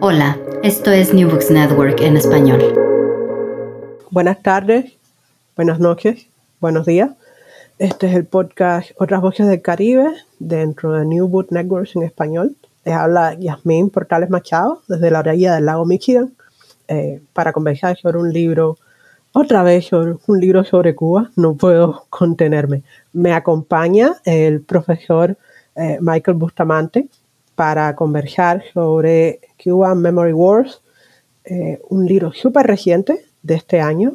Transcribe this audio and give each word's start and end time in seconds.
Hola, 0.00 0.38
esto 0.62 0.90
es 0.90 1.14
New 1.14 1.30
Books 1.30 1.50
Network 1.50 2.00
en 2.00 2.16
español. 2.16 2.60
Buenas 4.10 4.42
tardes, 4.42 4.92
buenas 5.56 5.80
noches, 5.80 6.26
buenos 6.60 6.86
días. 6.86 7.10
Este 7.78 8.08
es 8.08 8.14
el 8.14 8.26
podcast 8.26 8.90
Otras 8.98 9.22
Voces 9.22 9.46
del 9.46 9.62
Caribe 9.62 10.12
dentro 10.38 10.92
de 10.92 11.06
New 11.06 11.28
Books 11.28 11.52
Network 11.52 11.88
en 11.94 12.02
español. 12.02 12.56
Les 12.84 12.94
habla 12.94 13.34
Yasmín 13.34 13.88
Portales 13.88 14.28
Machado 14.28 14.82
desde 14.88 15.10
la 15.10 15.20
orilla 15.20 15.54
del 15.54 15.66
lago 15.66 15.86
Michigan 15.86 16.34
eh, 16.88 17.22
para 17.32 17.52
conversar 17.52 17.96
sobre 17.96 18.18
un 18.18 18.32
libro, 18.32 18.76
otra 19.32 19.62
vez 19.62 19.86
sobre 19.86 20.16
un 20.26 20.40
libro 20.40 20.64
sobre 20.64 20.94
Cuba. 20.94 21.30
No 21.36 21.54
puedo 21.54 22.04
contenerme. 22.10 22.82
Me 23.12 23.32
acompaña 23.32 24.16
el 24.24 24.60
profesor 24.60 25.38
eh, 25.74 25.98
Michael 26.00 26.36
Bustamante, 26.36 27.08
para 27.56 27.96
conversar 27.96 28.62
sobre 28.72 29.40
Cuban 29.62 30.00
Memory 30.00 30.34
Wars, 30.34 30.82
eh, 31.44 31.80
un 31.88 32.06
libro 32.06 32.32
súper 32.32 32.66
reciente 32.66 33.24
de 33.42 33.54
este 33.54 33.80
año 33.80 34.12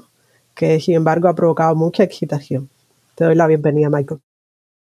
que 0.55 0.79
sin 0.79 0.95
embargo 0.95 1.27
ha 1.27 1.35
provocado 1.35 1.75
mucha 1.75 2.03
excitación. 2.03 2.69
Te 3.15 3.25
doy 3.25 3.35
la 3.35 3.47
bienvenida, 3.47 3.89
Michael. 3.89 4.21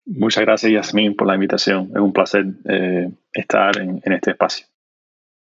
Muchas 0.05 0.45
gracias, 0.45 0.71
Yasmin, 0.73 1.17
por 1.17 1.27
la 1.27 1.35
invitación. 1.35 1.91
Es 1.95 2.01
un 2.01 2.13
placer 2.13 2.45
eh, 2.69 3.11
estar 3.33 3.79
en, 3.79 4.01
este 4.05 4.33
espacio. 4.33 4.67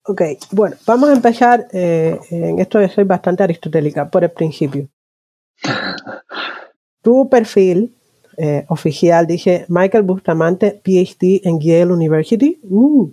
Ok, 0.07 0.23
bueno, 0.53 0.77
vamos 0.87 1.09
a 1.09 1.15
empezar 1.15 1.67
eh, 1.73 2.19
en 2.31 2.59
esto 2.59 2.87
soy 2.89 3.05
bastante 3.05 3.43
aristotélica 3.43 4.09
por 4.09 4.23
el 4.23 4.31
principio. 4.31 4.89
tu 7.03 7.29
perfil 7.29 7.95
eh, 8.37 8.65
oficial 8.69 9.27
dice 9.27 9.65
Michael 9.69 10.05
Bustamante, 10.05 10.81
PhD 10.83 11.41
en 11.45 11.61
Yale 11.61 11.93
University, 11.93 12.59
uh, 12.63 13.11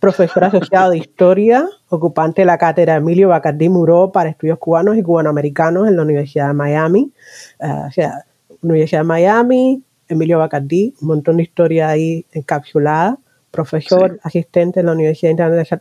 profesor 0.00 0.44
asociado 0.44 0.90
de 0.90 0.98
historia, 0.98 1.66
ocupante 1.88 2.42
de 2.42 2.46
la 2.46 2.58
cátedra 2.58 2.96
Emilio 2.96 3.28
Bacardí 3.28 3.68
Muró 3.68 4.12
para 4.12 4.30
estudios 4.30 4.58
cubanos 4.58 4.96
y 4.96 5.02
cubanoamericanos 5.02 5.88
en 5.88 5.96
la 5.96 6.02
Universidad 6.02 6.48
de 6.48 6.54
Miami. 6.54 7.12
Eh, 7.60 7.66
o 7.88 7.90
sea, 7.90 8.24
Universidad 8.60 9.00
de 9.00 9.06
Miami, 9.06 9.82
Emilio 10.08 10.38
Bacardí, 10.38 10.94
un 11.00 11.08
montón 11.08 11.38
de 11.38 11.44
historia 11.44 11.88
ahí 11.88 12.26
encapsulada. 12.32 13.18
Profesor 13.50 14.18
asistente 14.24 14.80
en 14.80 14.86
la 14.86 14.92
Universidad 14.92 15.30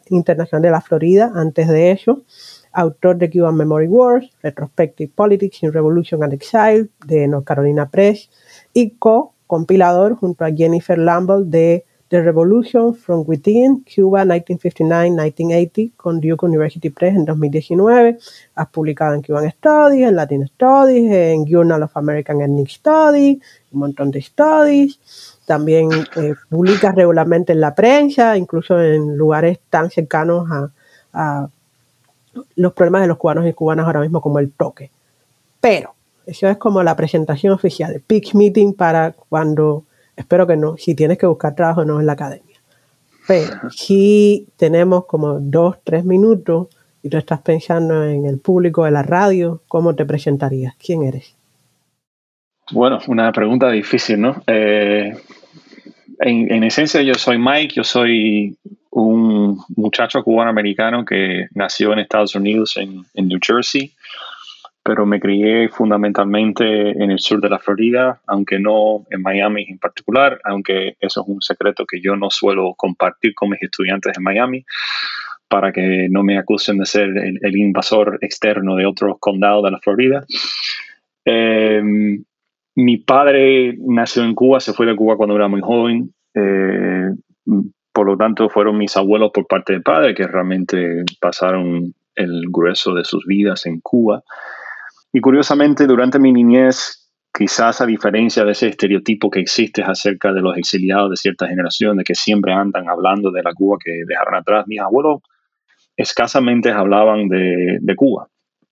Internacional 0.10 0.62
de 0.62 0.70
la 0.70 0.82
Florida 0.82 1.32
antes 1.36 1.68
de 1.68 1.92
eso 1.92 2.22
autor 2.74 3.18
de 3.18 3.30
Cuban 3.30 3.56
Memory 3.56 3.88
Wars, 3.88 4.30
Retrospective 4.42 5.12
Politics 5.16 5.64
in 5.64 5.72
Revolution 5.72 6.24
and 6.24 6.34
Exile 6.34 6.90
de 7.06 7.28
North 7.28 7.46
Carolina 7.46 7.90
Press, 7.90 8.30
y 8.74 8.92
co-compilador 8.92 10.16
junto 10.16 10.46
a 10.46 10.52
Jennifer 10.52 10.98
Lamble 10.98 11.46
de 11.46 11.86
The 12.14 12.22
Revolution 12.22 12.94
from 12.94 13.24
Within, 13.26 13.84
Cuba 13.84 14.24
1959-1980 14.24 15.94
con 15.98 16.22
Duke 16.22 16.46
University 16.46 16.92
Press 16.92 17.16
en 17.16 17.26
2019. 17.26 18.20
Has 18.54 18.68
publicado 18.68 19.16
en 19.16 19.24
Cuban 19.24 19.50
Studies, 19.50 20.08
en 20.08 20.16
Latin 20.16 20.48
Studies, 20.48 21.12
en 21.12 21.46
Journal 21.48 21.82
of 21.82 21.98
American 21.98 22.42
Ethnic 22.42 22.70
Studies, 22.70 23.40
un 23.72 23.80
montón 23.80 24.12
de 24.12 24.22
studies. 24.22 25.00
También 25.48 25.90
eh, 26.18 26.36
publicas 26.50 26.94
regularmente 26.94 27.54
en 27.54 27.62
la 27.62 27.74
prensa, 27.74 28.38
incluso 28.38 28.80
en 28.80 29.18
lugares 29.18 29.60
tan 29.72 29.90
cercanos 29.90 30.48
a, 30.52 30.70
a 31.14 31.50
los 32.56 32.74
problemas 32.74 33.02
de 33.02 33.08
los 33.08 33.18
cubanos 33.18 33.48
y 33.48 33.54
cubanas 33.54 33.88
ahora 33.88 34.02
mismo 34.02 34.22
como 34.22 34.38
el 34.38 34.52
toque. 34.52 34.92
Pero 35.60 35.96
eso 36.26 36.48
es 36.48 36.58
como 36.58 36.84
la 36.84 36.96
presentación 36.96 37.54
oficial, 37.54 37.94
el 37.94 38.02
pitch 38.02 38.34
meeting 38.36 38.74
para 38.74 39.12
cuando, 39.12 39.86
espero 40.16 40.48
que 40.48 40.58
no, 40.58 40.78
si 40.78 40.96
tienes 40.96 41.18
que 41.18 41.26
buscar 41.26 41.56
trabajo 41.56 41.86
no 41.86 42.00
en 42.00 42.06
la 42.06 42.14
academia. 42.14 42.58
Pero 43.28 43.70
si 43.70 44.48
tenemos 44.58 45.06
como 45.06 45.40
dos, 45.40 45.78
tres 45.84 46.06
minutos 46.06 46.68
y 47.02 47.10
tú 47.10 47.18
estás 47.18 47.42
pensando 47.42 48.06
en 48.06 48.26
el 48.26 48.40
público 48.40 48.86
de 48.86 48.92
la 48.92 49.04
radio, 49.04 49.62
¿cómo 49.68 49.96
te 49.96 50.06
presentarías? 50.06 50.76
¿Quién 50.76 51.04
eres? 51.04 51.36
Bueno, 52.72 53.00
una 53.08 53.32
pregunta 53.34 53.70
difícil, 53.70 54.22
¿no? 54.22 54.42
Eh, 54.48 55.14
en, 56.20 56.64
esencia 56.64 57.02
yo 57.02 57.16
soy 57.16 57.38
Mike, 57.38 57.76
yo 57.76 57.84
soy 57.84 58.56
un 58.92 59.60
muchacho 59.76 60.24
cubano-americano 60.24 61.04
que 61.04 61.48
nació 61.54 61.92
en 61.92 62.00
Estados 62.00 62.36
Unidos, 62.36 62.78
en, 62.78 63.04
en 63.14 63.28
New 63.28 63.40
Jersey 63.46 63.94
pero 64.84 65.06
me 65.06 65.20
crié 65.20 65.70
fundamentalmente 65.70 66.92
en 66.92 67.10
el 67.10 67.20
sur 67.20 67.40
de 67.40 67.50
la 67.50 67.60
Florida, 67.60 68.22
aunque 68.28 68.60
no 68.60 69.06
en 69.10 69.22
Miami 69.22 69.66
en 69.70 69.80
particular, 69.80 70.40
aunque 70.44 70.98
eso 71.00 71.22
es 71.22 71.28
un 71.28 71.42
secreto 71.42 71.86
que 71.86 72.02
yo 72.02 72.18
no 72.18 72.30
suelo 72.30 72.74
compartir 72.76 73.34
con 73.34 73.50
mis 73.50 73.64
estudiantes 73.64 74.18
en 74.18 74.24
Miami, 74.24 74.66
para 75.48 75.72
que 75.72 76.08
no 76.10 76.24
me 76.24 76.38
acusen 76.38 76.80
de 76.80 76.86
ser 76.86 77.10
el, 77.16 77.56
invasor 77.56 78.18
externo 78.22 78.76
de 78.76 78.86
otros 78.86 79.18
condados 79.20 79.64
de 79.64 79.72
la 79.72 79.80
Florida. 79.80 80.26
Em, 81.24 82.24
mi 82.76 82.98
padre 82.98 83.78
nació 83.80 84.24
en 84.24 84.36
Cuba, 84.36 84.60
se 84.60 84.74
fue 84.74 84.86
de 84.86 84.96
Cuba 84.96 85.16
cuando 85.16 85.36
era 85.36 85.48
muy 85.48 85.62
joven. 85.62 86.14
Eh, 86.34 87.10
por 87.94 88.08
lo 88.08 88.18
tanto, 88.18 88.50
fueron 88.50 88.78
mis 88.78 88.98
abuelos 88.98 89.32
por 89.32 89.46
parte 89.48 89.74
de 89.74 89.82
padre 89.82 90.16
que 90.16 90.28
realmente 90.28 91.04
pasaron 91.22 91.94
el 92.16 92.46
grueso 92.50 92.94
de 92.96 93.06
sus 93.06 93.26
vidas 93.26 93.66
en 93.66 93.80
Cuba. 93.80 94.24
Y 95.14 95.22
curiosamente, 95.22 95.86
durante 95.86 96.18
mi 96.18 96.34
niñez, 96.34 97.12
quizás 97.32 97.82
a 97.82 97.86
diferencia 97.86 98.44
de 98.44 98.52
ese 98.52 98.70
estereotipo 98.70 99.30
que 99.30 99.40
existe 99.40 99.84
acerca 99.84 100.34
de 100.34 100.42
los 100.42 100.58
exiliados 100.58 101.12
de 101.12 101.18
cierta 101.18 101.48
generación, 101.48 101.98
de 101.98 102.04
que 102.04 102.16
siempre 102.16 102.52
andan 102.52 102.90
hablando 102.90 103.32
de 103.32 103.44
la 103.44 103.54
Cuba 103.54 103.78
que 103.84 103.92
dejaron 104.08 104.36
atrás, 104.36 104.66
mis 104.68 104.80
abuelos 104.80 105.22
escasamente 105.96 106.72
hablaban 106.72 107.30
de, 107.30 107.96
Cuba. 107.96 108.28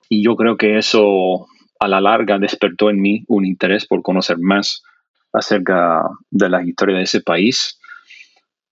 Y 0.09 0.23
yo 0.23 0.35
creo 0.35 0.57
que 0.57 0.79
eso 0.79 1.45
a 1.79 1.87
la 1.87 2.01
larga 2.01 2.39
despertó 2.39 2.89
en 2.89 2.99
mí 2.99 3.23
un 3.27 3.45
interés 3.45 3.85
por 3.85 4.01
conocer 4.01 4.37
más 4.39 4.83
acerca 5.31 6.03
de 6.31 6.49
la 6.49 6.63
historia 6.63 6.97
de 6.97 7.03
ese 7.03 7.21
país 7.21 7.79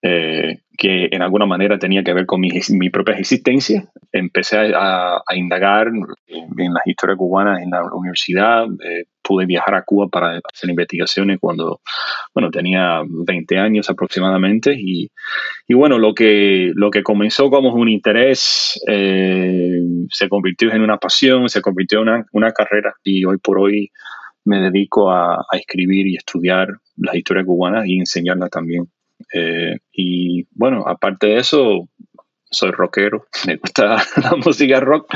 eh, 0.02 0.62
que 0.80 1.10
en 1.12 1.22
alguna 1.22 1.46
manera 1.46 1.78
tenía 1.78 2.04
que 2.04 2.14
ver 2.14 2.26
con 2.26 2.40
mi, 2.40 2.90
propia 2.90 3.16
existencia. 3.18 3.84
Empecé 4.14 4.72
a, 4.74 5.22
indagar 5.36 5.88
en 5.88 6.74
las 6.74 6.88
historias 6.88 7.18
cubanas 7.18 7.62
en 7.62 7.70
la 7.70 7.84
universidad. 7.94 8.64
Eh, 8.64 9.04
pude 9.22 9.46
viajar 9.46 9.76
a 9.76 9.84
Cuba 9.84 10.08
para 10.08 10.40
hacer 10.54 10.70
investigaciones 10.70 11.38
cuando, 11.42 11.82
bueno, 12.34 12.50
tenía 12.50 13.02
20 13.06 13.58
años 13.58 13.90
aproximadamente. 13.90 14.74
Y, 14.80 15.12
bueno, 15.68 15.98
lo 15.98 16.14
que, 16.14 16.72
lo 16.74 16.90
que 16.92 17.04
comenzó 17.04 17.50
como 17.50 17.74
un 17.74 17.90
interés 17.90 18.82
eh, 18.88 19.82
se 20.10 20.30
convirtió 20.30 20.72
en 20.72 20.82
una 20.82 20.96
pasión, 20.96 21.50
se 21.50 21.62
convirtió 21.62 22.00
en 22.00 22.08
una, 22.08 22.26
una 22.32 22.52
carrera 22.54 22.94
y 23.04 23.26
hoy 23.26 23.38
por 23.38 23.60
hoy 23.60 23.92
me 24.46 24.62
dedico 24.62 25.12
a, 25.12 25.36
a 25.36 25.58
escribir 25.58 26.08
y 26.08 26.16
estudiar 26.16 26.70
las 26.96 27.16
historias 27.16 27.46
cubanas 27.46 27.86
y 27.86 28.00
enseñarlas 28.00 28.50
también. 28.50 28.90
Eh, 29.34 29.78
y 29.92 30.48
bueno, 30.52 30.84
aparte 30.88 31.28
de 31.28 31.38
eso, 31.38 31.88
soy 32.50 32.72
rockero, 32.72 33.26
me 33.48 33.58
gusta 33.58 33.98
la 34.24 34.36
música 34.44 34.80
rock. 34.80 35.14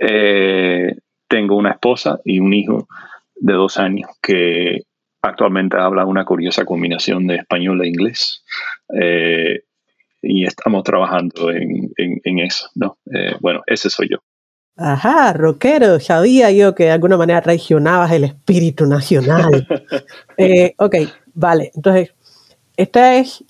Eh, 0.00 0.94
tengo 1.28 1.56
una 1.56 1.72
esposa 1.72 2.18
y 2.24 2.40
un 2.40 2.52
hijo 2.52 2.86
de 3.36 3.54
dos 3.54 3.78
años 3.78 4.10
que 4.22 4.82
actualmente 5.22 5.76
habla 5.76 6.04
una 6.04 6.24
curiosa 6.24 6.64
combinación 6.64 7.26
de 7.26 7.36
español 7.36 7.82
e 7.82 7.88
inglés. 7.88 8.44
Eh, 9.00 9.60
y 10.24 10.44
estamos 10.44 10.84
trabajando 10.84 11.50
en, 11.50 11.90
en, 11.96 12.38
eso, 12.38 12.68
¿no? 12.76 12.96
bueno, 13.40 13.62
ese 13.66 13.90
soy 13.90 14.08
yo. 14.08 14.18
Ajá, 14.76 15.32
rockero, 15.32 15.98
sabía 15.98 16.52
yo 16.52 16.76
que 16.76 16.84
de 16.84 16.90
alguna 16.92 17.16
manera 17.16 17.42
traicionabas 17.42 18.12
el 18.12 18.24
espíritu 18.24 18.86
nacional. 18.86 19.66
ok, 20.78 20.94
vale, 21.34 21.72
entonces 21.74 22.14
esta 22.76 23.16
es 23.16 23.44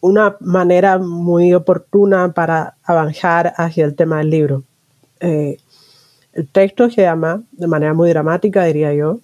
una 0.00 0.36
manera 0.40 0.98
muy 0.98 1.52
oportuna 1.52 2.32
para 2.32 2.76
avanzar 2.82 3.52
hacia 3.56 3.84
el 3.84 3.94
tema 3.94 4.18
del 4.18 4.30
libro. 4.30 4.64
Eh, 5.20 5.58
el 6.32 6.48
texto 6.48 6.90
se 6.90 7.02
llama, 7.02 7.42
de 7.52 7.66
manera 7.66 7.92
muy 7.92 8.08
dramática, 8.08 8.64
diría 8.64 8.94
yo, 8.94 9.20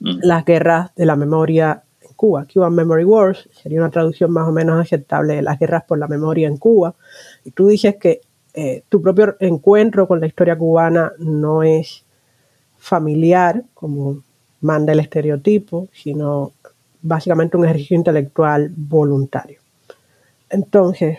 mm. 0.00 0.18
Las 0.22 0.44
guerras 0.44 0.94
de 0.94 1.06
la 1.06 1.16
memoria 1.16 1.82
en 2.00 2.14
Cuba. 2.14 2.46
Cuban 2.52 2.74
Memory 2.74 3.04
Wars 3.04 3.48
sería 3.52 3.80
una 3.80 3.90
traducción 3.90 4.30
más 4.30 4.48
o 4.48 4.52
menos 4.52 4.80
aceptable 4.80 5.36
de 5.36 5.42
las 5.42 5.58
guerras 5.58 5.84
por 5.84 5.98
la 5.98 6.08
memoria 6.08 6.48
en 6.48 6.56
Cuba. 6.56 6.94
Y 7.44 7.50
tú 7.50 7.68
dices 7.68 7.96
que 7.96 8.20
eh, 8.54 8.84
tu 8.88 9.02
propio 9.02 9.36
encuentro 9.40 10.08
con 10.08 10.20
la 10.20 10.26
historia 10.26 10.56
cubana 10.56 11.12
no 11.18 11.62
es 11.62 12.04
familiar, 12.78 13.64
como 13.74 14.22
manda 14.60 14.92
el 14.92 15.00
estereotipo, 15.00 15.88
sino 15.92 16.52
básicamente 17.06 17.56
un 17.56 17.64
ejercicio 17.64 17.96
intelectual 17.96 18.70
voluntario. 18.76 19.60
Entonces, 20.50 21.18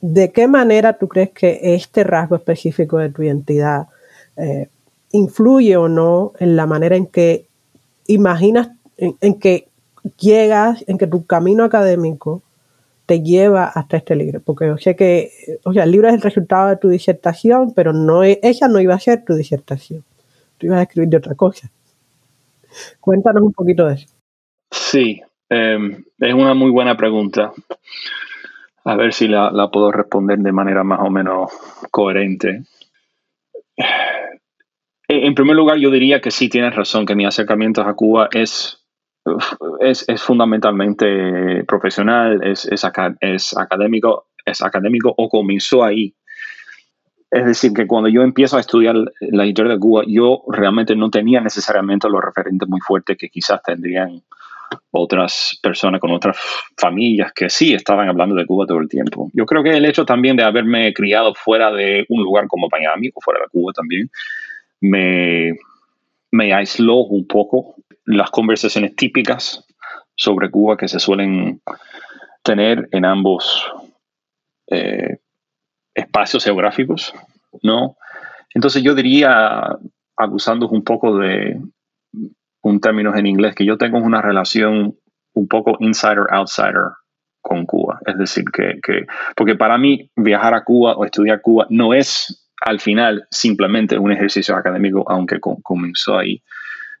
¿de 0.00 0.32
qué 0.32 0.46
manera 0.48 0.98
tú 0.98 1.08
crees 1.08 1.30
que 1.30 1.60
este 1.74 2.04
rasgo 2.04 2.36
específico 2.36 2.98
de 2.98 3.10
tu 3.10 3.22
identidad 3.22 3.88
eh, 4.36 4.68
influye 5.12 5.76
o 5.76 5.88
no 5.88 6.32
en 6.38 6.56
la 6.56 6.66
manera 6.66 6.96
en 6.96 7.06
que 7.06 7.46
imaginas, 8.06 8.70
en, 8.96 9.38
que 9.38 9.68
llegas, 10.18 10.84
en 10.86 10.98
que 10.98 11.06
tu 11.06 11.26
camino 11.26 11.64
académico 11.64 12.42
te 13.06 13.22
lleva 13.22 13.64
hasta 13.64 13.96
este 13.96 14.16
libro? 14.16 14.40
Porque 14.40 14.66
yo 14.66 14.78
sé 14.78 14.96
que, 14.96 15.32
o 15.64 15.72
sea, 15.72 15.84
el 15.84 15.90
libro 15.90 16.08
es 16.08 16.14
el 16.14 16.20
resultado 16.20 16.68
de 16.68 16.76
tu 16.76 16.88
disertación, 16.88 17.72
pero 17.74 17.92
no 17.92 18.24
e, 18.24 18.38
ella 18.42 18.68
no 18.68 18.80
iba 18.80 18.94
a 18.94 19.00
ser 19.00 19.24
tu 19.24 19.34
disertación. 19.34 20.04
Tú 20.58 20.66
ibas 20.66 20.80
a 20.80 20.82
escribir 20.82 21.08
de 21.08 21.16
otra 21.18 21.34
cosa. 21.34 21.70
Cuéntanos 23.00 23.42
un 23.42 23.52
poquito 23.52 23.86
de 23.86 23.94
eso. 23.94 24.17
Sí, 24.70 25.20
em, 25.48 26.04
es 26.18 26.34
una 26.34 26.54
muy 26.54 26.70
buena 26.70 26.96
pregunta. 26.96 27.52
A 28.84 28.96
ver 28.96 29.12
si 29.12 29.28
la, 29.28 29.50
la, 29.50 29.70
puedo 29.70 29.92
responder 29.92 30.38
de 30.38 30.52
manera 30.52 30.82
más 30.84 31.00
o 31.00 31.10
menos 31.10 31.50
coherente. 31.90 32.62
En 35.08 35.34
primer 35.34 35.56
lugar, 35.56 35.78
yo 35.78 35.90
diría 35.90 36.20
que 36.20 36.30
sí 36.30 36.48
tienes 36.48 36.74
razón, 36.74 37.06
que 37.06 37.14
mi 37.14 37.24
acercamiento 37.24 37.82
a 37.82 37.94
Cuba 37.94 38.28
es 38.32 38.78
es, 39.80 40.08
es 40.08 40.22
fundamentalmente 40.22 41.64
profesional, 41.64 42.40
es, 42.42 42.66
es, 42.66 42.84
es, 43.20 43.56
académico, 43.56 44.28
es 44.44 44.62
académico 44.62 45.14
o 45.16 45.28
comenzó 45.28 45.84
ahí. 45.84 46.14
Es 47.30 47.44
decir, 47.44 47.72
que 47.74 47.86
cuando 47.86 48.08
yo 48.08 48.22
empiezo 48.22 48.56
a 48.56 48.60
estudiar 48.60 48.96
la 49.20 49.46
historia 49.46 49.72
de 49.72 49.78
Cuba, 49.78 50.02
yo 50.06 50.44
realmente 50.48 50.96
no 50.96 51.10
tenía 51.10 51.40
necesariamente 51.40 52.08
los 52.08 52.22
referentes 52.24 52.68
muy 52.68 52.80
fuertes 52.80 53.18
que 53.18 53.28
quizás 53.28 53.62
tendrían 53.62 54.22
otras 54.90 55.58
personas 55.62 56.00
con 56.00 56.10
otras 56.10 56.36
familias 56.76 57.32
que 57.32 57.50
sí 57.50 57.74
estaban 57.74 58.08
hablando 58.08 58.34
de 58.34 58.46
Cuba 58.46 58.66
todo 58.66 58.78
el 58.78 58.88
tiempo. 58.88 59.30
Yo 59.32 59.46
creo 59.46 59.62
que 59.62 59.76
el 59.76 59.84
hecho 59.84 60.04
también 60.04 60.36
de 60.36 60.44
haberme 60.44 60.92
criado 60.92 61.34
fuera 61.34 61.70
de 61.70 62.04
un 62.08 62.22
lugar 62.22 62.46
como 62.48 62.68
Miami 62.70 63.10
o 63.14 63.20
fuera 63.20 63.40
de 63.40 63.48
Cuba 63.48 63.72
también 63.72 64.10
me, 64.80 65.52
me 66.30 66.52
aisló 66.52 66.96
un 66.96 67.26
poco 67.26 67.76
las 68.04 68.30
conversaciones 68.30 68.96
típicas 68.96 69.64
sobre 70.14 70.50
Cuba 70.50 70.76
que 70.76 70.88
se 70.88 70.98
suelen 70.98 71.60
tener 72.42 72.88
en 72.92 73.04
ambos 73.04 73.70
eh, 74.68 75.18
espacios 75.94 76.44
geográficos, 76.44 77.12
¿no? 77.62 77.96
Entonces 78.54 78.82
yo 78.82 78.94
diría, 78.94 79.76
abusando 80.16 80.68
un 80.68 80.82
poco 80.82 81.18
de 81.18 81.60
un 82.62 82.80
término 82.80 83.14
en 83.16 83.26
inglés, 83.26 83.54
que 83.54 83.64
yo 83.64 83.78
tengo 83.78 83.98
una 83.98 84.22
relación 84.22 84.96
un 85.34 85.48
poco 85.48 85.76
insider-outsider 85.80 86.92
con 87.40 87.66
Cuba. 87.66 88.00
Es 88.04 88.18
decir, 88.18 88.44
que, 88.52 88.80
que, 88.82 89.06
porque 89.36 89.54
para 89.54 89.78
mí 89.78 90.10
viajar 90.16 90.54
a 90.54 90.64
Cuba 90.64 90.96
o 90.96 91.04
estudiar 91.04 91.40
Cuba 91.40 91.66
no 91.70 91.94
es 91.94 92.48
al 92.60 92.80
final 92.80 93.26
simplemente 93.30 93.98
un 93.98 94.10
ejercicio 94.10 94.56
académico, 94.56 95.04
aunque 95.08 95.38
comenzó 95.40 96.18
ahí 96.18 96.42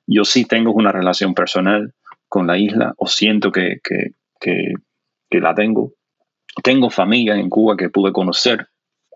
yo 0.08 0.24
sí 0.24 0.46
tengo 0.46 0.72
una 0.72 0.90
relación 0.90 1.34
personal 1.34 1.92
con 2.28 2.46
la 2.46 2.58
isla 2.58 2.94
o 2.96 3.06
siento 3.06 3.52
que, 3.52 3.80
la 5.30 5.54
tengo. 5.54 5.92
Tengo 6.62 6.90
familia 6.90 7.36
en 7.36 7.50
Cuba 7.50 7.76
que 7.76 7.90
pude 7.90 8.12
conocer 8.12 8.66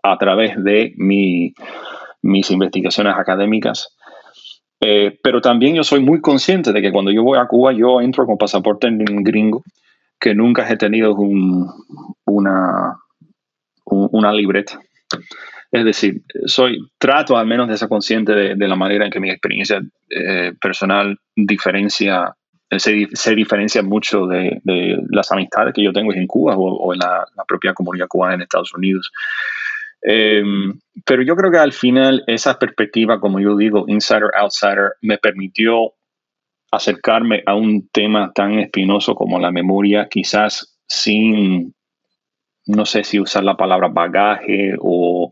a 0.03 0.17
través 0.17 0.63
de 0.63 0.93
mis 0.95 2.51
investigaciones 2.51 3.15
académicas. 3.17 3.97
Eh, 4.85 5.17
pero 5.23 5.39
también 5.39 5.75
yo 5.75 5.83
soy 5.83 6.01
muy 6.01 6.19
consciente 6.19 6.73
de 6.73 6.81
que 6.81 6.91
cuando 6.91 7.11
yo 7.11 7.23
voy 7.23 7.37
a 7.37 7.45
Cuba, 7.45 7.71
yo 7.71 8.01
entro 8.01 8.25
con 8.25 8.37
pasaporte 8.37 8.87
en 8.87 9.23
gringo, 9.23 9.63
que 10.19 10.35
nunca 10.35 10.69
he 10.69 10.77
tenido 10.77 11.15
una, 12.25 12.97
una 13.85 14.33
libreta. 14.33 14.79
Es 15.71 15.85
decir, 15.85 16.21
soy, 16.45 16.77
trato 16.99 17.35
al 17.35 17.47
menos 17.47 17.67
de 17.67 17.77
ser 17.77 17.89
consciente 17.89 18.33
de, 18.33 18.67
la 18.67 18.75
manera 18.75 19.05
en 19.05 19.11
que 19.11 19.19
mi 19.19 19.31
experiencia 19.31 19.81
eh, 20.09 20.53
personal 20.61 21.17
diferencia, 21.35 22.35
eh, 22.69 22.79
se, 22.79 23.35
diferencia 23.35 23.81
mucho 23.81 24.27
de, 24.27 24.61
las 25.09 25.31
amistades 25.31 25.73
que 25.73 25.83
yo 25.83 25.91
tengo 25.91 26.13
en 26.13 26.27
Cuba 26.27 26.55
o, 26.55 26.93
en 26.93 26.99
la, 26.99 27.25
propia 27.47 27.73
comunidad 27.73 28.07
cubana 28.07 28.35
en 28.35 28.43
Estados 28.43 28.73
Unidos. 28.73 29.11
Em, 30.03 30.79
pero 31.05 31.23
yo 31.23 31.35
creo 31.35 31.51
que 31.51 31.57
al 31.57 31.73
final 31.73 32.23
esa 32.27 32.59
perspectiva, 32.59 33.19
como 33.19 33.39
yo 33.39 33.55
digo, 33.55 33.85
insider-outsider, 33.87 34.93
me 35.01 35.17
permitió 35.17 35.93
acercarme 36.71 37.43
a 37.45 37.55
un 37.55 37.87
tema 37.89 38.31
tan 38.33 38.59
espinoso 38.59 39.15
como 39.15 39.39
la 39.39 39.51
memoria, 39.51 40.07
quizás 40.09 40.77
sin 40.87 41.73
no 42.65 42.85
sé 42.85 43.03
si 43.03 43.19
usar 43.19 43.43
la 43.43 43.57
palabra 43.57 43.89
bagaje 43.89 44.75
o 44.79 45.29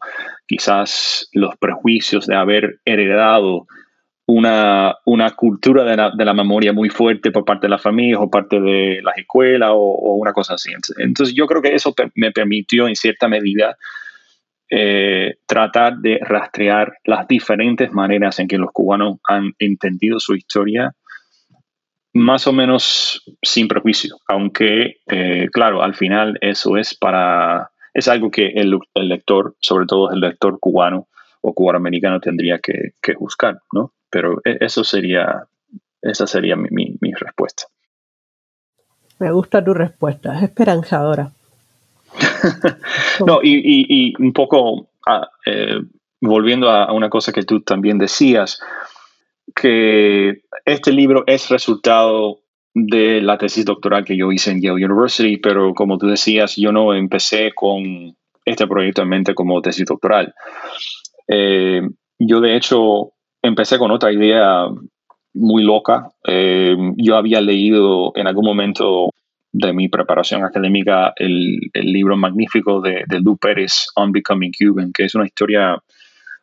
quizás 0.47 1.29
los 1.31 1.55
prejuicios 1.57 2.27
de 2.27 2.35
haber 2.35 2.79
heredado 2.85 3.67
una, 4.27 4.95
cultura 5.35 5.83
de 5.83 6.25
la, 6.25 6.33
memoria 6.33 6.73
muy 6.73 6.89
fuerte 6.89 7.31
por 7.31 7.45
parte 7.45 7.67
de 7.67 7.71
la 7.71 7.77
familia 7.77 8.19
o 8.19 8.29
parte 8.29 8.59
de 8.59 9.01
las 9.03 9.17
escuelas 9.17 9.71
o, 9.73 10.13
una 10.15 10.33
cosa 10.33 10.53
así. 10.53 10.71
Entonces 10.97 11.35
yo 11.35 11.47
creo 11.47 11.61
que 11.61 11.73
eso 11.73 11.93
me 12.15 12.31
permitió 12.31 12.87
en 12.87 12.95
cierta 12.95 13.27
medida 13.27 13.77
eh, 14.71 15.35
tratar 15.45 15.97
de 15.97 16.19
rastrear 16.21 16.93
las 17.03 17.27
diferentes 17.27 17.91
maneras 17.91 18.39
en 18.39 18.47
que 18.47 18.57
los 18.57 18.71
cubanos 18.71 19.17
han 19.27 19.51
entendido 19.59 20.19
su 20.19 20.33
historia 20.33 20.95
más 22.13 22.47
o 22.47 22.53
menos 22.53 23.23
sin 23.41 23.67
prejuicio, 23.67 24.17
aunque 24.27 24.97
eh, 25.07 25.47
claro, 25.51 25.81
al 25.81 25.95
final 25.95 26.37
eso 26.41 26.77
es 26.77 26.95
para, 26.95 27.71
es 27.93 28.07
algo 28.07 28.31
que 28.31 28.47
el, 28.47 28.79
lector, 28.95 29.55
sobre 29.59 29.85
todo 29.85 30.11
el 30.11 30.19
lector 30.19 30.59
cubano 30.59 31.07
o 31.41 31.53
cubanoamericano 31.53 32.19
tendría 32.19 32.59
que, 32.59 32.93
que 33.01 33.13
buscar, 33.13 33.59
¿no? 33.73 33.93
Pero 34.09 34.41
e, 34.43 34.57
eso 34.59 34.83
sería, 34.83 35.47
esa 36.01 36.27
sería 36.27 36.55
mi, 36.55 36.97
respuesta. 37.13 37.63
Me 39.19 39.31
gusta 39.31 39.63
tu 39.63 39.73
respuesta, 39.73 40.37
es 40.37 40.43
esperanzadora. 40.43 41.31
no, 43.25 43.39
y, 43.43 44.13
un 44.19 44.33
poco 44.33 44.89
ah, 45.07 45.29
eh, 45.45 45.81
volviendo 46.21 46.69
a 46.69 46.91
una 46.93 47.09
cosa 47.09 47.31
que 47.31 47.43
tú 47.43 47.61
también 47.61 47.97
decías, 47.97 48.61
que 49.55 50.41
este 50.65 50.91
libro 50.91 51.23
es 51.27 51.49
resultado 51.49 52.39
de 52.73 53.21
la 53.21 53.37
tesis 53.37 53.65
doctoral 53.65 54.05
que 54.05 54.15
yo 54.15 54.31
hice 54.31 54.51
en 54.51 54.61
Yale 54.61 54.85
University, 54.85 55.37
pero 55.37 55.73
como 55.73 55.97
tú 55.97 56.07
decías, 56.07 56.55
yo 56.55 56.71
no 56.71 56.93
empecé 56.93 57.51
con 57.53 58.15
este 58.45 58.67
proyecto 58.67 59.01
en 59.01 59.09
mente 59.09 59.35
como 59.35 59.61
tesis 59.61 59.85
doctoral. 59.85 60.33
Eh, 61.27 61.81
yo 62.19 62.39
de 62.39 62.55
hecho 62.55 63.11
empecé 63.41 63.77
con 63.77 63.91
otra 63.91 64.11
idea 64.11 64.67
muy 65.33 65.63
loca. 65.63 66.11
Eh, 66.27 66.75
yo 66.97 67.15
había 67.15 67.41
leído 67.41 68.13
en 68.15 68.27
algún 68.27 68.45
momento 68.45 69.09
de 69.53 69.73
mi 69.73 69.89
preparación 69.89 70.43
académica 70.43 71.13
el, 71.15 71.59
libro 71.73 72.15
magnífico 72.15 72.81
de, 72.81 73.03
de 73.07 73.19
Lou 73.19 73.37
Pérez, 73.37 73.87
On 73.95 74.11
Becoming 74.11 74.51
Cuban, 74.57 74.91
que 74.93 75.05
es 75.05 75.15
una 75.15 75.25
historia 75.25 75.77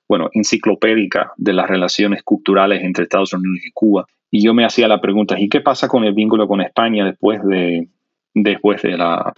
bueno, 0.09 0.31
enciclopédica 0.33 1.33
de 1.37 1.53
las 1.53 1.69
relaciones 1.69 2.23
culturales 2.23 2.83
entre 2.83 3.05
Estados 3.05 3.33
Unidos 3.35 3.61
y 3.65 3.71
Cuba. 3.73 4.07
Y 4.31 4.43
yo 4.43 4.55
me 4.55 4.65
hacía 4.65 4.89
la 4.89 5.01
pregunta, 5.01 5.39
¿y 5.39 5.49
qué 5.49 5.61
pasa 5.61 5.87
con 5.89 6.05
el 6.05 6.15
vínculo 6.15 6.49
con 6.49 6.61
España 6.61 7.05
después 7.05 7.43
de, 7.45 7.89
después 8.35 8.83
de 8.83 8.97
la, 8.97 9.33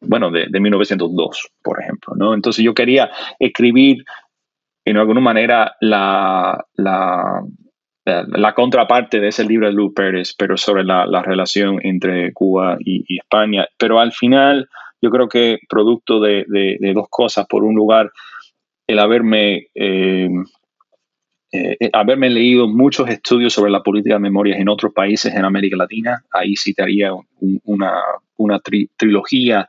bueno, 0.00 0.30
de, 0.30 0.48
1902, 0.60 1.50
por 1.62 1.80
ejemplo, 1.80 2.14
¿no? 2.16 2.34
Entonces 2.34 2.64
yo 2.64 2.74
quería 2.74 3.10
escribir 3.38 4.04
en 4.84 4.96
alguna 4.96 5.20
manera 5.20 5.76
la, 5.80 6.64
la, 6.74 7.42
la, 8.06 8.54
contraparte 8.54 9.18
de 9.18 9.28
ese 9.28 9.44
libro 9.44 9.66
de 9.66 9.72
Lou 9.72 9.92
Pérez, 9.92 10.34
pero 10.38 10.56
sobre 10.56 10.84
la, 10.84 11.06
la 11.06 11.22
relación 11.22 11.80
entre 11.82 12.32
Cuba 12.32 12.76
y, 12.78 13.16
España. 13.18 13.66
Pero 13.78 13.98
al 13.98 14.12
final, 14.12 14.68
yo 15.02 15.10
creo 15.10 15.28
que 15.28 15.58
producto 15.68 16.20
de, 16.20 16.44
de, 16.48 16.92
dos 16.94 17.06
cosas. 17.10 17.46
Por 17.48 17.64
un 17.64 17.74
lugar, 17.74 18.12
el 18.86 19.00
haberme, 19.00 19.66
eh, 19.74 20.28
eh, 21.52 21.90
haberme 21.92 22.30
leído 22.30 22.68
muchos 22.68 23.08
estudios 23.08 23.52
sobre 23.52 23.72
la 23.72 23.82
política 23.82 24.14
de 24.14 24.20
memorias 24.20 24.60
en 24.60 24.68
otros 24.68 24.92
países 24.92 25.34
en 25.34 25.44
América 25.44 25.76
Latina. 25.76 26.22
Ahí 26.30 26.54
citaría 26.56 27.10
una, 27.64 27.92
una 28.36 28.60
trilogía 28.96 29.68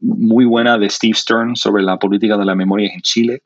muy 0.00 0.44
buena 0.44 0.76
de 0.76 0.90
Steve 0.90 1.14
Stern 1.14 1.56
sobre 1.56 1.82
la 1.82 1.98
política 1.98 2.36
de 2.36 2.44
la 2.44 2.54
memoria 2.54 2.90
en 2.92 3.00
Chile. 3.00 3.42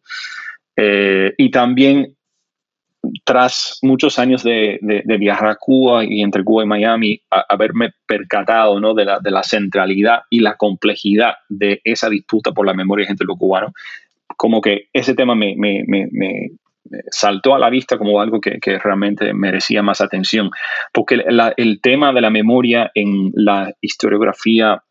Eh, 0.76 1.32
y 1.38 1.50
también 1.50 2.13
tras 3.25 3.78
muchos 3.82 4.18
años 4.18 4.42
de, 4.42 4.78
viajar 5.18 5.49
a 5.49 5.56
Cuba 5.56 6.04
y 6.04 6.23
entre 6.23 6.44
Cuba 6.44 6.64
y 6.64 6.66
Miami, 6.66 7.20
haberme 7.30 7.92
percatado 8.06 8.80
¿no? 8.80 8.94
de, 8.94 9.04
la, 9.04 9.20
de, 9.20 9.30
la, 9.30 9.42
centralidad 9.42 10.23
y 10.30 10.40
la 10.40 10.56
complejidad 10.56 11.34
de 11.49 11.80
esa 11.84 12.08
disputa 12.08 12.52
por 12.52 12.66
la 12.66 12.75
memoria 12.75 13.06
entre 13.08 13.26
los 13.26 13.38
cubanos, 13.38 13.73
como 14.37 14.61
que 14.61 14.88
ese 14.92 15.14
tema 15.14 15.34
me, 15.34 15.54
saltó 17.11 17.54
a 17.54 17.58
la 17.58 17.70
vista 17.70 17.99
como 17.99 18.20
algo 18.20 18.40
que, 18.40 18.78
realmente 18.78 19.32
merecía 19.32 19.82
más 19.82 20.00
atención, 20.00 20.50
porque 20.92 21.25
el 21.56 21.80
tema 21.80 22.12
de 22.12 22.20
la 22.20 22.30
memoria 22.30 22.90
en 22.94 23.32
la 23.34 23.73
historiografía 23.80 24.82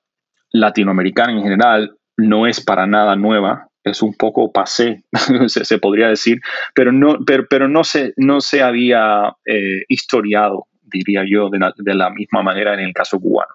latinoamericana 0.52 1.34
en 1.34 1.44
general 1.44 1.96
no 2.18 2.48
es 2.48 2.64
para 2.64 2.86
nada 2.88 3.16
nueva, 3.16 3.68
es 3.84 4.02
un 4.02 4.14
poco 4.14 4.52
pasé, 4.52 5.04
se, 5.48 5.78
podría 5.78 6.08
decir, 6.08 6.40
pero 6.74 6.92
no, 6.92 7.18
pero, 7.26 7.68
no, 7.68 7.84
se, 7.84 8.14
no 8.18 8.42
se 8.42 8.62
había 8.62 9.36
eh, 9.46 9.84
historiado, 9.88 10.68
diría 10.84 11.24
yo, 11.28 11.50
de 11.50 11.94
la, 11.94 12.10
misma 12.10 12.44
manera 12.44 12.74
en 12.74 12.82
el 12.82 12.94
caso 12.94 13.20
cubano. 13.20 13.54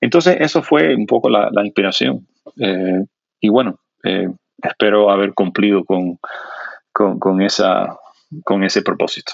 Entonces, 0.00 0.36
eso 0.40 0.62
fue 0.62 0.94
un 0.94 1.06
poco 1.06 1.28
la, 1.28 1.50
inspiración 1.64 2.26
Eh, 2.60 3.04
y 3.40 3.48
bueno, 3.50 3.78
eh, 4.04 4.28
espero 4.62 5.10
haber 5.10 5.34
cumplido 5.34 5.84
con, 5.84 6.18
con, 6.92 7.42
esa, 7.42 7.96
con 8.44 8.64
ese 8.64 8.82
propósito. 8.82 9.32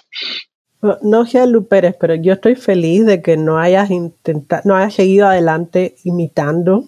No 1.02 1.24
Lu 1.46 1.66
Pérez, 1.66 1.96
pero 1.98 2.14
yo 2.14 2.34
estoy 2.34 2.56
feliz 2.56 3.06
de 3.06 3.22
que 3.22 3.38
no 3.38 3.58
hayas 3.58 3.90
intentado, 3.90 4.62
no 4.66 4.76
hayas 4.76 4.92
seguido 4.94 5.26
adelante 5.26 5.94
imitando 6.04 6.84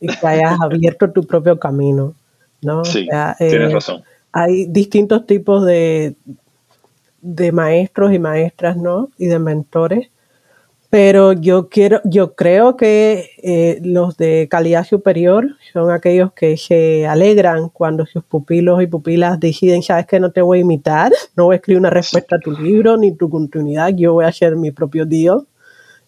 y 0.00 0.08
que 0.08 0.26
hayas 0.26 0.60
abierto 0.60 1.12
tu 1.12 1.22
propio 1.22 1.58
camino. 1.58 2.14
¿No? 2.62 2.84
Sí, 2.84 3.08
tienes 3.38 3.72
razón. 3.72 4.02
Hay 4.32 4.66
distintos 4.66 5.26
tipos 5.26 5.64
de, 5.66 6.14
de 7.20 7.52
maestros 7.52 8.12
y 8.12 8.18
maestras, 8.18 8.76
¿no? 8.76 9.10
Y 9.18 9.26
de 9.26 9.38
mentores. 9.38 10.08
Pero 10.90 11.32
yo 11.32 11.70
quiero, 11.70 12.02
yo 12.04 12.34
creo 12.34 12.76
que 12.76 13.30
eh, 13.42 13.80
los 13.82 14.18
de 14.18 14.46
calidad 14.50 14.84
superior 14.84 15.56
son 15.72 15.90
aquellos 15.90 16.34
que 16.34 16.58
se 16.58 17.06
alegran 17.06 17.70
cuando 17.70 18.04
sus 18.04 18.22
pupilos 18.24 18.82
y 18.82 18.86
pupilas 18.86 19.40
deciden, 19.40 19.82
sabes 19.82 20.04
que 20.04 20.20
no 20.20 20.32
te 20.32 20.42
voy 20.42 20.58
a 20.58 20.60
imitar, 20.60 21.10
no 21.34 21.46
voy 21.46 21.54
a 21.54 21.56
escribir 21.56 21.78
una 21.78 21.88
respuesta 21.88 22.36
a 22.36 22.40
tu 22.40 22.52
libro 22.52 22.98
ni 22.98 23.12
tu 23.12 23.30
continuidad, 23.30 23.88
yo 23.96 24.12
voy 24.12 24.26
a 24.26 24.28
hacer 24.28 24.54
mi 24.54 24.70
propio 24.70 25.06
Dios 25.06 25.44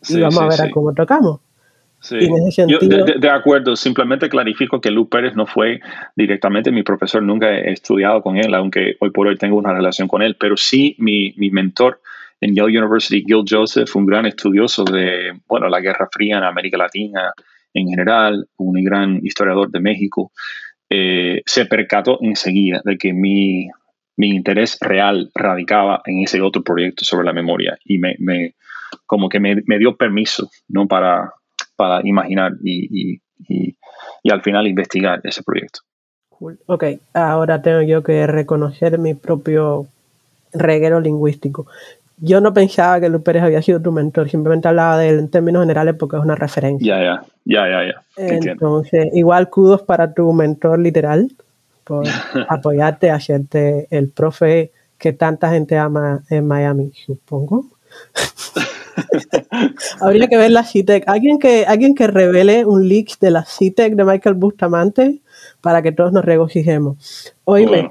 y 0.06 0.20
vamos 0.20 0.38
a 0.38 0.48
ver 0.48 0.60
a 0.60 0.70
cómo 0.70 0.92
tocamos. 0.92 1.40
Sí. 2.04 2.18
de, 2.18 3.30
acuerdo, 3.30 3.76
simplemente 3.76 4.28
clarifico 4.28 4.78
que 4.78 4.90
Luke 4.90 5.08
Pérez 5.10 5.34
no 5.34 5.46
fue 5.46 5.80
directamente 6.14 6.70
mi 6.70 6.82
profesor, 6.82 7.22
nunca 7.22 7.50
he 7.50 7.72
estudiado 7.72 8.20
con 8.20 8.36
él, 8.36 8.54
aunque 8.54 8.96
hoy 9.00 9.10
por 9.10 9.26
hoy 9.26 9.38
tengo 9.38 9.56
una 9.56 9.72
relación 9.72 10.06
con 10.06 10.20
él, 10.20 10.36
pero 10.38 10.54
sí 10.54 10.96
mi, 10.98 11.32
mi 11.38 11.50
mentor 11.50 12.02
en 12.42 12.54
Yale 12.54 12.78
University, 12.78 13.24
Gil 13.26 13.44
Joseph, 13.48 13.96
un 13.96 14.04
gran 14.04 14.26
estudioso 14.26 14.84
de 14.84 15.32
bueno, 15.48 15.66
la 15.70 15.80
Guerra 15.80 16.06
Fría 16.12 16.36
en 16.36 16.44
América 16.44 16.76
Latina 16.76 17.32
en 17.72 17.88
general, 17.88 18.48
un 18.58 18.84
gran 18.84 19.20
historiador 19.24 19.70
de 19.70 19.80
México, 19.80 20.30
eh, 20.90 21.40
se 21.46 21.64
percató 21.64 22.18
enseguida 22.20 22.82
de 22.84 22.98
que 22.98 23.14
mi, 23.14 23.66
mi, 24.18 24.28
interés 24.28 24.76
real 24.78 25.30
radicaba 25.34 26.02
en 26.04 26.22
ese 26.22 26.42
otro 26.42 26.62
proyecto 26.62 27.06
sobre 27.06 27.24
la 27.24 27.32
memoria 27.32 27.78
y 27.82 27.96
me, 27.96 28.14
me 28.18 28.56
como 29.06 29.30
que 29.30 29.40
me, 29.40 29.56
me, 29.64 29.78
dio 29.78 29.96
permiso 29.96 30.50
¿no? 30.68 30.86
para, 30.86 31.32
para 31.76 32.00
imaginar 32.06 32.52
y, 32.62 33.14
y, 33.14 33.20
y, 33.48 33.76
y 34.22 34.30
al 34.30 34.42
final 34.42 34.66
investigar 34.66 35.20
ese 35.24 35.42
proyecto. 35.42 35.80
Ok, 36.66 36.84
ahora 37.14 37.62
tengo 37.62 37.82
yo 37.82 38.02
que 38.02 38.26
reconocer 38.26 38.98
mi 38.98 39.14
propio 39.14 39.86
reguero 40.52 41.00
lingüístico 41.00 41.66
yo 42.18 42.40
no 42.40 42.54
pensaba 42.54 43.00
que 43.00 43.08
Luis 43.08 43.22
Pérez 43.22 43.42
había 43.42 43.62
sido 43.62 43.80
tu 43.80 43.92
mentor, 43.92 44.28
simplemente 44.28 44.68
hablaba 44.68 44.98
de 44.98 45.08
él 45.10 45.18
en 45.18 45.28
términos 45.28 45.62
generales 45.62 45.94
porque 45.98 46.16
es 46.16 46.22
una 46.22 46.34
referencia. 46.34 46.96
Ya, 46.96 47.02
ya, 47.02 47.24
ya, 47.44 47.68
ya, 47.68 47.92
ya. 47.92 48.02
Entonces, 48.16 49.06
igual 49.14 49.50
kudos 49.50 49.82
para 49.82 50.12
tu 50.12 50.32
mentor 50.32 50.78
literal 50.78 51.30
por 51.82 52.06
apoyarte, 52.48 53.10
hacerte 53.10 53.88
el 53.90 54.10
profe 54.10 54.70
que 54.98 55.12
tanta 55.12 55.50
gente 55.50 55.76
ama 55.76 56.22
en 56.30 56.46
Miami, 56.46 56.92
supongo. 56.94 57.66
Habría 60.00 60.28
que 60.28 60.36
ver 60.36 60.50
la 60.50 60.64
CITEC. 60.64 61.04
Alguien 61.08 61.38
que, 61.38 61.64
alguien 61.66 61.94
que 61.94 62.06
revele 62.06 62.64
un 62.64 62.88
leak 62.88 63.18
de 63.18 63.30
la 63.30 63.44
CITEC 63.44 63.94
de 63.94 64.04
Michael 64.04 64.34
Bustamante 64.34 65.20
para 65.60 65.82
que 65.82 65.92
todos 65.92 66.12
nos 66.12 66.24
regocijemos. 66.24 66.96
Oíme, 67.44 67.90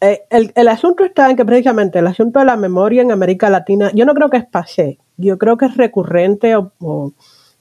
eh, 0.00 0.22
el, 0.30 0.68
asunto 0.68 1.04
está 1.04 1.30
en 1.30 1.36
que 1.36 1.44
precisamente 1.44 1.98
el 1.98 2.06
asunto 2.06 2.40
de 2.40 2.46
la 2.46 2.56
memoria 2.56 3.02
en 3.02 3.12
América 3.12 3.48
Latina, 3.50 3.90
yo 3.94 4.04
no 4.04 4.14
creo 4.14 4.30
que 4.30 4.38
es 4.38 4.46
pasé, 4.46 4.98
yo 5.16 5.38
creo 5.38 5.56
que 5.56 5.66
es 5.66 5.76
recurrente 5.76 6.56
o, 6.56 7.12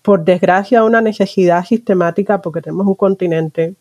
por 0.01 0.25
desgracia 0.25 0.83
una 0.83 1.01
necesidad 1.01 1.63
sistemática 1.63 2.41
porque 2.41 2.61
tenemos 2.61 2.87
un 2.87 2.95
continente 2.95 3.75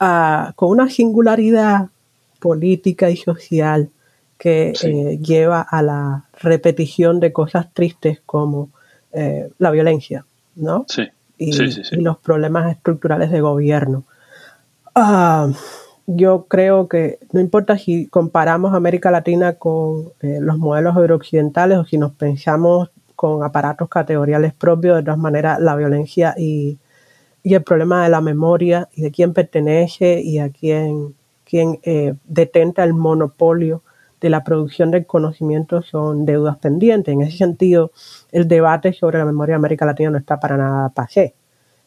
ah, 0.00 0.52
con 0.56 0.70
una 0.70 0.88
singularidad 0.88 1.88
política 2.40 3.10
y 3.10 3.16
social 3.16 3.90
que 4.38 4.72
eh, 4.82 5.18
lleva 5.18 5.60
a 5.62 5.82
la 5.82 6.24
repetición 6.40 7.20
de 7.20 7.32
cosas 7.32 7.72
tristes 7.72 8.20
como 8.26 8.70
eh, 9.12 9.50
la 9.58 9.70
violencia, 9.70 10.26
¿no? 10.56 10.84
Sí. 10.88 11.08
Y, 11.38 11.52
los 12.00 12.18
problemas 12.18 12.70
estructurales 12.70 13.30
de 13.30 13.40
gobierno. 13.40 14.04
Ah, 14.94 15.48
yo 16.06 16.46
creo 16.48 16.88
que 16.88 17.18
no 17.32 17.40
importa 17.40 17.76
si 17.76 18.06
comparamos 18.06 18.74
América 18.74 19.10
Latina 19.10 19.54
con 19.54 20.12
eh, 20.22 20.38
los 20.40 20.56
modelos 20.56 20.96
eurooccidentales 20.96 21.78
o 21.78 21.84
si 21.84 21.98
nos 21.98 22.12
pensamos 22.12 22.90
con 23.16 23.42
aparatos 23.42 23.88
categoriales 23.88 24.54
propios, 24.54 24.96
de 24.96 25.02
todas 25.02 25.18
maneras 25.18 25.60
la 25.60 25.74
violencia 25.76 26.34
y, 26.38 26.78
el 27.42 27.62
problema 27.62 28.02
de 28.02 28.10
la 28.10 28.20
memoria 28.20 28.88
y 28.94 29.02
de 29.02 29.12
quién 29.12 29.32
pertenece 29.32 30.20
y 30.20 30.38
a 30.38 30.50
quién, 30.50 31.14
quién 31.44 31.78
eh, 31.84 32.14
detenta 32.24 32.82
el 32.82 32.92
monopolio 32.92 33.82
de 34.26 34.30
la 34.30 34.42
producción 34.42 34.90
del 34.90 35.06
conocimiento 35.06 35.82
son 35.82 36.26
deudas 36.26 36.58
pendientes. 36.58 37.14
En 37.14 37.22
ese 37.22 37.38
sentido, 37.38 37.92
el 38.32 38.48
debate 38.48 38.92
sobre 38.92 39.18
la 39.18 39.24
memoria 39.24 39.52
de 39.52 39.58
América 39.58 39.86
Latina 39.86 40.10
no 40.10 40.18
está 40.18 40.40
para 40.40 40.56
nada 40.56 40.88
pasé. 40.88 41.34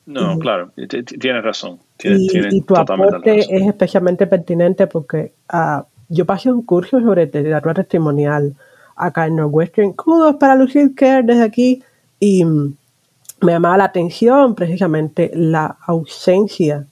No, 0.06 0.40
claro, 0.40 0.72
tienes 1.20 1.44
razón. 1.44 1.80
y, 2.02 2.62
tu 2.62 2.76
aporte 2.76 3.40
es 3.40 3.68
especialmente 3.68 4.26
pertinente 4.26 4.88
porque 4.88 5.34
uh, 5.54 5.84
yo 6.08 6.26
pasé 6.26 6.52
un 6.52 6.64
curso 6.64 7.00
sobre 7.02 7.26
literatura 7.26 7.74
testimonial 7.74 8.56
acá 8.96 9.28
en 9.28 9.36
Northwestern. 9.36 9.94
Kudos 9.94 10.36
para 10.38 10.56
Lucille 10.56 10.96
Kerr 10.96 11.26
desde 11.26 11.44
aquí. 11.44 11.84
Y 12.20 12.44
me 12.46 13.52
llamaba 13.52 13.78
la 13.78 13.84
atención 13.86 14.56
precisamente 14.56 15.32
la 15.34 15.78
ausencia 15.86 16.88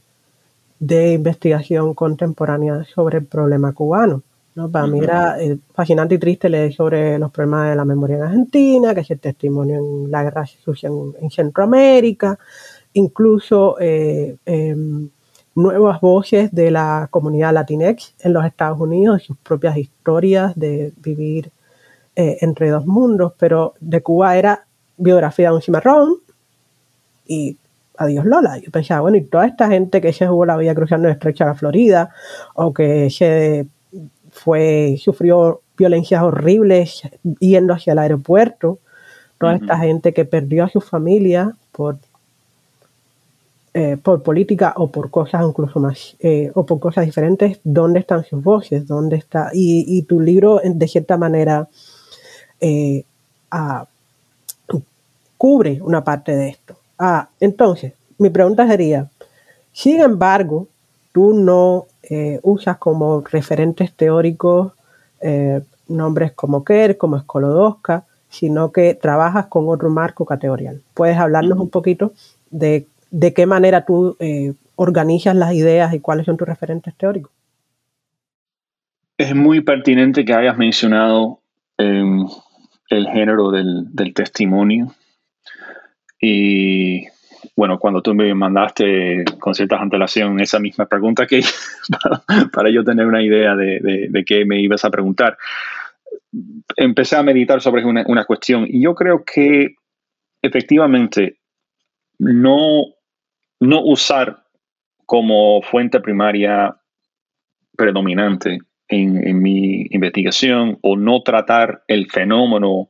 de 0.79 1.13
investigación 1.13 1.93
contemporánea 1.93 2.83
sobre 2.93 3.19
el 3.19 3.25
problema 3.25 3.73
cubano. 3.73 4.21
¿No? 4.57 4.71
Para 4.71 4.87
mí 4.87 4.99
era 4.99 5.39
eh, 5.39 5.59
fascinante 5.71 6.15
y 6.15 6.17
triste 6.17 6.49
leer 6.49 6.73
sobre 6.73 7.19
los 7.19 7.31
problemas 7.31 7.69
de 7.69 7.75
la 7.75 7.85
memoria 7.85 8.15
en 8.15 8.23
Argentina, 8.23 8.95
que 8.95 9.01
es 9.01 9.11
el 9.11 9.19
testimonio 9.19 9.77
en 9.77 10.09
la 10.09 10.23
guerra 10.23 10.47
sucia 10.47 10.89
en 10.89 11.29
Centroamérica, 11.29 12.39
incluso 12.93 13.79
eh, 13.79 14.35
em, 14.47 15.09
nuevas 15.53 16.01
voces 16.01 16.51
de 16.51 16.71
la 16.71 17.07
comunidad 17.11 17.53
latinex 17.53 18.15
en 18.19 18.33
los 18.33 18.43
Estados 18.45 18.79
Unidos, 18.79 19.21
sus 19.21 19.37
propias 19.37 19.77
historias 19.77 20.55
de 20.55 20.91
vivir 20.97 21.51
eh, 22.15 22.37
entre 22.41 22.71
dos 22.71 22.87
mundos, 22.87 23.33
pero 23.37 23.75
de 23.79 24.01
Cuba 24.01 24.37
era 24.37 24.65
biografía 24.97 25.49
de 25.49 25.55
un 25.55 25.61
cimarrón 25.61 26.15
y 27.27 27.57
adiós 27.95 28.25
Lola. 28.25 28.57
Yo 28.57 28.71
pensaba, 28.71 29.01
bueno, 29.01 29.17
y 29.17 29.21
toda 29.21 29.45
esta 29.45 29.67
gente 29.67 30.01
que 30.01 30.13
se 30.13 30.25
jugó 30.25 30.47
la 30.47 30.57
vida 30.57 30.73
cruzando 30.73 31.07
el 31.07 31.13
estrecho 31.13 31.43
a 31.43 31.47
la 31.47 31.53
Florida 31.53 32.09
o 32.55 32.73
que 32.73 33.11
se 33.11 33.67
fue, 34.37 34.97
sufrió 34.99 35.61
violencias 35.77 36.21
horribles 36.23 37.01
yendo 37.39 37.73
hacia 37.73 37.93
el 37.93 37.99
aeropuerto, 37.99 38.79
toda 39.39 39.55
esta 39.55 39.77
gente 39.77 40.13
que 40.13 40.25
perdió 40.25 40.63
a 40.63 40.69
su 40.69 40.81
familia 40.81 41.53
por 41.71 41.97
eh, 43.79 43.95
por 43.95 44.23
política 44.23 44.73
o 44.77 44.89
por 44.89 45.11
cosas 45.11 45.45
incluso 45.47 45.79
más, 45.79 46.15
eh, 46.19 46.51
o 46.55 46.65
por 46.65 46.79
cosas 46.79 47.05
diferentes, 47.05 47.59
¿dónde 47.63 47.99
están 47.99 48.25
sus 48.25 48.41
voces? 48.41 48.87
¿Dónde 48.87 49.17
está? 49.17 49.51
Y, 49.53 50.01
tu 50.09 50.19
libro, 50.19 50.59
de 50.63 50.87
cierta 50.87 51.15
manera, 51.15 51.67
eh, 52.59 53.03
ah, 53.51 53.85
cubre 55.37 55.79
una 55.83 56.03
parte 56.03 56.35
de 56.35 56.49
esto. 56.49 56.75
Ah, 56.97 57.29
entonces, 57.39 57.93
mi 58.17 58.31
pregunta 58.31 58.67
sería, 58.67 59.11
sin 59.71 60.01
embargo, 60.01 60.67
tú 61.11 61.33
no 61.33 61.85
usas 62.43 62.77
como 62.77 63.21
referentes 63.21 63.91
teóricos 63.93 64.71
nombres 65.87 66.31
como 66.31 66.63
Kerr, 66.63 66.97
como 66.97 67.19
Skolodowska, 67.19 68.05
sino 68.29 68.71
que 68.71 68.93
trabajas 68.93 69.47
con 69.47 69.67
otro 69.67 69.89
marco 69.89 70.25
categorial. 70.25 70.81
¿Puedes 70.93 71.17
hablarnos 71.17 71.59
un 71.59 71.69
poquito 71.69 72.13
de 72.49 72.87
de 73.11 73.33
qué 73.33 73.45
manera 73.45 73.85
tú 73.85 74.15
eh, 74.19 74.53
organizas 74.75 75.35
las 75.35 75.53
ideas 75.53 75.93
y 75.93 75.99
cuáles 75.99 76.25
son 76.25 76.37
tus 76.37 76.47
referentes 76.47 76.93
teóricos. 76.95 77.31
Es 79.17 79.33
muy 79.35 79.61
pertinente 79.61 80.25
que 80.25 80.33
hayas 80.33 80.57
mencionado 80.57 81.39
em, 81.77 82.25
el 82.89 83.07
género 83.07 83.51
del, 83.51 84.13
testimonio. 84.13 84.93
Y 86.21 87.07
bueno, 87.55 87.79
cuando 87.79 88.01
tú 88.01 88.13
me 88.13 88.33
mandaste 88.33 89.23
con 89.39 89.55
cierta 89.55 89.77
antelación 89.77 90.39
esa 90.39 90.59
misma 90.59 90.85
pregunta 90.85 91.25
que 91.25 91.41
para, 92.53 92.69
yo 92.69 92.83
tener 92.83 93.05
una 93.05 93.23
idea 93.23 93.55
de, 93.55 94.07
de, 94.09 94.25
qué 94.25 94.45
me 94.45 94.61
ibas 94.61 94.85
a 94.85 94.89
preguntar, 94.89 95.37
empecé 96.75 97.15
a 97.15 97.23
meditar 97.23 97.61
sobre 97.61 97.85
una, 97.85 98.03
una 98.07 98.25
cuestión. 98.25 98.65
Y 98.67 98.81
yo 98.81 98.95
creo 98.95 99.23
que 99.23 99.75
efectivamente 100.41 101.39
no 102.19 102.97
no 103.59 103.81
usar 103.83 104.43
como 105.05 105.61
fuente 105.61 105.99
primaria 105.99 106.75
predominante 107.75 108.59
en, 108.87 109.41
mi 109.41 109.87
investigación 109.89 110.77
o 110.81 110.95
no 110.95 111.21
tratar 111.21 111.83
el 111.87 112.09
fenómeno 112.09 112.87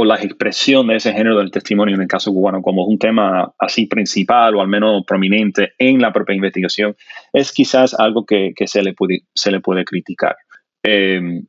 o 0.00 0.04
la 0.04 0.14
expresión 0.14 0.86
de 0.86 0.94
ese 0.94 1.12
género 1.12 1.38
del 1.38 1.50
testimonio 1.50 1.96
en 1.96 2.02
el 2.02 2.06
caso 2.06 2.32
cubano 2.32 2.62
como 2.62 2.86
un 2.86 3.00
tema 3.00 3.52
así 3.58 3.86
principal 3.86 4.54
o 4.54 4.60
al 4.60 4.68
menos 4.68 5.02
prominente 5.04 5.72
en 5.76 6.00
la 6.00 6.12
propia 6.12 6.36
investigación, 6.36 6.94
es 7.32 7.50
quizás 7.50 7.94
algo 7.94 8.24
que, 8.24 8.54
se, 8.66 8.80
le 8.84 8.92
puede, 8.92 9.22
se 9.34 9.50
le 9.50 9.58
puede 9.58 9.84
criticar. 9.84 10.36
Em, 10.84 11.44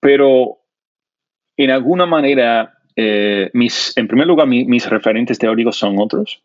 pero 0.00 0.62
en 1.56 1.70
alguna 1.70 2.06
manera, 2.06 2.74
eh, 2.96 3.50
mis, 3.52 3.96
en 3.96 4.08
primer 4.08 4.26
lugar, 4.26 4.48
mis 4.48 4.90
referentes 4.90 5.38
teóricos 5.38 5.76
son 5.76 5.94
otros. 6.00 6.42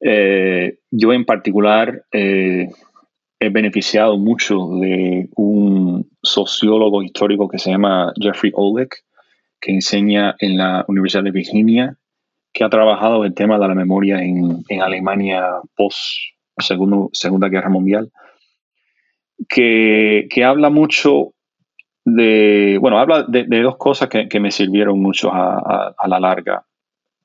Eh, 0.00 0.80
yo 0.90 1.12
en 1.12 1.24
particular 1.24 2.02
eh, 2.10 2.66
he 3.38 3.48
beneficiado 3.50 4.18
mucho 4.18 4.70
de 4.80 5.28
un 5.36 6.10
sociólogo 6.20 7.04
histórico 7.04 7.46
que 7.46 7.60
se 7.60 7.70
llama 7.70 8.12
Jeffrey 8.20 8.50
Olek, 8.56 9.06
que 9.60 9.72
enseña 9.72 10.36
en 10.38 10.56
la 10.56 10.84
Universidad 10.88 11.24
de 11.24 11.30
Virginia, 11.30 11.96
que 12.52 12.64
ha 12.64 12.70
trabajado 12.70 13.24
el 13.24 13.34
tema 13.34 13.58
de 13.58 13.68
la 13.68 13.74
memoria 13.74 14.22
en, 14.22 14.64
Alemania 14.80 15.44
post 15.76 15.98
Segunda 16.58 17.48
Guerra 17.48 17.68
Mundial, 17.68 18.10
que, 19.48 20.44
habla 20.44 20.70
mucho 20.70 21.34
de, 22.04 22.78
bueno, 22.80 22.98
habla 22.98 23.24
de, 23.28 23.44
dos 23.62 23.76
cosas 23.76 24.08
que, 24.08 24.40
me 24.40 24.50
sirvieron 24.50 25.00
mucho 25.00 25.30
a, 25.32 25.94
la 26.06 26.20
larga. 26.20 26.64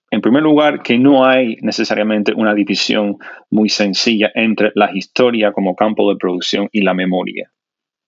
En 0.10 0.20
primer 0.20 0.44
lugar, 0.44 0.82
que 0.84 0.98
no 1.00 1.24
hay 1.24 1.56
necesariamente 1.62 2.34
una 2.34 2.54
división 2.54 3.18
muy 3.50 3.70
sencilla 3.70 4.30
entre 4.36 4.74
la 4.76 4.92
historia 4.94 5.54
como 5.54 5.76
campo 5.76 6.10
de 6.12 6.18
producción 6.18 6.68
y 6.74 6.82
la 6.82 6.94
memoria. 6.94 7.50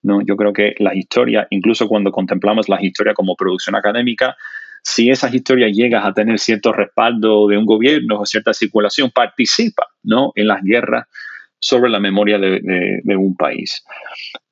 ¿No? 0.04 0.22
Yo 0.22 0.36
creo 0.36 0.54
que 0.54 0.76
la 0.80 0.96
historia, 0.96 1.48
incluso 1.50 1.88
cuando 1.88 2.12
contemplamos 2.12 2.70
la 2.70 2.82
historia 2.82 3.14
como 3.14 3.36
producción 3.36 3.76
académica, 3.76 4.36
si 4.84 5.10
esa 5.10 5.34
historia 5.34 5.70
llega 5.70 6.06
a 6.06 6.14
tener 6.14 6.40
cierto 6.40 6.74
respaldo 6.74 7.48
de 7.48 7.58
un 7.58 7.66
gobierno 7.66 8.20
o 8.20 8.26
cierta 8.26 8.54
circulación, 8.54 9.12
participa 9.12 9.88
¿no? 10.04 10.34
en 10.36 10.48
las 10.48 10.62
guerras 10.62 11.08
sobre 11.58 11.90
la 11.90 12.00
memoria 12.00 12.38
de, 12.38 13.16
un 13.16 13.36
país. 13.38 13.84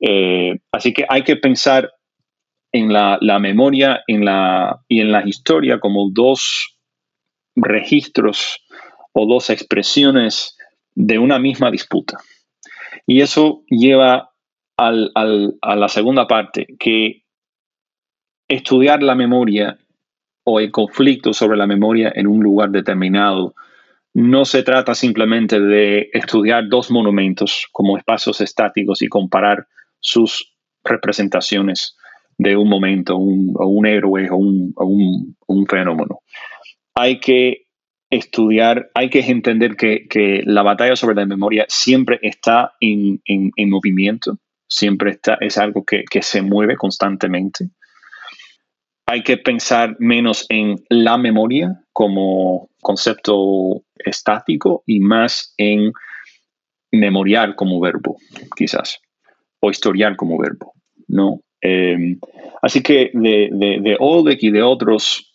Eh, 0.00 0.58
así 0.72 0.94
que 0.94 1.04
hay 1.06 1.22
que 1.22 1.36
pensar 1.36 1.92
en 2.72 2.90
la, 2.90 3.18
memoria 3.38 4.02
en 4.06 4.24
la, 4.24 4.80
y 4.88 5.02
en 5.02 5.12
la 5.12 5.28
historia 5.28 5.78
como 5.78 6.08
dos 6.10 6.78
registros 7.54 8.64
o 9.12 9.26
dos 9.26 9.50
expresiones 9.50 10.56
de 10.94 11.18
una 11.18 11.38
misma 11.38 11.70
disputa. 11.70 12.16
Y 13.06 13.20
eso 13.20 13.62
lleva 13.68 14.31
a 14.88 15.76
la 15.76 15.88
segunda 15.88 16.26
parte, 16.26 16.66
que 16.78 17.22
estudiar 18.48 19.02
la 19.02 19.14
memoria 19.14 19.78
o 20.44 20.60
el 20.60 20.70
conflicto 20.70 21.32
sobre 21.32 21.56
la 21.56 21.66
memoria 21.66 22.12
en 22.14 22.26
un 22.26 22.42
lugar 22.42 22.70
determinado 22.70 23.54
no 24.14 24.44
se 24.44 24.62
trata 24.62 24.94
simplemente 24.94 25.58
de 25.60 26.10
estudiar 26.12 26.68
dos 26.68 26.90
monumentos 26.90 27.66
como 27.72 27.96
espacios 27.96 28.40
estáticos 28.40 29.00
y 29.00 29.08
comparar 29.08 29.66
sus 30.00 30.54
representaciones 30.84 31.96
de 32.36 32.56
un 32.56 32.68
momento, 32.68 33.16
un, 33.16 33.54
o 33.56 33.66
un 33.66 33.86
héroe 33.86 34.28
o 34.30 34.36
un 34.36 35.66
fenómeno. 35.66 36.20
Hay 36.94 37.20
que 37.20 37.66
estudiar, 38.12 38.90
hay 38.94 39.08
que 39.08 39.20
entender 39.20 39.74
que, 39.74 40.42
la 40.44 40.62
batalla 40.62 40.96
sobre 40.96 41.16
la 41.16 41.24
memoria 41.24 41.64
siempre 41.68 42.18
está 42.22 42.74
en, 42.78 43.20
movimiento, 43.70 44.36
siempre 44.72 45.10
está, 45.12 45.36
es 45.40 45.58
algo 45.58 45.84
que, 45.84 46.04
se 46.22 46.42
mueve 46.42 46.76
constantemente. 46.76 47.68
Hay 49.06 49.22
que 49.22 49.36
pensar 49.36 49.96
menos 49.98 50.46
en 50.48 50.76
la 50.88 51.18
memoria 51.18 51.82
como 51.92 52.70
concepto 52.80 53.82
estático 53.96 54.82
y 54.86 55.00
más 55.00 55.54
en 55.58 55.92
memoriar 56.90 57.54
como 57.54 57.80
verbo, 57.80 58.16
quizás, 58.56 59.00
o 59.60 59.70
historiar 59.70 60.16
como 60.16 60.38
verbo, 60.38 60.72
¿no? 61.08 61.40
Eh, 61.60 62.16
así 62.62 62.82
que 62.82 63.10
de, 63.12 63.50
de, 63.52 63.80
de 63.80 64.38
y 64.40 64.50
de 64.50 64.62
otros 64.62 65.32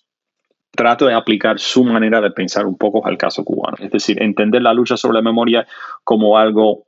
trato 0.71 1.07
de 1.07 1.13
aplicar 1.13 1.59
su 1.59 1.83
manera 1.83 2.21
de 2.21 2.31
pensar 2.31 2.65
un 2.65 2.77
poco 2.77 3.05
al 3.05 3.17
caso 3.17 3.43
cubano. 3.43 3.77
Es 3.79 3.91
decir, 3.91 4.21
entender 4.21 4.61
la 4.61 4.73
lucha 4.73 4.97
sobre 4.97 5.15
la 5.15 5.21
memoria 5.21 5.65
como 6.03 6.37
algo 6.37 6.87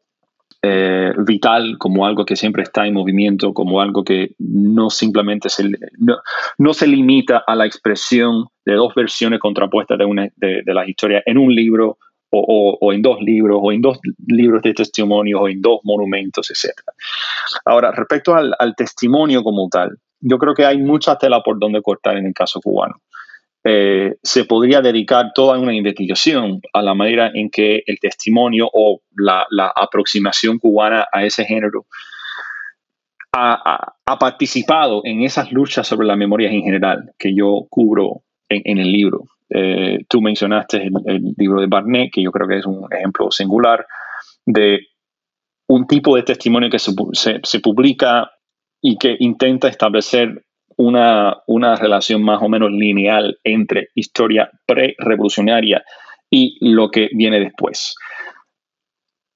eh, 0.62 1.13
vital, 1.17 1.78
como 1.78 2.06
algo 2.06 2.26
que 2.26 2.36
siempre 2.36 2.63
está 2.63 2.86
en 2.86 2.93
movimiento, 2.93 3.54
como 3.54 3.82
algo 3.82 4.04
que 4.04 4.32
no 4.39 4.89
simplemente 4.89 5.50
se, 5.50 5.69
no, 6.58 6.74
se 6.74 6.88
limita 6.88 7.43
a 7.45 7.56
la 7.56 7.65
expresión 7.65 8.48
de 8.65 8.74
dos 8.74 8.93
versiones 8.93 9.39
contrapuestas 9.39 9.98
de, 9.98 10.06
una, 10.06 10.28
de, 10.36 10.62
de 10.65 10.74
la 10.74 10.88
historia 10.88 11.24
en 11.26 11.38
un 11.38 11.54
libro 11.54 11.98
o, 12.32 12.93
en 12.93 13.02
dos 13.02 13.19
libros, 13.22 13.60
o 13.62 13.72
en 13.72 13.82
dos 13.82 14.00
libros 14.28 14.62
de 14.62 14.74
testimonio, 14.74 15.41
o 15.41 15.50
en 15.50 15.62
dos 15.62 15.80
monumentos, 15.84 16.50
etc. 16.52 16.74
Ahora, 17.65 17.91
respecto 17.91 18.36
al, 18.36 18.76
testimonio 18.76 19.43
como 19.43 19.67
tal, 19.69 19.98
yo 20.19 20.38
creo 20.38 20.54
que 20.54 20.65
hay 20.65 20.78
mucha 20.78 21.17
tela 21.17 21.41
por 21.41 21.60
donde 21.60 21.82
cortar 21.82 22.17
en 22.17 22.28
el 22.28 22.34
caso 22.34 22.60
cubano. 22.62 22.95
Eh, 23.63 24.15
se 24.24 24.45
podría 24.45 24.80
dedicar 24.82 25.32
toda 25.36 25.60
una 25.60 25.74
investigación 25.74 26.62
a 26.74 26.82
la 26.82 26.93
manera 26.93 27.30
en 27.34 27.50
que 27.50 27.84
el 27.86 28.00
testimonio 28.00 28.69
o 28.72 29.02
la, 29.17 29.45
aproximación 29.76 30.60
cubana 30.60 31.08
a 31.12 31.26
ese 31.26 31.43
género 31.43 31.86
ha, 33.34 33.95
participado 34.17 35.02
en 35.04 35.24
esas 35.24 35.52
luchas 35.52 35.88
sobre 35.88 36.08
la 36.08 36.15
memoria 36.15 36.50
en 36.50 36.63
general 36.63 37.12
que 37.17 37.36
yo 37.36 37.67
cubro 37.69 38.24
en, 38.48 38.78
el 38.80 38.91
libro. 38.91 39.26
Eh, 39.50 40.00
tú 40.08 40.22
mencionaste 40.22 40.89
el, 41.06 41.34
libro 41.38 41.62
de 41.62 41.67
Barnett, 41.67 42.12
que 42.13 42.24
yo 42.24 42.32
creo 42.32 42.48
que 42.48 42.58
es 42.58 42.65
un 42.65 42.88
ejemplo 42.91 43.30
singular 43.30 43.86
de 44.45 44.80
un 45.67 45.86
tipo 45.86 46.15
de 46.15 46.24
testimonio 46.24 46.69
que 46.69 46.80
se 46.80 47.60
publica 47.60 48.32
y 48.82 48.98
que 48.98 49.15
intenta 49.19 49.67
establecer 49.67 50.43
una, 50.80 51.36
una 51.46 51.76
relación 51.76 52.24
más 52.24 52.42
o 52.42 52.48
menos 52.48 52.72
lineal 52.72 53.38
entre 53.44 53.89
historia 53.96 54.50
pre-revolucionaria 54.65 55.84
y 56.32 56.58
lo 56.62 56.89
que 56.89 57.10
viene 57.12 57.42
después. 57.42 57.96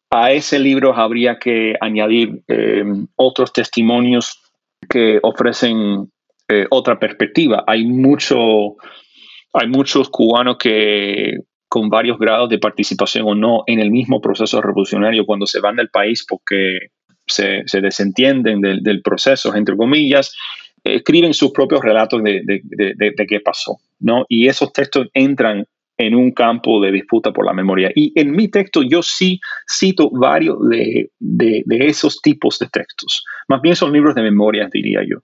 A 0.10 0.32
ese 0.32 0.58
libro 0.58 0.96
habría 0.96 1.40
que 1.40 1.76
añadir 1.82 2.44
eh, 2.48 2.86
otros 3.18 3.52
testimonios 3.52 4.40
que 4.88 5.20
ofrecen 5.22 6.10
eh, 6.48 6.66
otra 6.70 6.98
perspectiva. 6.98 7.66
Hay, 7.68 7.86
mucho, 7.86 8.78
hay 9.52 9.68
muchos 9.68 10.10
cubanos 10.10 10.56
que 10.58 11.40
con 11.68 11.90
varios 11.90 12.18
grados 12.20 12.48
de 12.48 12.60
participación 12.60 13.26
o 13.28 13.36
no 13.36 13.64
en 13.68 13.80
el 13.80 13.92
mismo 13.92 14.22
proceso 14.22 14.62
revolucionario 14.62 15.26
cuando 15.26 15.46
se 15.46 15.60
van 15.60 15.76
del 15.76 15.90
país 15.90 16.26
porque 16.26 16.78
se, 17.28 17.64
se 17.66 17.82
desentienden 17.82 18.62
del, 18.62 19.02
proceso, 19.02 19.54
entre 19.56 19.76
comillas, 19.76 20.36
escriben 20.84 21.34
sus 21.34 21.52
propios 21.52 21.82
relatos 21.82 22.22
de, 22.24 23.26
qué 23.28 23.40
pasó, 23.40 23.78
¿no? 24.00 24.26
Y 24.28 24.48
esos 24.48 24.72
textos 24.74 25.08
entran 25.14 25.66
en 25.98 26.16
un 26.16 26.32
campo 26.32 26.82
de 26.82 26.92
disputa 26.92 27.32
por 27.32 27.46
la 27.46 27.54
memoria. 27.54 27.92
Y 27.96 28.12
en 28.20 28.32
mi 28.32 28.48
texto 28.48 28.82
yo 28.82 29.02
sí 29.04 29.40
cito 29.70 30.10
varios 30.12 30.58
de, 30.70 31.10
esos 31.70 32.22
tipos 32.22 32.60
de 32.60 32.68
textos. 32.68 33.24
Más 33.48 33.62
bien 33.62 33.76
son 33.76 33.94
libros 33.94 34.16
de 34.16 34.24
memoria, 34.24 34.70
diría 34.72 35.02
yo. 35.08 35.20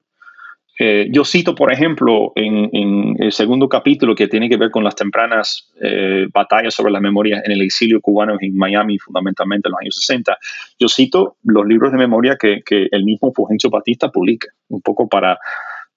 Eh, 0.82 1.10
yo 1.12 1.26
cito, 1.26 1.56
por 1.56 1.74
ejemplo, 1.74 2.32
en, 2.36 3.18
el 3.20 3.34
segundo 3.34 3.68
capítulo 3.68 4.16
que 4.16 4.30
tiene 4.30 4.48
que 4.48 4.56
ver 4.56 4.72
con 4.72 4.82
las 4.82 4.96
tempranas 4.96 5.70
eh, 5.82 6.28
batallas 6.34 6.74
sobre 6.74 6.94
la 6.94 7.02
memoria 7.02 7.42
en 7.44 7.52
el 7.52 7.62
exilio 7.62 8.00
cubano 8.00 8.38
en 8.40 8.56
Miami, 8.56 8.98
fundamentalmente 8.98 9.68
en 9.68 9.72
los 9.74 9.82
años 9.82 9.96
60. 9.98 10.38
Yo 10.80 10.88
cito 10.88 11.36
los 11.44 11.68
libros 11.68 11.92
de 11.92 11.98
memoria 11.98 12.38
que, 12.38 12.62
el 12.92 13.04
mismo 13.04 13.34
Fulgencio 13.34 13.70
Batista 13.70 14.10
publica, 14.10 14.48
un 14.70 14.82
poco 14.82 15.10
para 15.10 15.38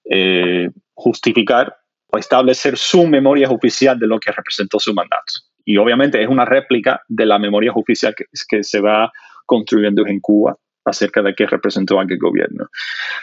eh, 0.03 0.69
justificar 0.93 1.77
o 2.07 2.17
establecer 2.17 2.77
su 2.77 3.07
memoria 3.07 3.49
oficial 3.49 3.97
de 3.97 4.07
lo 4.07 4.19
que 4.19 4.33
representó 4.33 4.79
su 4.79 4.93
mandato. 4.93 5.33
Y 5.63 5.77
obviamente 5.77 6.21
es 6.21 6.27
una 6.27 6.43
réplica 6.43 7.01
de 7.07 7.25
la 7.25 7.39
memoria 7.39 7.71
oficial 7.73 8.13
que 8.15 8.63
se 8.63 8.81
va 8.81 9.09
construyendo 9.45 10.05
en 10.05 10.19
Cuba 10.19 10.57
acerca 10.85 11.21
de 11.21 11.33
qué 11.33 11.45
representó 11.45 11.99
aquel 11.99 12.17
gobierno. 12.17 12.67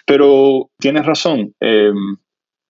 Pero 0.07 0.71
tienes 0.79 1.05
razón, 1.05 1.55
eh, 1.61 1.93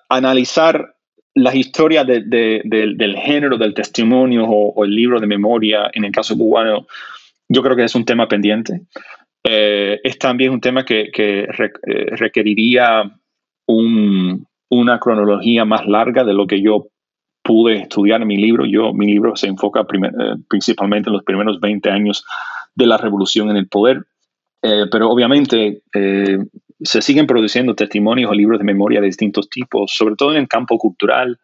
analizar 0.09 0.95
la 1.35 1.55
historia 1.55 2.05
del 2.05 3.17
género 3.23 3.57
del 3.57 3.75
testimonio 3.75 4.45
o, 4.47 4.85
el 4.85 4.95
libro 4.95 5.21
de 5.21 5.27
memoria 5.27 5.91
en 5.93 6.05
el 6.05 6.13
caso 6.13 6.37
cubano, 6.37 6.87
yo 7.49 7.63
creo 7.63 7.77
que 7.77 7.85
es 7.85 7.95
un 7.95 8.05
tema 8.05 8.29
pendiente. 8.29 8.83
Eh, 9.45 10.01
es 10.03 10.19
también 10.19 10.53
un 10.53 10.61
tema 10.61 10.85
que, 10.85 11.11
eh, 11.17 11.47
requeriría 12.17 13.11
una 13.67 14.99
cronología 14.99 15.65
más 15.65 15.87
larga 15.87 16.25
de 16.25 16.35
lo 16.35 16.47
que 16.47 16.61
yo 16.61 16.89
pude 17.43 17.77
estudiar 17.83 18.21
en 18.23 18.29
mi 18.29 18.37
libro. 18.37 18.67
Yo, 18.67 18.93
mi 18.93 19.07
libro 19.07 19.37
se 19.37 19.47
enfoca 19.47 19.87
principalmente 20.49 21.09
en 21.09 21.15
los 21.15 21.25
primeros 21.25 21.61
20 21.61 21.91
años 21.91 22.25
de 22.75 22.87
la 22.87 22.97
revolución 22.97 23.51
en 23.51 23.57
el 23.57 23.69
poder. 23.69 24.05
Eh, 24.63 24.87
pero 24.91 25.09
obviamente 25.09 25.83
eh, 25.95 26.39
se 26.81 27.03
siguen 27.03 27.27
produciendo 27.27 27.75
testimonios 27.75 28.31
o 28.31 28.35
libros 28.35 28.59
de 28.59 28.65
memoria 28.65 29.01
de 29.01 29.07
distintos 29.07 29.49
tipos, 29.49 29.93
sobre 29.95 30.17
todo 30.17 30.33
en 30.33 30.39
el 30.39 30.49
campo 30.49 30.79
cultural 30.79 31.39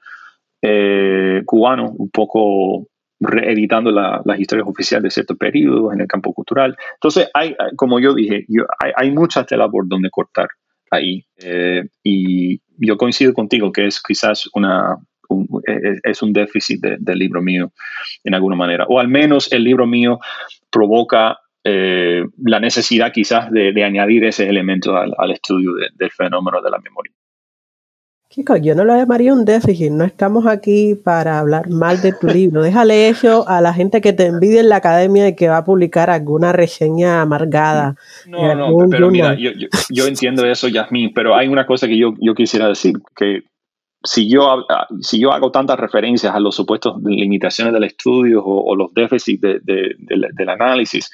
eh, 0.63 1.43
cubano, 1.45 1.91
un 1.97 2.11
poco 2.11 2.89
reeditando 3.19 3.91
las 3.91 4.39
historias 4.39 4.69
oficiales 4.69 5.05
de 5.05 5.11
ciertos 5.11 5.39
periodos 5.39 5.95
en 5.95 6.03
el 6.03 6.07
campo 6.07 6.35
cultural. 6.35 6.77
Entonces, 6.95 7.31
hay, 7.33 7.57
como 7.75 7.99
yo 7.99 8.15
dije, 8.15 8.45
hay, 8.79 8.93
hay 8.95 9.11
mucha 9.11 9.45
tela 9.45 9.71
por 9.71 9.89
donde 9.89 10.11
cortar 10.11 10.49
ahí. 10.91 11.25
Eh, 11.39 11.85
y 12.03 12.61
yo 12.79 12.97
coincido 12.97 13.33
contigo 13.33 13.73
que 13.73 13.87
es 13.87 14.03
quizás 14.03 14.49
una, 14.55 14.97
es 16.03 16.23
un 16.23 16.33
déficit 16.33 16.81
del 16.81 17.19
libro 17.19 17.43
mío 17.43 17.73
en 18.25 18.35
alguna 18.35 18.57
manera. 18.57 18.87
O 18.89 19.01
al 19.01 19.09
menos 19.09 19.53
el 19.53 19.65
libro 19.65 19.87
mío 19.87 20.19
provoca 20.71 21.39
eh, 21.69 22.23
la 22.45 22.61
necesidad 22.61 23.11
quizás 23.13 23.51
de, 23.51 23.83
añadir 23.83 24.25
ese 24.25 24.49
elemento 24.49 24.97
al, 24.97 25.33
estudio 25.33 25.73
del 25.97 26.11
fenómeno 26.13 26.63
de 26.63 26.71
la 26.71 26.79
memoria. 26.79 27.13
Chico, 28.29 28.57
yo 28.57 28.77
no 28.77 28.85
lo 28.85 28.95
llamaría 28.95 29.33
un 29.33 29.45
déficit, 29.45 29.91
no 29.91 30.05
estamos 30.05 30.47
aquí 30.47 30.95
para 30.95 31.41
hablar 31.41 31.69
mal 31.69 32.01
de 32.03 32.13
tu 32.13 32.29
libro. 32.29 32.63
Déjale 32.63 33.09
eso 33.09 33.49
a 33.49 33.61
la 33.61 33.75
gente 33.75 34.01
que 34.01 34.13
te 34.13 34.27
envidia 34.27 34.61
en 34.61 34.69
la 34.69 34.77
academia 34.77 35.27
y 35.27 35.35
que 35.35 35.49
va 35.49 35.59
a 35.59 35.65
publicar 35.65 36.09
alguna 36.09 36.53
reseña 36.53 37.21
amargada. 37.21 37.97
No, 38.27 38.55
no, 38.55 38.89
pero 38.89 39.11
mira, 39.11 39.37
yo, 39.37 40.07
entiendo 40.07 40.47
eso, 40.47 40.69
Yasmin, 40.69 41.15
pero 41.15 41.35
hay 41.35 41.49
una 41.49 41.67
cosa 41.67 41.89
que 41.89 41.99
yo, 41.99 42.15
quisiera 42.37 42.69
decir, 42.69 42.95
que 43.17 43.43
si 44.05 44.31
yo, 44.31 44.67
si 45.01 45.19
yo 45.19 45.33
hago 45.33 45.51
tantas 45.51 45.81
referencias 45.81 46.33
a 46.33 46.39
los 46.39 46.55
supuestos 46.55 47.03
limitaciones 47.03 47.73
del 47.73 47.85
estudio 47.85 48.45
o, 48.45 48.77
los 48.77 48.95
déficits 48.95 49.41
del 49.41 50.49
análisis, 50.49 51.11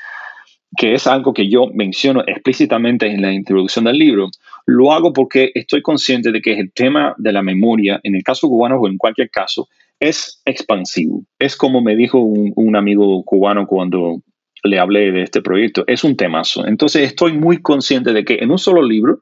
que 0.76 0.94
es 0.94 1.06
algo 1.06 1.32
que 1.34 1.48
yo 1.48 1.68
menciono 1.74 2.22
explícitamente 2.26 3.06
en 3.06 3.22
la 3.22 3.32
introducción 3.32 3.84
del 3.84 3.98
libro, 3.98 4.28
lo 4.66 4.92
hago 4.92 5.12
porque 5.12 5.50
estoy 5.54 5.82
consciente 5.82 6.32
de 6.32 6.40
que 6.40 6.54
el 6.54 6.72
tema 6.72 7.14
de 7.18 7.32
la 7.32 7.42
memoria, 7.42 8.00
en 8.02 8.14
el 8.14 8.22
caso 8.22 8.48
cubano 8.48 8.76
o 8.76 8.88
en 8.88 8.96
cualquier 8.96 9.30
caso, 9.30 9.68
es 10.00 10.40
expansivo. 10.44 11.22
Es 11.38 11.56
como 11.56 11.80
me 11.82 11.94
dijo 11.94 12.18
un, 12.18 12.76
amigo 12.76 13.22
cubano 13.24 13.66
cuando 13.66 14.22
le 14.64 14.78
hablé 14.78 15.12
de 15.12 15.22
este 15.22 15.42
proyecto, 15.42 15.84
es 15.86 16.04
un 16.04 16.16
temazo. 16.16 16.66
Entonces 16.66 17.02
estoy 17.02 17.32
muy 17.32 17.60
consciente 17.60 18.12
de 18.12 18.24
que 18.24 18.36
en 18.36 18.50
un 18.50 18.58
solo 18.58 18.82
libro, 18.82 19.20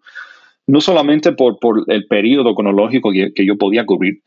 no 0.66 0.80
solamente 0.80 1.32
por, 1.32 1.58
el 1.88 2.06
periodo 2.06 2.54
cronológico 2.54 3.10
que, 3.12 3.32
que 3.34 3.44
yo 3.44 3.56
podía 3.56 3.84
cubrir, 3.86 4.22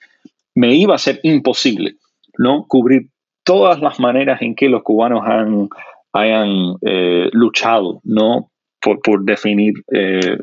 me 0.56 0.76
iba 0.76 0.96
a 0.96 1.00
ser 1.00 1.20
imposible 1.24 1.96
¿no? 2.38 2.66
cubrir 2.68 3.10
todas 3.44 3.80
las 3.82 4.00
maneras 4.00 4.42
en 4.42 4.56
que 4.56 4.70
los 4.70 4.84
cubanos 4.84 5.24
han 5.26 5.70
hayan 6.14 6.76
eh, 6.82 7.30
luchado 7.34 8.00
¿no? 8.04 8.52
por, 8.82 9.24
definir 9.24 9.74
eh, 9.94 10.38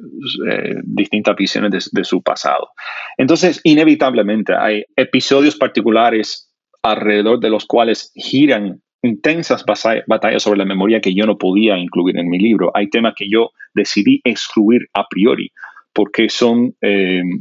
eh, 0.50 0.74
distintas 0.82 1.36
visiones 1.36 1.90
de, 1.92 2.04
su 2.04 2.22
pasado. 2.22 2.70
Entonces, 3.18 3.60
inevitablemente 3.64 4.54
hay 4.54 4.84
episodios 4.96 5.56
particulares 5.56 6.50
alrededor 6.82 7.38
de 7.40 7.50
los 7.50 7.66
cuales 7.66 8.10
giran 8.14 8.80
intensas 9.02 9.64
batallas 10.06 10.42
sobre 10.42 10.58
la 10.58 10.64
memoria 10.64 11.00
que 11.00 11.14
yo 11.14 11.26
no 11.26 11.36
podía 11.36 11.76
incluir 11.76 12.18
en 12.18 12.28
mi 12.28 12.38
libro. 12.38 12.70
Hay 12.74 12.88
temas 12.88 13.14
que 13.14 13.28
yo 13.30 13.50
decidí 13.74 14.20
excluir 14.24 14.88
a 14.94 15.06
priori 15.08 15.50
porque 15.92 16.28
son 16.30 16.74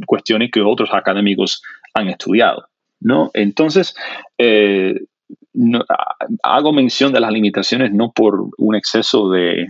cuestiones 0.05 0.49
que 0.51 0.61
otros 0.61 0.89
académicos 0.91 1.61
han 1.93 2.09
estudiado. 2.09 2.65
¿no? 2.99 3.31
Entonces, 3.33 3.95
hago 6.43 6.73
mención 6.73 7.11
de 7.11 7.19
las 7.19 7.31
limitaciones 7.31 7.91
no 7.91 8.11
por 8.11 8.49
un 8.57 8.75
exceso 8.75 9.29
de 9.29 9.67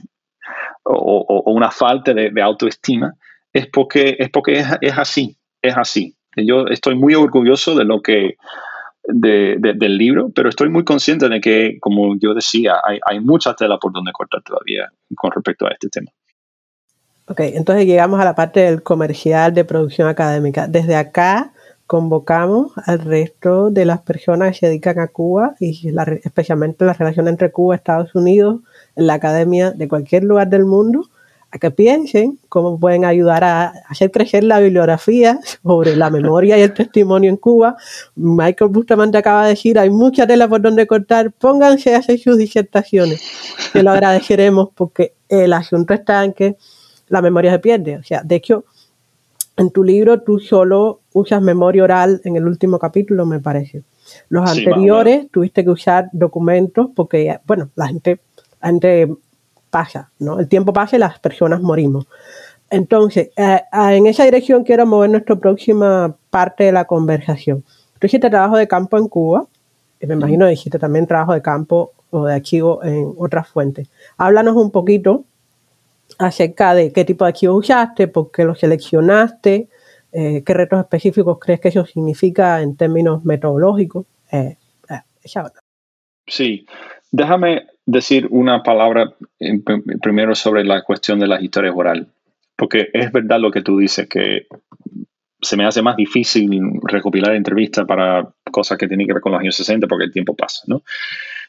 o, 0.84 1.44
una 1.52 1.72
falta 1.72 2.14
de, 2.14 2.42
autoestima, 2.42 3.14
es 3.54 3.68
porque, 3.68 4.16
es, 4.20 4.30
porque 4.30 4.60
es, 4.82 4.98
así, 4.98 5.38
es 5.62 5.78
así. 5.78 6.16
Yo 6.36 6.68
estoy 6.68 6.96
muy 6.96 7.16
orgulloso 7.16 7.76
de 7.76 7.86
lo 7.86 8.02
que, 8.02 8.36
del 9.04 9.98
libro, 9.98 10.30
pero 10.34 10.50
estoy 10.50 10.70
muy 10.70 10.84
consciente 10.84 11.30
de 11.30 11.42
que, 11.42 11.78
como 11.80 12.16
yo 12.20 12.34
decía, 12.34 12.76
hay, 12.84 13.00
hay 13.06 13.20
mucha 13.20 13.54
tela 13.54 13.78
por 13.78 13.92
donde 13.92 14.12
cortar 14.12 14.42
todavía 14.44 14.90
con 15.16 15.32
respecto 15.32 15.66
a 15.66 15.72
este 15.72 15.90
tema. 15.90 16.12
Ok, 17.28 17.42
entonces 17.42 17.86
llegamos 17.86 18.20
a 18.20 18.26
la 18.26 18.34
parte 18.34 18.62
del 18.62 18.82
comercial 18.82 19.54
de 19.54 19.64
producción 19.64 20.08
académica. 20.08 20.68
Desde 20.68 20.96
acá, 20.96 21.54
convocamos 21.90 22.72
al 22.86 23.00
resto 23.00 23.72
de 23.72 23.84
las 23.84 24.02
personas 24.02 24.52
que 24.52 24.60
se 24.60 24.68
dedican 24.68 25.00
a 25.00 25.08
Cuba 25.08 25.56
y 25.60 25.90
especialmente 26.24 26.86
la 26.86 26.94
relación 26.94 27.28
entre 27.28 27.52
Cuba 27.52 27.74
y 27.74 27.78
Estados 27.78 28.14
Unidos 28.14 28.60
en 28.96 29.08
la 29.08 29.16
academia 29.16 29.72
de 29.72 29.88
cualquier 29.88 30.24
lugar 30.24 30.50
del 30.50 30.66
mundo 30.66 31.10
a 31.50 31.58
que 31.58 31.72
piensen 31.72 32.38
cómo 32.48 32.80
pueden 32.80 33.06
ayudar 33.06 33.44
a 33.44 33.74
hacer 33.88 34.12
crecer 34.12 34.44
la 34.44 34.60
bibliografía 34.60 35.40
sobre 35.64 35.96
la 35.96 36.12
memoria 36.12 36.60
y 36.60 36.62
el 36.62 36.76
testimonio 36.76 37.32
en 37.32 37.38
Cuba. 37.38 37.76
Michael 38.16 38.70
Bustamante 38.70 39.18
acaba 39.18 39.46
de 39.46 39.50
decir, 39.50 39.80
hay 39.80 39.90
mucha 39.90 40.28
tela 40.28 40.48
por 40.48 40.62
donde 40.62 40.86
cortar, 40.86 41.32
pónganse 41.32 41.96
a 41.96 41.98
hacer 41.98 42.20
sus 42.20 42.38
disertaciones, 42.38 43.20
que 43.74 43.82
lo 43.82 43.90
agradeceremos 43.90 44.70
porque 44.76 45.16
el 45.28 45.54
asunto 45.54 45.96
está 45.96 46.24
en 46.24 46.34
que 46.34 46.56
la 47.08 47.24
memoria 47.24 47.52
se 47.52 47.58
pierde. 47.58 47.98
O 47.98 48.04
sea, 48.04 48.22
de 48.22 48.36
hecho, 48.36 48.66
en 49.58 49.72
tu 49.72 49.84
libro 49.84 50.22
tú 50.22 50.40
solo 50.40 50.99
usas 51.14 51.42
memoria 51.42 51.84
oral 51.84 52.22
en 52.24 52.36
el 52.36 52.48
último 52.48 52.80
capítulo, 52.80 53.26
me 53.26 53.40
parece. 53.40 53.84
Los 54.30 54.50
anteriores 54.50 55.30
tuviste 55.32 55.64
que 55.64 55.70
usar 55.70 56.10
documentos 56.12 56.90
porque, 56.96 57.40
bueno, 57.46 57.70
la 57.76 57.88
gente, 57.88 58.20
la 58.62 58.68
gente 58.70 59.10
pasa, 59.70 60.12
¿no? 60.20 60.40
El 60.40 60.48
tiempo 60.48 60.74
pasa 60.74 60.96
y 60.96 61.00
las 61.00 61.20
personas 61.20 61.62
morimos. 61.62 62.08
Entonces, 62.70 63.30
eh, 63.36 63.62
eh, 63.72 63.96
en 63.96 64.08
esa 64.08 64.24
dirección 64.24 64.64
quiero 64.64 64.86
mover 64.86 65.10
nuestra 65.10 65.36
próxima 65.36 66.16
parte 66.30 66.66
de 66.66 66.72
la 66.72 66.86
conversación. 66.86 67.64
Tú 68.00 68.08
hiciste 68.08 68.30
trabajo 68.30 68.58
de 68.58 68.68
campo 68.68 68.98
en 68.98 69.08
Cuba, 69.08 69.48
y 70.00 70.08
me 70.08 70.14
imagino 70.14 70.46
que 70.46 70.54
hiciste 70.54 70.80
también 70.80 71.08
trabajo 71.08 71.34
de 71.34 71.42
campo 71.42 71.92
o 72.12 72.26
de 72.26 72.36
archivo 72.36 72.84
en 72.84 73.14
otras 73.18 73.48
fuentes. 73.48 73.90
Háblanos 74.18 74.56
un 74.56 74.72
poquito 74.72 75.26
acerca 76.18 76.74
de 76.74 76.92
qué 76.92 77.06
tipo 77.06 77.26
de 77.26 77.30
archivo 77.30 77.56
usaste, 77.56 78.08
por 78.08 78.32
qué 78.32 78.44
lo 78.44 78.56
seleccionaste, 78.56 79.69
eh, 80.12 80.44
qué 80.46 80.54
retos 80.54 80.80
específicos 80.80 81.38
crees 81.40 81.60
que 81.60 81.68
eso 81.70 81.86
significa 81.86 82.62
en 82.62 82.76
términos 82.76 83.24
metodológicos. 83.24 84.06
Eh, 84.32 84.58
eh, 84.90 85.02
sí, 86.28 86.66
déjame 87.12 87.68
decir 87.86 88.28
una 88.32 88.64
palabra 88.64 89.14
primero 90.02 90.36
sobre 90.36 90.64
la 90.64 90.84
cuestión 90.84 91.20
de 91.20 91.28
las 91.28 91.42
historias 91.42 91.74
orales, 91.76 92.08
porque 92.56 92.90
es 92.94 93.12
verdad 93.12 93.40
lo 93.40 93.52
que 93.52 93.62
tú 93.62 93.78
dices, 93.78 94.08
que 94.08 94.48
se 95.42 95.56
me 95.56 95.66
hace 95.66 95.82
más 95.82 95.96
difícil 95.96 96.50
recopilar 96.84 97.34
entrevistas 97.36 97.86
para 97.86 98.34
cosas 98.52 98.78
que 98.78 98.88
tienen 98.88 99.08
que 99.08 99.14
ver 99.14 99.22
con 99.22 99.32
los 99.32 99.42
años 99.42 99.56
60 99.56 99.88
porque 99.88 100.06
el 100.06 100.12
tiempo 100.12 100.36
pasa, 100.36 100.64
¿no? 100.68 100.84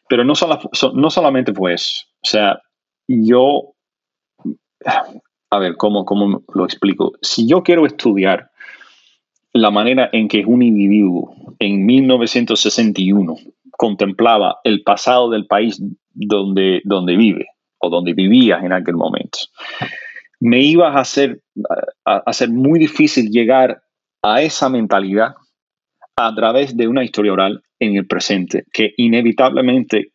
Pero 0.09 0.25
no, 0.25 0.35
no 0.94 1.11
solamente 1.11 1.53
fue 1.53 1.75
eso, 1.75 2.07
o 2.23 2.27
sea, 2.27 2.61
yo 3.09 3.75
a 5.51 5.59
ver, 5.59 5.77
¿cómo, 5.77 6.05
¿cómo 6.05 6.42
lo 6.55 6.64
explico? 6.64 7.12
Si 7.20 7.46
yo 7.46 7.62
quiero 7.62 7.85
estudiar 7.85 8.49
la 9.52 9.70
manera 9.70 10.08
en 10.12 10.28
que 10.28 10.44
un 10.44 10.62
individuo 10.62 11.34
en 11.58 11.84
1961 11.84 13.36
contemplaba 13.72 14.60
el 14.64 14.82
pasado 14.82 15.30
del 15.30 15.46
país 15.46 15.82
donde, 16.12 16.82
donde 16.84 17.16
vive 17.16 17.46
o 17.78 17.88
donde 17.88 18.12
vivía 18.12 18.58
en 18.58 18.72
aquel 18.72 18.94
momento, 18.94 19.38
me 20.38 20.60
iba 20.60 20.88
a 20.88 21.00
hacer, 21.00 21.42
a 22.04 22.22
hacer 22.26 22.50
muy 22.50 22.78
difícil 22.78 23.30
llegar 23.30 23.82
a 24.22 24.42
esa 24.42 24.68
mentalidad 24.68 25.34
a 26.16 26.34
través 26.34 26.76
de 26.76 26.88
una 26.88 27.04
historia 27.04 27.32
oral 27.32 27.62
en 27.78 27.96
el 27.96 28.06
presente, 28.06 28.64
que 28.72 28.92
inevitablemente 28.98 30.12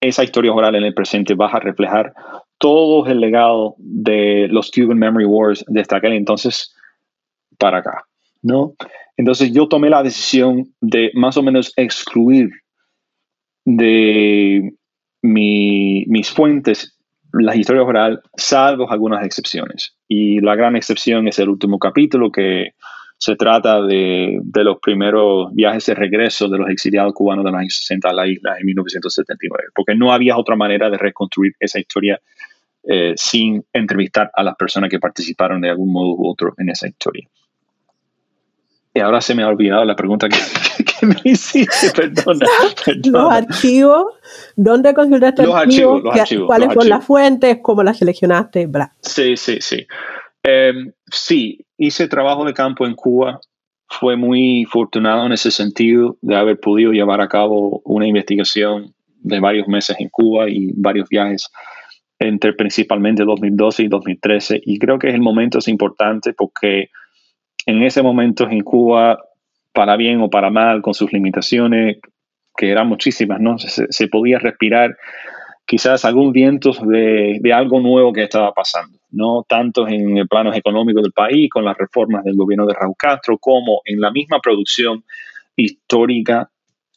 esa 0.00 0.24
historia 0.24 0.52
oral 0.52 0.74
en 0.74 0.84
el 0.84 0.94
presente 0.94 1.34
va 1.34 1.48
a 1.48 1.60
reflejar 1.60 2.14
todo 2.58 3.06
el 3.06 3.20
legado 3.20 3.74
de 3.78 4.48
los 4.48 4.70
Cuban 4.70 4.98
Memory 4.98 5.26
Wars 5.26 5.64
desde 5.68 5.96
aquel 5.96 6.14
entonces 6.14 6.74
para 7.58 7.78
acá, 7.78 8.04
¿no? 8.44 8.74
Entonces 9.16 9.52
yo 9.52 9.66
tomé 9.68 9.90
la 9.90 10.02
decisión 10.02 10.74
de 10.80 11.10
más 11.14 11.36
o 11.36 11.42
menos 11.42 11.72
excluir 11.76 12.50
de 13.64 14.74
mis 15.22 16.30
fuentes 16.30 16.96
las 17.32 17.56
historias 17.56 17.86
oral, 17.86 18.20
salvo 18.36 18.88
algunas 18.90 19.24
excepciones. 19.24 19.96
Y 20.06 20.40
la 20.40 20.54
gran 20.54 20.76
excepción 20.76 21.26
es 21.26 21.38
el 21.40 21.48
último 21.48 21.78
capítulo 21.78 22.30
que 22.30 22.74
se 23.18 23.34
trata 23.34 23.80
de, 23.80 24.38
de, 24.42 24.64
los 24.64 24.78
primeros 24.80 25.52
viajes 25.54 25.86
de 25.86 25.94
regreso 25.94 26.48
de 26.48 26.58
los 26.58 26.68
exiliados 26.68 27.14
cubanos 27.14 27.44
de 27.44 27.50
los 27.50 27.58
años 27.58 27.76
60 27.76 28.08
a 28.08 28.12
la 28.12 28.26
isla 28.26 28.56
en 28.58 28.66
1979, 28.66 29.70
porque 29.74 29.94
no 29.94 30.12
había 30.12 30.36
otra 30.36 30.56
manera 30.56 30.90
de 30.90 30.98
reconstruir 30.98 31.54
esa 31.58 31.80
historia 31.80 32.20
eh, 32.86 33.14
sin 33.16 33.64
entrevistar 33.72 34.30
a 34.34 34.42
las 34.42 34.56
personas 34.56 34.90
que 34.90 35.00
participaron 35.00 35.62
de 35.62 35.70
algún 35.70 35.90
modo 35.90 36.16
u 36.16 36.28
otro 36.28 36.52
en 36.58 36.68
esa 36.68 36.86
historia. 36.86 37.26
Y 38.96 39.00
ahora 39.00 39.20
se 39.20 39.34
me 39.34 39.42
ha 39.42 39.48
olvidado 39.48 39.84
la 39.84 39.96
pregunta 39.96 40.28
que, 40.28 40.36
me 41.06 41.16
hiciste, 41.24 41.90
perdona, 41.90 42.46
Los 43.04 43.32
archivos, 43.32 44.06
¿dónde 44.54 44.94
consultaste 44.94 45.42
los 45.42 45.54
archivos? 45.54 46.04
Los 46.04 46.16
archivos 46.16 46.46
¿Cuáles 46.46 46.68
fueron 46.68 46.88
las 46.88 47.04
fuentes? 47.04 47.58
¿Cómo 47.60 47.82
las 47.82 47.98
seleccionaste? 47.98 48.68
Sí, 49.00 49.36
sí, 49.36 49.58
sí. 49.60 49.84
Em, 50.44 50.92
sí, 51.10 51.66
hice 51.76 52.06
trabajo 52.06 52.44
de 52.44 52.54
campo 52.54 52.86
en 52.86 52.94
Cuba 52.94 53.40
fue 53.88 54.16
muy 54.16 54.64
afortunado 54.64 55.26
en 55.26 55.32
ese 55.32 55.50
sentido 55.50 56.16
de 56.20 56.36
haber 56.36 56.60
podido 56.60 56.92
llevar 56.92 57.20
a 57.20 57.28
cabo 57.28 57.82
una 57.84 58.06
investigación 58.06 58.94
de 59.20 59.40
varios 59.40 59.66
meses 59.66 59.96
en 59.98 60.08
Cuba 60.08 60.48
y 60.48 60.72
varios 60.76 61.08
viajes 61.08 61.50
entre 62.18 62.52
principalmente 62.52 63.24
2012 63.24 63.82
y 63.84 63.88
2013. 63.88 64.60
Y 64.64 64.78
creo 64.78 64.98
que 64.98 65.08
el 65.08 65.20
momento 65.20 65.58
es 65.58 65.68
importante 65.68 66.32
porque 66.32 66.90
en 67.66 67.82
ese 67.82 68.02
momento 68.02 68.48
en 68.48 68.60
Cuba, 68.60 69.18
para 69.72 69.96
bien 69.96 70.20
o 70.20 70.30
para 70.30 70.50
mal, 70.50 70.82
con 70.82 70.94
sus 70.94 71.12
limitaciones, 71.12 71.98
que 72.56 72.70
eran 72.70 72.88
muchísimas, 72.88 73.40
¿no? 73.40 73.58
Se, 73.58 74.08
podía 74.08 74.38
respirar 74.38 74.96
quizás 75.66 76.04
algún 76.04 76.32
viento 76.32 76.70
de, 76.86 77.40
algo 77.52 77.80
nuevo 77.80 78.12
que 78.12 78.22
estaba 78.22 78.52
pasando, 78.52 78.98
no 79.10 79.44
tanto 79.48 79.88
en 79.88 80.18
el 80.18 80.28
plano 80.28 80.54
económico 80.54 81.00
del 81.00 81.12
país, 81.12 81.50
con 81.50 81.64
las 81.64 81.76
reformas 81.76 82.22
del 82.24 82.36
gobierno 82.36 82.66
de 82.66 82.74
Raúl 82.74 82.94
Castro, 82.96 83.38
como 83.38 83.80
en 83.84 84.00
la 84.00 84.10
misma 84.10 84.38
producción 84.40 85.04
histórica 85.56 86.50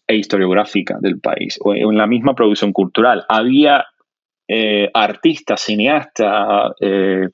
e 0.05 0.15
historiográfica 0.15 0.97
del 0.99 1.19
país, 1.19 1.57
o 1.61 1.73
en 1.73 1.97
la 1.97 2.07
misma 2.07 2.35
producción 2.35 2.71
cultural. 2.71 3.25
Había 3.27 3.85
eh, 4.49 4.89
artistas, 4.93 5.59
cineastas, 5.59 6.71
eh, 6.79 7.27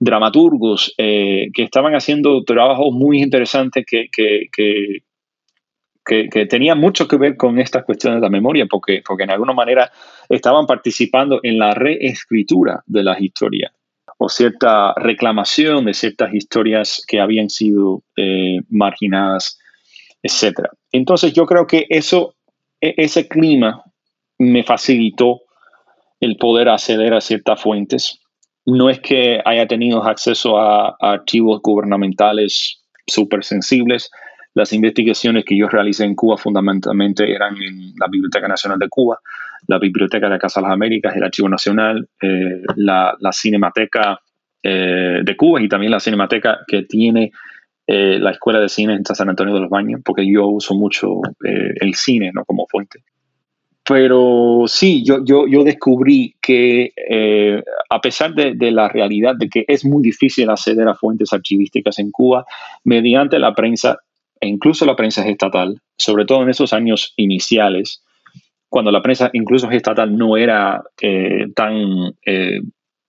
dramaturgos 0.00 0.94
eh, 0.96 1.48
que 1.52 1.64
estaban 1.64 1.94
haciendo 1.94 2.44
trabajos 2.44 2.94
muy 2.94 3.22
interesantes 3.22 3.84
que, 3.86 4.06
que, 4.10 4.48
que, 6.02 6.46
tenían 6.46 6.78
mucho 6.80 7.06
que 7.06 7.18
ver 7.18 7.36
con 7.36 7.58
estas 7.58 7.84
cuestiones 7.84 8.22
de 8.22 8.26
la 8.26 8.30
memoria, 8.30 8.64
porque, 8.70 9.02
porque 9.06 9.24
en 9.24 9.32
alguna 9.32 9.52
manera 9.52 9.92
estaban 10.30 10.64
participando 10.66 11.40
en 11.42 11.58
la 11.58 11.74
reescritura 11.74 12.82
de 12.86 13.02
las 13.02 13.20
historias 13.20 13.72
o 14.16 14.30
cierta 14.30 14.94
reclamación 14.94 15.84
de 15.84 15.92
ciertas 15.92 16.32
historias 16.32 17.04
que 17.06 17.20
habían 17.20 17.50
sido 17.50 18.02
marginadas, 18.70 19.58
etc. 20.22 20.68
Entonces 20.90 21.34
yo 21.34 21.44
creo 21.44 21.66
que 21.66 21.84
eso, 21.90 22.34
e, 22.80 22.94
ese 22.96 23.28
clima 23.28 23.82
me 24.38 24.64
facilitó 24.64 25.42
el 26.26 26.36
poder 26.36 26.68
acceder 26.68 27.14
a 27.14 27.20
ciertas 27.20 27.60
fuentes. 27.60 28.20
No 28.66 28.90
es 28.90 29.00
que 29.00 29.40
haya 29.44 29.66
tenido 29.66 30.02
acceso 30.02 30.58
a, 30.58 30.96
archivos 31.00 31.60
gubernamentales 31.62 32.82
súper 33.06 33.44
sensibles. 33.44 34.10
Las 34.54 34.72
investigaciones 34.72 35.44
que 35.44 35.56
yo 35.56 35.68
realicé 35.68 36.04
en 36.04 36.14
Cuba 36.14 36.36
fundamentalmente 36.36 37.32
eran 37.32 37.56
en 37.56 37.92
la 37.98 38.08
Biblioteca 38.10 38.48
Nacional 38.48 38.78
de 38.78 38.88
Cuba, 38.88 39.18
la 39.68 39.78
Biblioteca 39.78 40.26
de 40.26 40.30
la 40.30 40.38
Casa 40.38 40.60
de 40.60 40.66
las 40.66 40.74
Américas, 40.74 41.14
el 41.14 41.22
Archivo 41.22 41.48
Nacional, 41.48 42.08
eh, 42.20 42.62
la, 42.74 43.16
Cinemateca 43.32 44.20
eh, 44.62 45.20
de 45.22 45.36
Cuba 45.36 45.62
y 45.62 45.68
también 45.68 45.92
la 45.92 46.00
Cinemateca 46.00 46.60
que 46.66 46.82
tiene 46.82 47.30
eh, 47.86 48.18
la 48.18 48.32
Escuela 48.32 48.58
de 48.58 48.68
Cine 48.68 48.94
en 48.94 49.04
San 49.04 49.28
Antonio 49.28 49.54
de 49.54 49.60
los 49.60 49.70
Baños, 49.70 50.00
porque 50.04 50.26
yo 50.28 50.48
uso 50.48 50.74
mucho 50.74 51.20
el 51.44 51.94
cine 51.94 52.32
¿no? 52.34 52.44
como 52.44 52.66
fuente. 52.66 53.04
Pero 53.88 54.64
sí, 54.66 55.04
yo, 55.04 55.24
yo, 55.24 55.46
yo 55.46 55.62
descubrí 55.62 56.34
que 56.42 56.92
eh, 57.08 57.62
a 57.88 58.00
pesar 58.00 58.34
de, 58.34 58.54
de, 58.54 58.72
la 58.72 58.88
realidad 58.88 59.36
de 59.36 59.48
que 59.48 59.64
es 59.68 59.84
muy 59.84 60.02
difícil 60.02 60.50
acceder 60.50 60.88
a 60.88 60.94
fuentes 60.94 61.32
archivísticas 61.32 62.00
en 62.00 62.10
Cuba, 62.10 62.44
mediante 62.82 63.38
la 63.38 63.54
prensa, 63.54 63.98
e 64.40 64.48
incluso 64.48 64.84
la 64.86 64.96
prensa 64.96 65.26
estatal, 65.28 65.80
sobre 65.96 66.24
todo 66.24 66.42
en 66.42 66.48
esos 66.48 66.72
años 66.72 67.14
iniciales, 67.16 68.02
cuando 68.68 68.90
la 68.90 69.02
prensa 69.02 69.30
incluso 69.32 69.70
estatal 69.70 70.16
no 70.16 70.36
era 70.36 70.82
eh, 71.00 71.46
tan 71.54 72.12
eh, 72.26 72.60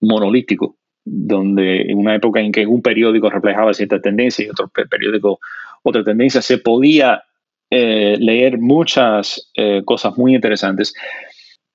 monolítico, 0.01 0.77
donde 1.03 1.81
en 1.81 1.97
una 1.97 2.15
época 2.15 2.39
en 2.39 2.51
que 2.51 2.67
un 2.67 2.81
periódico 2.81 3.29
reflejaba 3.29 3.73
cierta 3.73 3.99
tendencia 3.99 4.45
y 4.45 4.49
otro 4.49 4.69
periódico 4.89 5.39
otra 5.83 6.03
tendencia, 6.03 6.41
se 6.41 6.57
podía 6.57 7.23
eh, 7.69 8.15
leer 8.17 8.59
muchas 8.59 9.51
eh, 9.53 9.81
cosas 9.83 10.17
muy 10.17 10.33
interesantes. 10.33 10.93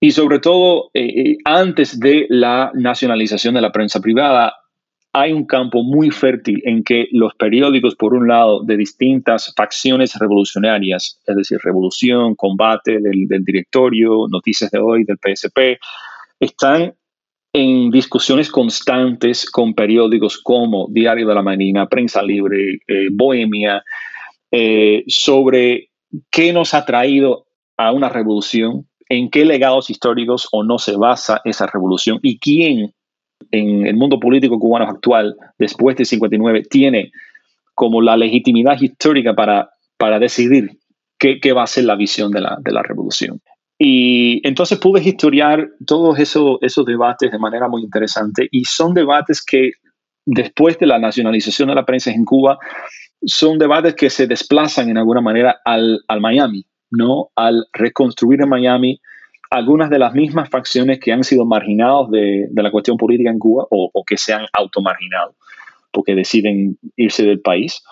Y 0.01 0.13
sobre 0.13 0.39
todo, 0.39 0.91
eh, 0.95 1.37
antes 1.45 2.01
de 2.01 2.25
la 2.31 2.71
nacionalización 2.75 3.55
de 3.55 3.61
la 3.61 3.73
prensa 3.73 4.01
privada, 4.01 4.55
hay 5.13 5.35
un 5.35 5.45
campo 5.45 5.83
muy 5.83 6.11
fértil 6.11 6.63
en 6.65 6.83
que 6.83 7.09
los 7.13 7.35
periódicos, 7.35 7.95
por 7.95 8.15
un 8.15 8.27
lado, 8.27 8.65
de 8.65 8.79
distintas 8.79 9.53
facciones 9.55 10.15
revolucionarias, 10.19 11.21
es 11.27 11.37
decir, 11.37 11.59
revolución, 11.63 12.35
combate 12.37 12.93
del, 12.93 13.29
del 13.29 13.45
directorio, 13.45 14.27
noticias 14.31 14.71
de 14.71 14.79
hoy, 14.79 15.05
del 15.05 15.19
PSP, 15.19 15.79
están 16.41 16.95
en 17.53 17.91
discusiones 17.91 18.51
constantes 18.51 19.51
con 19.51 19.75
periódicos 19.75 20.39
como 20.39 20.89
Diario 20.91 21.29
de 21.29 21.35
la 21.35 21.43
Marina, 21.43 21.87
Prensa 21.87 22.23
Libre, 22.23 22.79
Bohemia, 23.13 23.85
eh, 24.53 25.05
sobre 25.09 25.91
qué 26.31 26.53
nos 26.53 26.75
ha 26.75 26.85
traído 26.85 27.47
a 27.77 27.91
una 27.91 28.09
revolución, 28.09 28.87
en 29.09 29.31
qué 29.31 29.45
legados 29.45 29.91
históricos 29.91 30.49
o 30.53 30.63
no 30.63 30.79
se 30.79 30.97
basa 30.97 31.41
esa 31.45 31.67
revolución 31.67 32.19
y 32.23 32.39
quién 32.39 32.93
en 33.51 33.87
el 33.87 33.97
mundo 33.97 34.21
político 34.21 34.59
cubano 34.59 34.87
actual, 34.87 35.35
después 35.59 35.97
de 35.97 36.05
59, 36.05 36.63
tiene 36.71 37.11
como 37.75 38.01
la 38.01 38.17
legitimidad 38.17 38.81
histórica 38.81 39.35
para, 39.35 39.71
para 39.97 40.19
decidir 40.19 40.79
qué, 41.19 41.41
qué, 41.41 41.53
va 41.53 41.65
a 41.65 41.67
ser 41.67 41.85
la 41.85 41.97
visión 41.97 42.31
de 42.31 42.41
la, 42.41 42.57
de 42.61 42.73
la 42.73 42.83
revolución. 42.83 43.41
Y 43.79 44.47
entonces 44.47 44.79
pude 44.79 45.03
historiar 45.03 45.69
todos 45.87 46.19
esos, 46.19 46.59
esos 46.61 46.85
debates 46.85 47.33
de 47.33 47.39
manera 47.39 47.69
muy 47.69 47.83
interesante 47.83 48.49
y 48.51 48.65
son 48.65 48.95
debates 48.95 49.45
que 49.45 49.73
después 50.25 50.79
de 50.79 50.87
la 50.87 50.99
nacionalización 50.99 51.69
de 51.69 51.75
la 51.75 51.85
prensa 51.85 52.13
en 52.13 52.25
Cuba 52.25 52.59
son 53.25 53.59
debates 53.59 53.95
que 53.95 54.11
se 54.11 54.27
desplazan 54.27 54.89
en 54.89 54.99
alguna 54.99 55.21
manera 55.21 55.61
al, 55.65 56.03
Miami, 56.21 56.67
¿no? 56.91 57.31
Al 57.37 57.67
reconstruir 57.73 58.41
en 58.43 58.49
Miami 58.49 59.01
algunas 59.51 59.91
de 59.91 59.99
las 59.99 60.15
mismas 60.15 60.49
facciones 60.49 60.99
que 60.99 61.13
han 61.13 61.25
sido 61.25 61.45
marginados 61.45 62.11
de, 62.11 62.49
la 62.55 62.71
cuestión 62.71 62.97
política 62.97 63.31
en 63.31 63.39
Cuba 63.39 63.67
o, 63.71 63.91
o 63.93 64.05
que 64.05 64.17
se 64.17 64.33
han 64.33 64.47
automarginado 64.53 65.35
porque 65.93 66.15
deciden 66.15 66.79
irse 66.97 67.25
del 67.25 67.41
país 67.41 67.83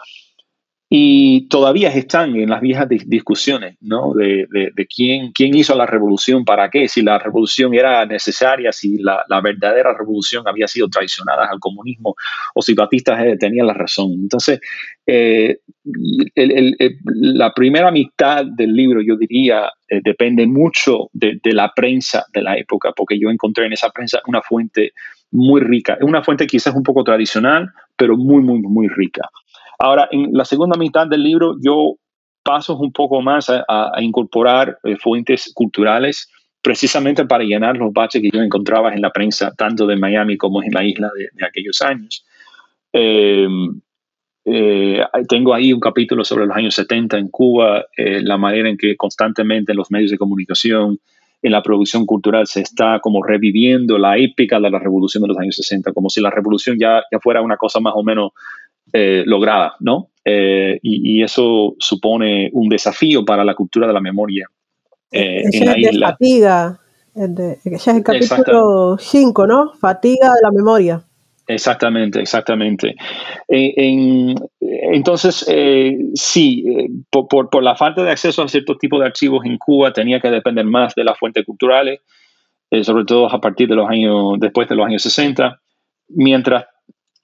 y 0.92 1.46
todavía 1.46 1.88
están 1.90 2.34
en 2.34 2.50
las 2.50 2.60
viejas 2.60 2.88
discusiones, 2.88 3.76
¿no? 3.80 4.12
De, 4.12 4.48
quién, 4.92 5.30
quién 5.30 5.54
hizo 5.54 5.76
la 5.76 5.86
revolución, 5.86 6.44
para 6.44 6.68
qué, 6.68 6.88
si 6.88 7.00
la 7.00 7.16
revolución 7.16 7.72
era 7.74 8.04
necesaria, 8.06 8.72
si 8.72 8.98
la, 8.98 9.24
verdadera 9.40 9.96
revolución 9.96 10.48
había 10.48 10.66
sido 10.66 10.88
traicionada 10.88 11.46
al 11.48 11.60
comunismo 11.60 12.16
o 12.56 12.60
si 12.60 12.74
Batista 12.74 13.24
eh, 13.24 13.36
tenía 13.38 13.62
la 13.62 13.72
razón. 13.72 14.14
Entonces, 14.14 14.58
eh, 15.06 15.58
la 16.34 17.54
primera 17.54 17.92
mitad 17.92 18.44
del 18.44 18.74
libro, 18.74 19.00
yo 19.00 19.16
diría, 19.16 19.70
eh, 19.88 20.00
depende 20.02 20.44
mucho 20.44 21.08
de, 21.12 21.38
de 21.40 21.52
la 21.52 21.70
prensa 21.72 22.26
de 22.32 22.42
la 22.42 22.56
época, 22.58 22.90
porque 22.96 23.16
yo 23.16 23.30
encontré 23.30 23.66
en 23.66 23.74
esa 23.74 23.90
prensa 23.90 24.20
una 24.26 24.42
fuente 24.42 24.92
muy 25.30 25.60
rica, 25.60 25.98
una 26.00 26.24
fuente 26.24 26.48
quizás 26.48 26.74
un 26.74 26.82
poco 26.82 27.04
tradicional, 27.04 27.70
pero 27.96 28.16
muy, 28.16 28.42
muy, 28.42 28.58
muy 28.58 28.88
rica. 28.88 29.30
Ahora, 29.82 30.08
en 30.12 30.28
la 30.32 30.44
segunda 30.44 30.78
mitad 30.78 31.06
del 31.06 31.22
libro 31.22 31.56
yo 31.64 31.96
paso 32.42 32.76
un 32.76 32.92
poco 32.92 33.22
más 33.22 33.48
a, 33.50 33.92
incorporar 34.00 34.78
eh, 34.84 34.96
fuentes 34.96 35.50
culturales 35.54 36.28
precisamente 36.62 37.24
para 37.24 37.44
llenar 37.44 37.78
los 37.78 37.90
baches 37.90 38.20
que 38.20 38.30
yo 38.30 38.42
encontraba 38.42 38.92
en 38.92 39.00
la 39.00 39.10
prensa, 39.10 39.52
tanto 39.56 39.86
de 39.86 39.96
Miami 39.96 40.36
como 40.36 40.62
en 40.62 40.72
la 40.72 40.84
isla 40.84 41.10
de, 41.16 41.46
aquellos 41.46 41.80
años. 41.80 42.26
Em, 42.92 43.80
eh, 44.44 45.02
tengo 45.26 45.54
ahí 45.54 45.72
un 45.72 45.80
capítulo 45.80 46.24
sobre 46.24 46.44
los 46.44 46.56
años 46.56 46.74
70 46.74 47.16
en 47.16 47.28
Cuba, 47.28 47.86
eh, 47.96 48.20
la 48.22 48.36
manera 48.36 48.68
en 48.68 48.76
que 48.76 48.96
constantemente 48.96 49.72
en 49.72 49.78
los 49.78 49.90
medios 49.90 50.10
de 50.10 50.18
comunicación, 50.18 50.98
en 51.40 51.52
la 51.52 51.62
producción 51.62 52.04
cultural, 52.04 52.46
se 52.46 52.60
está 52.60 53.00
como 53.00 53.22
reviviendo 53.22 53.96
la 53.96 54.18
épica 54.18 54.60
de 54.60 54.70
la 54.70 54.78
revolución 54.78 55.22
de 55.22 55.28
los 55.28 55.38
años 55.38 55.56
60, 55.56 55.92
como 55.92 56.10
si 56.10 56.20
la 56.20 56.30
revolución 56.30 56.76
ya, 56.78 57.02
ya 57.10 57.18
fuera 57.18 57.40
una 57.40 57.56
cosa 57.56 57.80
más 57.80 57.94
o 57.96 58.02
menos 58.02 58.32
eh, 58.92 59.22
lograda, 59.26 59.74
¿no? 59.80 60.10
Eh, 60.24 60.78
y, 60.82 61.22
eso 61.22 61.74
supone 61.78 62.50
un 62.52 62.68
desafío 62.68 63.24
para 63.24 63.44
la 63.44 63.54
cultura 63.54 63.86
de 63.86 63.92
la 63.92 64.00
memoria. 64.00 64.46
Eh, 65.10 65.42
en 65.52 65.66
la 65.66 65.78
isla. 65.78 66.06
De 66.06 66.12
fatiga, 66.12 66.80
ese 67.14 67.74
es 67.74 67.88
el 67.88 68.02
capítulo 68.02 68.96
5, 68.98 69.46
¿no? 69.46 69.72
Fatiga 69.74 70.32
de 70.34 70.40
la 70.42 70.50
memoria. 70.50 71.02
Exactamente, 71.46 72.20
exactamente. 72.20 72.94
entonces, 73.48 75.44
sí, 76.14 76.64
por, 77.10 77.28
por, 77.28 77.62
la 77.62 77.74
falta 77.74 78.04
de 78.04 78.12
acceso 78.12 78.42
a 78.42 78.48
ciertos 78.48 78.78
tipos 78.78 79.00
de 79.00 79.06
archivos 79.06 79.44
en 79.44 79.58
Cuba 79.58 79.92
tenía 79.92 80.20
que 80.20 80.30
depender 80.30 80.64
más 80.64 80.94
de 80.94 81.02
las 81.02 81.18
fuentes 81.18 81.44
culturales, 81.44 82.00
sobre 82.82 83.04
todo 83.04 83.28
a 83.28 83.40
partir 83.40 83.68
de 83.68 83.74
los 83.74 83.88
años, 83.88 84.34
después 84.38 84.68
de 84.68 84.76
los 84.76 84.86
años 84.86 85.02
60, 85.02 85.60
mientras 86.10 86.66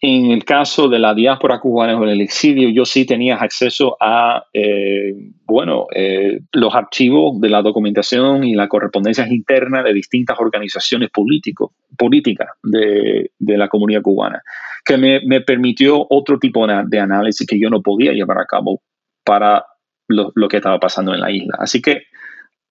en 0.00 0.30
el 0.30 0.44
caso 0.44 0.88
de 0.88 0.98
la 0.98 1.14
diáspora 1.14 1.58
cubana 1.58 1.98
o 1.98 2.04
el 2.04 2.20
exilio, 2.20 2.68
yo 2.68 2.84
sí 2.84 3.06
tenía 3.06 3.36
acceso 3.36 3.96
a, 3.98 4.44
eh, 4.52 5.14
bueno, 5.46 5.86
eh, 5.94 6.40
los 6.52 6.74
archivos 6.74 7.40
de 7.40 7.48
la 7.48 7.62
documentación 7.62 8.44
y 8.44 8.54
la 8.54 8.68
correspondencia 8.68 9.26
interna 9.26 9.82
de 9.82 9.94
distintas 9.94 10.38
organizaciones 10.38 11.08
políticas 11.10 12.48
de, 12.62 13.30
la 13.38 13.68
comunidad 13.68 14.02
cubana, 14.02 14.42
que 14.84 14.98
me, 14.98 15.40
permitió 15.40 16.06
otro 16.10 16.38
tipo 16.38 16.66
de, 16.66 17.00
análisis 17.00 17.46
que 17.46 17.58
yo 17.58 17.70
no 17.70 17.80
podía 17.80 18.12
llevar 18.12 18.38
a 18.38 18.46
cabo 18.46 18.82
para 19.24 19.64
lo, 20.08 20.48
que 20.48 20.58
estaba 20.58 20.78
pasando 20.78 21.14
en 21.14 21.20
la 21.20 21.30
isla. 21.30 21.56
Así 21.58 21.80
que 21.80 22.02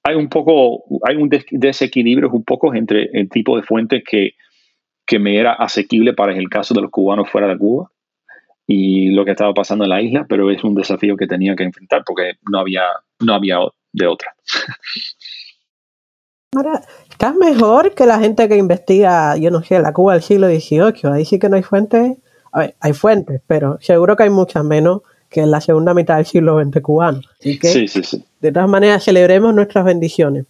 hay 0.04 0.16
un 0.16 0.30
poco, 0.30 0.84
hay 1.08 1.16
un 1.16 1.30
desequilibrio 1.50 2.30
un 2.30 2.44
poco 2.44 2.76
entre 2.76 3.10
el 3.14 3.30
tipo 3.30 3.58
de 3.58 3.64
fuentes 3.64 4.04
que, 4.08 4.36
que 5.06 5.20
me 5.20 5.38
era 5.38 5.54
asequible 5.54 6.13
para 6.13 6.34
el 6.34 6.50
caso 6.50 6.74
de 6.74 6.82
los 6.82 6.91
cubanos 6.91 7.30
fuera 7.30 7.48
de 7.48 7.58
Cuba 7.58 7.91
y 8.68 9.12
lo 9.12 9.26
que 9.26 9.32
estaba 9.32 9.54
pasando 9.54 9.84
en 9.84 9.91
la 9.91 10.02
isla, 10.02 10.26
pero 10.28 10.50
es 10.50 10.63
un 10.63 10.74
desafío 10.74 11.15
que 11.15 11.28
tenía 11.28 11.56
que 11.56 11.63
enfrentar 11.63 12.04
porque 12.06 12.34
no 12.50 12.60
había, 12.60 12.84
no 13.20 13.34
había 13.34 13.60
de 13.94 14.08
otra. 14.08 14.36
Ahora, 16.56 16.82
estás 17.10 17.36
mejor 17.36 17.94
que 17.94 18.06
la 18.06 18.18
gente 18.20 18.48
que 18.48 18.56
investiga, 18.56 19.36
yo 19.38 19.52
no 19.52 19.62
sé, 19.62 19.80
la 19.80 19.94
Cuba 19.94 20.13
del 20.13 20.22
siglo 20.22 20.48
XVIII. 20.48 21.12
Ahí 21.12 21.26
sí 21.26 21.38
que 21.38 21.50
no 21.50 21.58
hay 21.58 21.63
fuentes. 21.63 22.18
A 22.54 22.60
ver, 22.60 22.76
hay 22.80 22.94
fuentes, 22.94 23.41
pero 23.46 23.78
seguro 23.82 24.15
que 24.15 24.24
hay 24.24 24.30
muchas 24.30 24.63
menos 24.63 25.02
que 25.30 25.41
en 25.41 25.52
la 25.52 25.60
segunda 25.60 25.94
mitad 25.94 26.15
del 26.15 26.26
siglo 26.26 26.63
XX 26.63 26.82
cubano. 26.82 27.20
Así 27.39 27.60
que, 27.60 27.68
sí, 27.68 27.88
sí, 27.89 28.04
sí. 28.04 28.24
de 28.39 28.52
todas 28.54 28.70
maneras, 28.70 29.04
celebremos 29.04 29.54
nuestras 29.54 29.84
bendiciones. 29.84 30.46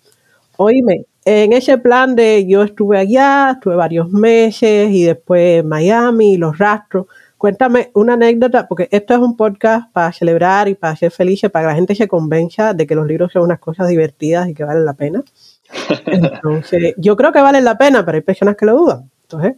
Oíme, 0.57 1.05
en 1.25 1.53
ese 1.53 1.79
plan 1.79 2.15
de 2.15 2.45
yo 2.47 2.61
estuve 2.61 2.99
allá, 2.99 3.53
estuve 3.53 3.75
varios 3.75 4.11
meses 4.11 4.91
y 4.91 5.05
después 5.05 5.65
Miami, 5.65 6.37
los 6.37 6.59
rastros. 6.59 7.07
Cuéntame 7.37 7.89
una 7.95 8.13
anécdota, 8.13 8.67
porque 8.67 8.87
esto 8.91 9.15
es 9.15 9.19
un 9.19 9.35
podcast 9.35 9.91
para 9.91 10.13
celebrar 10.13 10.67
y 10.67 10.75
para 10.75 10.95
ser 10.95 11.11
felices, 11.11 11.49
para 11.49 11.65
que 11.65 11.69
la 11.69 11.75
gente 11.75 11.95
se 11.95 12.07
convenza 12.07 12.73
de 12.75 12.85
que 12.85 12.95
los 12.95 13.07
libros 13.07 13.33
son 13.33 13.41
unas 13.41 13.59
cosas 13.59 13.87
divertidas 13.87 14.47
y 14.47 14.53
que 14.53 14.63
valen 14.63 14.85
la 14.85 14.93
pena. 14.93 15.23
Entonces, 16.05 16.93
yo 16.97 17.17
creo 17.17 17.31
que 17.31 17.41
valen 17.41 17.65
la 17.65 17.77
pena, 17.77 18.05
pero 18.05 18.17
hay 18.17 18.21
personas 18.21 18.55
que 18.55 18.67
lo 18.67 18.77
dudan. 18.77 19.09
Entonces, 19.23 19.55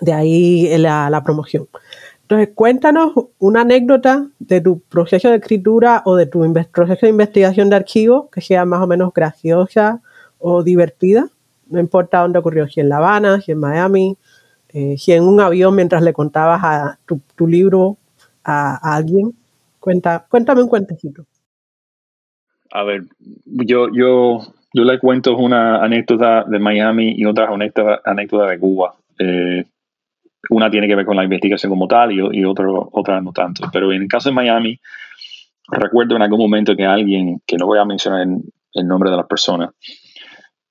de 0.00 0.12
ahí 0.14 0.78
la, 0.78 1.10
la 1.10 1.22
promoción. 1.22 1.68
Entonces, 2.22 2.50
cuéntanos 2.54 3.12
una 3.38 3.62
anécdota 3.62 4.28
de 4.38 4.62
tu 4.62 4.80
proceso 4.80 5.28
de 5.28 5.36
escritura 5.36 6.02
o 6.06 6.16
de 6.16 6.24
tu 6.24 6.40
proceso 6.72 7.04
de 7.04 7.10
investigación 7.10 7.68
de 7.68 7.76
archivo 7.76 8.30
que 8.30 8.40
sea 8.40 8.64
más 8.64 8.80
o 8.80 8.86
menos 8.86 9.12
graciosa 9.12 10.00
o 10.40 10.62
divertida. 10.62 11.28
No 11.68 11.78
importa 11.78 12.20
dónde 12.20 12.38
ocurrió, 12.38 12.66
si 12.68 12.80
en 12.80 12.88
La 12.88 12.96
Habana, 12.96 13.40
si 13.40 13.52
en 13.52 13.60
Miami, 13.60 14.16
eh, 14.72 14.96
si 14.98 15.12
en 15.12 15.24
un 15.24 15.40
avión 15.40 15.74
mientras 15.74 16.02
le 16.02 16.12
contabas 16.12 16.60
a 16.62 16.98
tu, 17.06 17.46
libro 17.46 17.96
a, 18.44 18.96
alguien. 18.96 19.32
Cuenta, 19.78 20.26
cuéntame 20.28 20.62
un 20.62 20.68
cuentecito. 20.68 21.24
A 22.72 22.84
ver, 22.84 23.04
yo, 23.44 23.88
yo, 23.92 24.40
yo 24.72 24.84
le 24.84 24.98
cuento 24.98 25.36
una 25.36 25.82
anécdota 25.82 26.44
de 26.44 26.58
Miami 26.58 27.14
y 27.16 27.24
otra 27.24 27.48
anécdota, 27.52 28.46
de 28.46 28.58
Cuba. 28.58 28.94
Eh, 29.18 29.64
una 30.50 30.70
tiene 30.70 30.88
que 30.88 30.96
ver 30.96 31.06
con 31.06 31.16
la 31.16 31.24
investigación 31.24 31.70
como 31.70 31.86
tal 31.86 32.12
y, 32.12 32.40
y 32.40 32.44
otro, 32.44 32.88
otra 32.92 33.20
no 33.20 33.32
tanto. 33.32 33.68
Pero 33.72 33.92
en 33.92 34.02
el 34.02 34.08
caso 34.08 34.28
de 34.28 34.34
Miami, 34.34 34.80
recuerdo 35.70 36.16
en 36.16 36.22
algún 36.22 36.40
momento 36.40 36.76
que 36.76 36.84
alguien, 36.84 37.40
que 37.46 37.56
no 37.56 37.66
voy 37.66 37.78
a 37.78 37.84
mencionar 37.84 38.26
el 38.72 38.86
nombre 38.86 39.10
de 39.10 39.16
la 39.16 39.26
persona, 39.26 39.72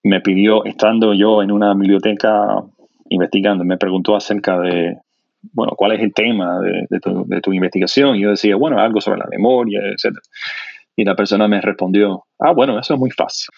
me 0.03 0.21
pidió, 0.21 0.63
estando 0.65 1.13
yo 1.13 1.41
en 1.41 1.51
una 1.51 1.73
biblioteca 1.73 2.63
investigando, 3.09 3.63
me 3.63 3.77
preguntó 3.77 4.15
acerca 4.15 4.59
de, 4.59 4.97
bueno, 5.53 5.73
cuál 5.75 5.93
es 5.93 6.01
el 6.01 6.13
tema 6.13 6.59
de, 6.59 7.41
tu, 7.41 7.53
investigación. 7.53 8.15
Y 8.15 8.21
yo 8.21 8.31
decía, 8.31 8.55
bueno, 8.55 8.79
algo 8.79 9.01
sobre 9.01 9.19
la 9.19 9.27
memoria, 9.29 9.81
etc. 9.85 10.17
Y 10.95 11.03
la 11.03 11.15
persona 11.15 11.47
me 11.47 11.61
respondió, 11.61 12.25
ah, 12.39 12.51
bueno, 12.51 12.79
eso 12.79 12.93
es 12.93 12.99
muy 12.99 13.11
fácil. 13.11 13.49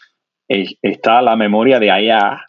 está 0.48 1.22
la 1.22 1.36
memoria 1.36 1.80
de 1.80 1.92
allá, 1.92 2.40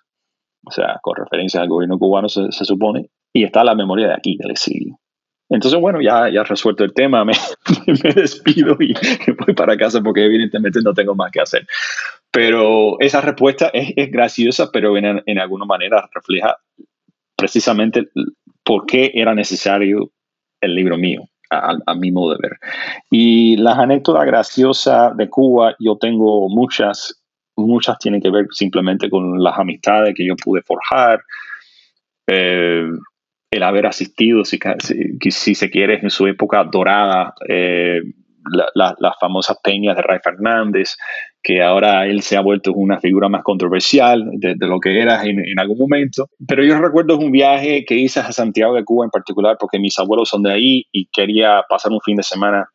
o 0.65 0.71
sea, 0.71 0.99
con 1.03 1.17
referencia 1.17 1.61
al 1.61 1.69
gobierno 1.69 1.99
cubano 1.99 2.29
se, 2.29 2.51
supone, 2.51 3.11
y 3.33 3.45
está 3.45 3.65
la 3.65 3.75
memoria 3.75 4.09
de 4.09 4.15
aquí, 4.15 4.37
del 4.37 4.53
exilio. 4.53 4.97
Entonces, 5.53 5.79
bueno, 5.79 6.01
ya, 6.01 6.31
ya 6.31 6.43
resuelto 6.45 6.83
el 6.83 6.95
tema, 6.95 7.25
me, 7.27 7.35
me 7.87 8.13
despido 8.15 8.75
y 8.81 8.95
voy 9.39 9.55
para 9.55 9.77
casa 9.77 10.01
porque 10.01 10.25
evidentemente 10.25 10.81
no 10.83 10.95
tengo 10.95 11.15
más 11.15 11.31
que 11.31 11.41
hacer. 11.41 11.67
Pero 12.31 12.99
esa 13.01 13.21
respuesta 13.21 13.71
es, 13.75 13.93
es 13.95 14.11
graciosa, 14.11 14.71
pero 14.73 14.97
en, 14.97 15.23
en, 15.27 15.39
alguna 15.39 15.67
manera 15.67 16.09
refleja 16.15 16.57
precisamente 17.37 18.09
por 18.65 18.87
qué 18.87 19.13
era 19.15 19.35
necesario 19.35 20.11
el 20.63 20.75
libro 20.75 20.97
mío, 20.97 21.29
a, 21.51 21.77
a, 21.85 21.95
mi 21.95 22.11
modo 22.11 22.33
de 22.33 22.49
ver. 22.49 22.59
Y 23.11 23.59
las 23.59 23.79
anécdotas 23.79 24.25
graciosas 24.25 25.15
de 25.19 25.29
Cuba, 25.29 25.77
yo 25.79 25.99
tengo 25.99 26.49
muchas, 26.49 27.23
muchas 27.57 27.99
tienen 27.99 28.23
que 28.23 28.31
ver 28.31 28.47
simplemente 28.53 29.11
con 29.11 29.43
las 29.43 29.59
amistades 29.59 30.15
que 30.17 30.27
yo 30.27 30.35
pude 30.37 30.63
forjar, 30.63 31.21
eh, 32.27 32.87
el 33.53 33.63
haber 33.63 33.87
asistido, 33.87 34.45
si, 34.47 34.59
si, 35.31 35.55
se 35.55 35.71
quiere, 35.71 36.01
en 36.03 36.09
su 36.09 36.27
época 36.27 36.65
dorada, 36.65 37.35
eh, 37.47 38.01
las 38.75 39.15
famosas 39.21 39.59
peñas 39.63 39.95
de 39.95 40.03
Ray 40.03 40.21
Fernández, 40.25 40.97
que 41.43 41.63
ahora 41.63 42.07
él 42.07 42.23
se 42.23 42.37
ha 42.39 42.41
vuelto 42.41 42.73
una 42.73 42.99
figura 42.99 43.29
más 43.29 43.43
controversial 43.45 44.31
de, 44.33 44.57
lo 44.59 44.81
que 44.81 44.99
era 44.99 45.23
en, 45.23 45.59
algún 45.59 45.79
momento. 45.79 46.31
Pero 46.49 46.65
yo 46.65 46.81
recuerdo 46.81 47.19
un 47.19 47.31
viaje 47.31 47.85
que 47.85 47.95
hice 47.95 48.21
a 48.21 48.33
Santiago 48.33 48.75
de 48.75 48.85
Cuba 48.85 49.05
en 49.05 49.11
particular, 49.11 49.59
porque 49.61 49.79
mis 49.79 49.99
abuelos 49.99 50.31
son 50.31 50.43
de 50.43 50.53
ahí 50.53 50.87
y 50.91 51.07
quería 51.13 51.63
pasar 51.69 51.93
un 51.93 52.01
fin 52.01 52.17
de 52.17 52.23
semana 52.23 52.69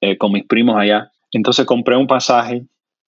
eh, 0.00 0.16
con 0.16 0.30
mis 0.30 0.46
primos 0.46 0.76
allá. 0.76 1.10
Entonces 1.32 1.66
compré 1.66 1.96
un 1.96 2.06
pasaje 2.06 2.62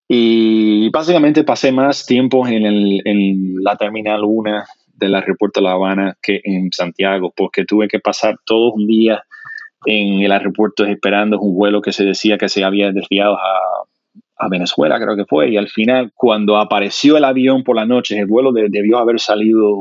y 0.08 0.90
básicamente 0.90 1.44
pasé 1.44 1.70
más 1.70 2.04
tiempo 2.04 2.48
en, 2.48 2.66
el, 2.66 3.02
en 3.04 3.62
la 3.62 3.76
Terminal 3.76 4.24
1 4.24 4.64
del 4.96 5.14
aeropuerto 5.14 5.60
de 5.60 5.64
La 5.64 5.72
Habana 5.72 6.16
que 6.22 6.40
en 6.44 6.70
Santiago, 6.72 7.32
porque 7.36 7.64
tuve 7.64 7.88
que 7.88 8.00
pasar 8.00 8.36
todo 8.44 8.72
un 8.72 8.86
día 8.86 9.22
en 9.84 10.22
el 10.22 10.32
aeropuerto 10.32 10.84
esperando 10.84 11.38
un 11.38 11.54
vuelo 11.54 11.80
que 11.80 11.92
se 11.92 12.04
decía 12.04 12.38
que 12.38 12.48
se 12.48 12.64
había 12.64 12.90
desviado 12.92 13.36
a, 13.36 13.86
a 14.38 14.48
Venezuela, 14.48 14.98
creo 15.00 15.16
que 15.16 15.24
fue, 15.24 15.50
y 15.50 15.56
al 15.56 15.68
final, 15.68 16.12
cuando 16.14 16.58
apareció 16.58 17.16
el 17.16 17.24
avión 17.24 17.64
por 17.64 17.76
la 17.76 17.86
noche, 17.86 18.18
el 18.18 18.26
vuelo 18.26 18.52
debió 18.52 18.98
haber 18.98 19.18
salido 19.18 19.76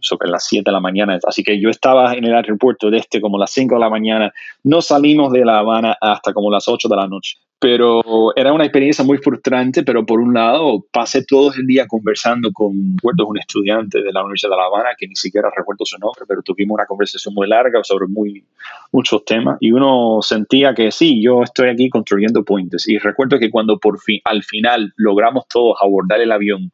sobre 0.00 0.30
las 0.30 0.46
7 0.46 0.64
de 0.66 0.72
la 0.72 0.80
mañana, 0.80 1.18
así 1.26 1.42
que 1.42 1.60
yo 1.60 1.68
estaba 1.68 2.14
en 2.14 2.24
el 2.24 2.34
aeropuerto 2.34 2.90
de 2.90 2.98
este 2.98 3.20
como 3.20 3.38
las 3.38 3.50
5 3.50 3.74
de 3.74 3.80
la 3.80 3.90
mañana, 3.90 4.32
no 4.62 4.82
salimos 4.82 5.32
de 5.32 5.44
La 5.44 5.58
Habana 5.58 5.96
hasta 6.00 6.32
como 6.32 6.50
las 6.50 6.68
8 6.68 6.88
de 6.88 6.96
la 6.96 7.08
noche 7.08 7.38
pero 7.60 8.36
era 8.36 8.52
una 8.52 8.64
experiencia 8.64 9.04
muy 9.04 9.18
frustrante, 9.18 9.82
pero 9.82 10.06
por 10.06 10.20
un 10.20 10.32
lado 10.32 10.84
pasé 10.92 11.24
todo 11.24 11.52
el 11.54 11.66
día 11.66 11.86
conversando 11.88 12.52
con 12.52 12.68
un 12.72 13.38
estudiante 13.38 14.00
de 14.00 14.12
la 14.12 14.22
Universidad 14.22 14.50
de 14.50 14.56
La 14.56 14.66
Habana 14.66 14.90
que 14.96 15.08
ni 15.08 15.16
siquiera 15.16 15.50
recuerdo 15.56 15.84
su 15.84 15.98
nombre, 15.98 16.24
pero 16.28 16.42
tuvimos 16.42 16.76
una 16.76 16.86
conversación 16.86 17.34
muy 17.34 17.48
larga 17.48 17.82
sobre 17.82 18.06
muy, 18.06 18.44
muchos 18.92 19.24
temas 19.24 19.56
y 19.60 19.72
uno 19.72 20.20
sentía 20.22 20.72
que 20.74 20.92
sí, 20.92 21.20
yo 21.22 21.42
estoy 21.42 21.70
aquí 21.70 21.88
construyendo 21.90 22.44
puentes 22.44 22.88
y 22.88 22.98
recuerdo 22.98 23.38
que 23.40 23.50
cuando 23.50 23.78
por 23.78 23.98
fin, 23.98 24.20
al 24.24 24.44
final 24.44 24.92
logramos 24.96 25.48
todos 25.48 25.76
abordar 25.80 26.20
el 26.20 26.30
avión, 26.30 26.70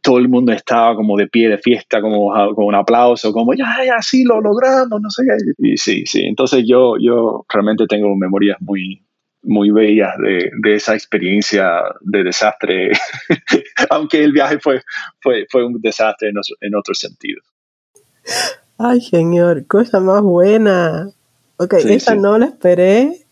todo 0.00 0.18
el 0.18 0.28
mundo 0.28 0.52
estaba 0.52 0.94
como 0.96 1.16
de 1.16 1.26
pie 1.26 1.48
de 1.48 1.58
fiesta, 1.58 2.00
como 2.00 2.30
con 2.54 2.66
un 2.66 2.74
aplauso, 2.74 3.32
como 3.32 3.54
ya, 3.54 3.76
ya, 3.84 4.00
sí, 4.00 4.24
lo 4.24 4.40
logramos, 4.40 5.00
no 5.00 5.10
sé 5.10 5.22
qué. 5.26 5.66
Y 5.70 5.76
sí, 5.76 6.04
sí, 6.06 6.24
entonces 6.24 6.64
yo, 6.66 6.94
yo 7.00 7.44
realmente 7.48 7.86
tengo 7.86 8.14
memorias 8.14 8.58
muy, 8.60 9.02
muy 9.44 9.70
bellas 9.70 10.16
de, 10.18 10.50
de, 10.62 10.74
esa 10.74 10.94
experiencia 10.94 11.82
de 12.00 12.24
desastre, 12.24 12.92
aunque 13.90 14.22
el 14.22 14.32
viaje 14.32 14.58
fue, 14.58 14.82
fue, 15.20 15.46
fue 15.50 15.64
un 15.64 15.80
desastre 15.80 16.30
en, 16.30 16.36
en 16.60 16.74
otro 16.74 16.94
sentido. 16.94 17.40
Ay, 18.78 19.00
señor, 19.00 19.66
cosa 19.66 20.00
más 20.00 20.22
buena. 20.22 21.10
Ok, 21.58 21.74
esa 21.74 22.14
no 22.14 22.38
la 22.38 22.46
esperé. 22.46 23.26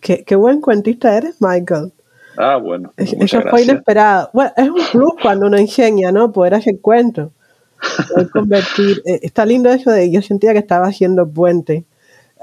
Qué, 0.00 0.24
qué, 0.24 0.36
buen 0.36 0.60
cuentista 0.60 1.16
eres, 1.16 1.36
Michael. 1.40 1.92
Ah, 2.36 2.56
bueno. 2.56 2.92
Eso 2.96 3.40
fue 3.42 3.62
inesperado. 3.62 4.30
Bueno, 4.32 4.52
es 4.56 4.68
un 4.68 4.82
plus 4.92 5.12
cuando 5.20 5.46
uno 5.46 5.56
enseña, 5.56 6.12
¿no? 6.12 6.32
Poder 6.32 6.54
hacer 6.54 6.80
cuentos. 6.80 7.32
Poder 8.08 8.30
convertir. 8.30 9.02
Eh, 9.06 9.20
está 9.22 9.44
lindo 9.46 9.70
eso 9.70 9.90
de 9.90 10.10
yo 10.10 10.22
sentía 10.22 10.52
que 10.52 10.58
estaba 10.58 10.86
haciendo 10.86 11.28
puente 11.28 11.84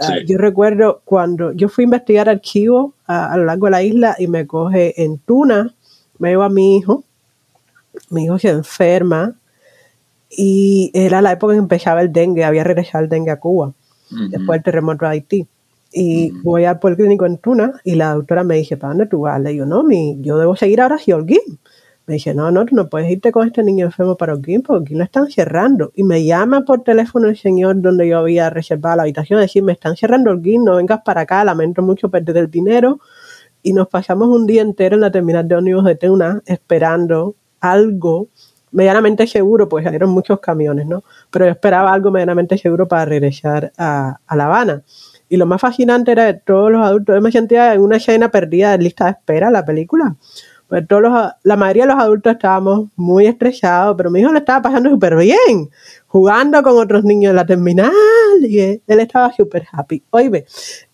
Ah, 0.03 0.17
yo 0.25 0.37
recuerdo 0.37 1.01
cuando 1.05 1.51
yo 1.53 1.69
fui 1.69 1.83
a 1.83 1.85
investigar 1.85 2.29
archivos 2.29 2.93
a, 3.05 3.35
lo 3.37 3.45
largo 3.45 3.67
de 3.67 3.71
la 3.71 3.83
isla 3.83 4.15
y 4.17 4.27
me 4.27 4.47
coge 4.47 5.01
en 5.03 5.19
Tuna, 5.19 5.73
me 6.19 6.29
llevo 6.29 6.43
a 6.43 6.49
mi 6.49 6.77
hijo, 6.77 7.03
mi 8.09 8.25
hijo 8.25 8.39
se 8.39 8.49
enferma 8.49 9.35
y 10.29 10.91
era 10.93 11.21
la 11.21 11.31
época 11.31 11.53
en 11.53 11.59
que 11.59 11.63
empezaba 11.63 12.01
el 12.01 12.11
dengue, 12.11 12.43
había 12.43 12.63
regresado 12.63 13.03
el 13.03 13.09
dengue 13.09 13.31
a 13.31 13.39
Cuba, 13.39 13.73
después 14.29 14.57
del 14.57 14.63
terremoto 14.63 15.05
de 15.05 15.11
Haití. 15.11 15.47
Y 15.95 16.31
voy 16.41 16.65
al 16.65 16.79
policlínico 16.79 17.27
en 17.27 17.37
Tuna 17.37 17.79
y 17.83 17.95
la 17.95 18.15
doctora 18.15 18.43
me 18.43 18.55
dice, 18.55 18.77
¿para 18.77 18.93
dónde 18.93 19.05
tú 19.05 19.21
vas? 19.21 19.39
Le 19.39 19.51
digo, 19.51 19.65
no, 19.67 19.83
mi, 19.83 20.17
yo 20.21 20.39
debo 20.39 20.55
seguir 20.55 20.81
ahora 20.81 20.97
Holguín. 21.07 21.59
Me 22.05 22.15
dice, 22.15 22.33
no, 22.33 22.51
no, 22.51 22.65
tú 22.65 22.75
no 22.75 22.89
puedes 22.89 23.09
irte 23.09 23.31
con 23.31 23.47
este 23.47 23.63
niño 23.63 23.85
enfermo 23.85 24.17
para 24.17 24.33
Oquín, 24.33 24.61
porque 24.61 24.83
aquí 24.83 24.95
lo 24.95 25.03
están 25.05 25.29
cerrando. 25.31 25.91
Y 25.95 26.03
me 26.03 26.25
llama 26.25 26.65
por 26.65 26.83
teléfono 26.83 27.29
el 27.29 27.37
señor 27.37 27.81
donde 27.81 28.07
yo 28.07 28.17
había 28.17 28.49
reservado 28.49 28.97
la 28.97 29.03
habitación, 29.03 29.39
a 29.39 29.43
decir, 29.43 29.63
me 29.63 29.71
están 29.71 29.95
cerrando 29.95 30.31
Oquín, 30.33 30.65
no 30.65 30.75
vengas 30.75 31.01
para 31.05 31.21
acá, 31.21 31.43
lamento 31.45 31.81
mucho 31.81 32.09
perder 32.09 32.37
el 32.37 32.51
dinero. 32.51 32.99
Y 33.61 33.71
nos 33.71 33.87
pasamos 33.87 34.27
un 34.27 34.45
día 34.45 34.61
entero 34.61 34.95
en 34.95 35.01
la 35.01 35.11
terminal 35.11 35.47
de 35.47 35.55
ómnibus 35.55 35.85
de 35.85 35.95
Tuna 35.95 36.41
esperando 36.45 37.35
algo 37.61 38.27
medianamente 38.73 39.25
seguro, 39.27 39.69
pues 39.69 39.85
salieron 39.85 40.09
muchos 40.09 40.39
camiones, 40.39 40.85
¿no? 40.87 41.03
Pero 41.31 41.45
yo 41.45 41.51
esperaba 41.51 41.93
algo 41.93 42.11
medianamente 42.11 42.57
seguro 42.57 42.87
para 42.87 43.05
regresar 43.05 43.71
a, 43.77 44.17
a 44.27 44.35
La 44.35 44.45
Habana. 44.45 44.83
Y 45.29 45.37
lo 45.37 45.45
más 45.45 45.61
fascinante 45.61 46.11
era 46.11 46.25
de 46.25 46.33
todos 46.33 46.71
los 46.71 46.85
adultos, 46.85 47.15
yo 47.15 47.21
me 47.21 47.31
sentía 47.31 47.73
en 47.73 47.81
una 47.81 47.97
escena 47.97 48.29
perdida 48.29 48.71
de 48.71 48.83
lista 48.83 49.05
de 49.05 49.11
espera 49.11 49.49
la 49.49 49.63
película. 49.63 50.15
Pues 50.67 50.87
todos 50.87 51.01
los, 51.03 51.31
la 51.43 51.55
mayoría 51.55 51.83
de 51.83 51.93
los 51.93 52.01
adultos 52.01 52.33
estábamos 52.33 52.89
muy 52.95 53.27
estresados, 53.27 53.95
pero 53.95 54.09
mi 54.09 54.21
hijo 54.21 54.31
lo 54.31 54.39
estaba 54.39 54.61
pasando 54.61 54.89
súper 54.89 55.15
bien, 55.15 55.69
jugando 56.07 56.63
con 56.63 56.77
otros 56.77 57.03
niños 57.03 57.31
en 57.31 57.35
la 57.35 57.45
terminal 57.45 57.91
y 58.41 58.59
él 58.59 58.81
estaba 58.99 59.31
súper 59.33 59.67
happy. 59.71 60.03
Oye, 60.09 60.45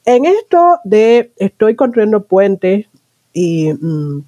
en 0.06 0.26
esto 0.26 0.80
de 0.84 1.32
estoy 1.38 1.76
construyendo 1.76 2.24
puentes 2.24 2.88
y 3.32 3.72
mm, 3.74 4.24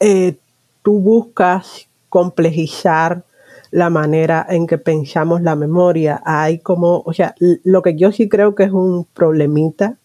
eh, 0.00 0.36
tú 0.82 1.00
buscas 1.00 1.88
complejizar 2.08 3.24
la 3.70 3.90
manera 3.90 4.46
en 4.48 4.66
que 4.66 4.78
pensamos 4.78 5.42
la 5.42 5.56
memoria. 5.56 6.22
Hay 6.24 6.58
como, 6.58 7.02
o 7.04 7.12
sea, 7.12 7.34
lo 7.38 7.82
que 7.82 7.96
yo 7.96 8.12
sí 8.12 8.28
creo 8.28 8.54
que 8.54 8.64
es 8.64 8.72
un 8.72 9.04
problemita 9.04 9.98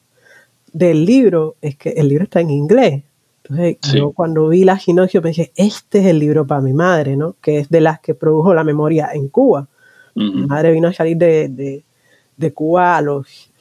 del 0.72 1.06
libro 1.06 1.56
es 1.62 1.78
que 1.78 1.92
el 1.92 2.10
libro 2.10 2.26
está 2.26 2.42
en 2.42 2.50
inglés. 2.50 3.04
Entonces, 3.44 3.78
yo 3.94 4.12
cuando 4.12 4.48
vi 4.48 4.64
la 4.64 4.80
sinopsis 4.80 5.20
pensé, 5.20 5.52
este 5.56 6.00
es 6.00 6.06
el 6.06 6.20
libro 6.20 6.48
para 6.48 6.62
mi 6.62 6.74
madre, 6.74 7.18
¿no? 7.18 7.36
Que 7.42 7.60
es 7.60 7.70
de 7.70 7.82
las 7.82 8.00
que 8.00 8.16
produjo 8.16 8.54
la 8.54 8.64
memoria 8.64 9.10
en 9.14 9.28
Cuba. 9.28 9.68
Mi 10.16 10.46
madre 10.46 10.72
vino 10.72 10.88
a 10.88 10.94
salir 10.94 11.18
de, 11.18 11.84
de, 12.38 12.54
Cuba 12.54 12.98
a 12.98 13.02
los, 13.02 13.52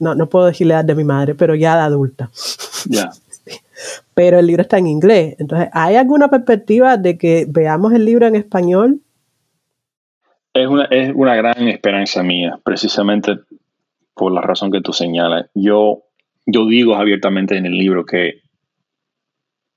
no, 0.00 0.14
no 0.14 0.28
puedo 0.28 0.46
decir 0.46 0.66
la 0.66 0.74
edad 0.74 0.84
de 0.84 0.94
mi 0.96 1.04
madre, 1.04 1.34
pero 1.34 1.54
ya 1.54 1.76
de 1.76 1.82
adulta. 1.82 2.30
Ya. 2.88 3.10
pero 4.14 4.38
el 4.38 4.46
libro 4.46 4.62
está 4.62 4.78
en 4.78 4.88
inglés. 4.88 5.36
Entonces, 5.38 5.68
¿hay 5.72 5.96
alguna 5.96 6.28
perspectiva 6.28 6.96
de 6.96 7.16
que 7.16 7.46
veamos 7.48 7.92
el 7.92 8.04
libro 8.04 8.26
en 8.26 8.34
español? 8.34 9.00
Es 10.52 10.66
una, 10.66 10.84
es 10.86 11.12
una 11.14 11.34
gran 11.36 11.68
esperanza 11.68 12.22
mía, 12.22 12.58
precisamente 12.62 13.38
por 14.14 14.32
la 14.32 14.42
razón 14.42 14.70
que 14.70 14.82
tú 14.82 14.92
señalas. 14.92 15.46
Yo, 15.54 16.02
yo 16.44 16.66
digo 16.66 16.96
abiertamente 16.96 17.56
en 17.56 17.64
el 17.64 17.78
libro 17.78 18.04
que 18.04 18.41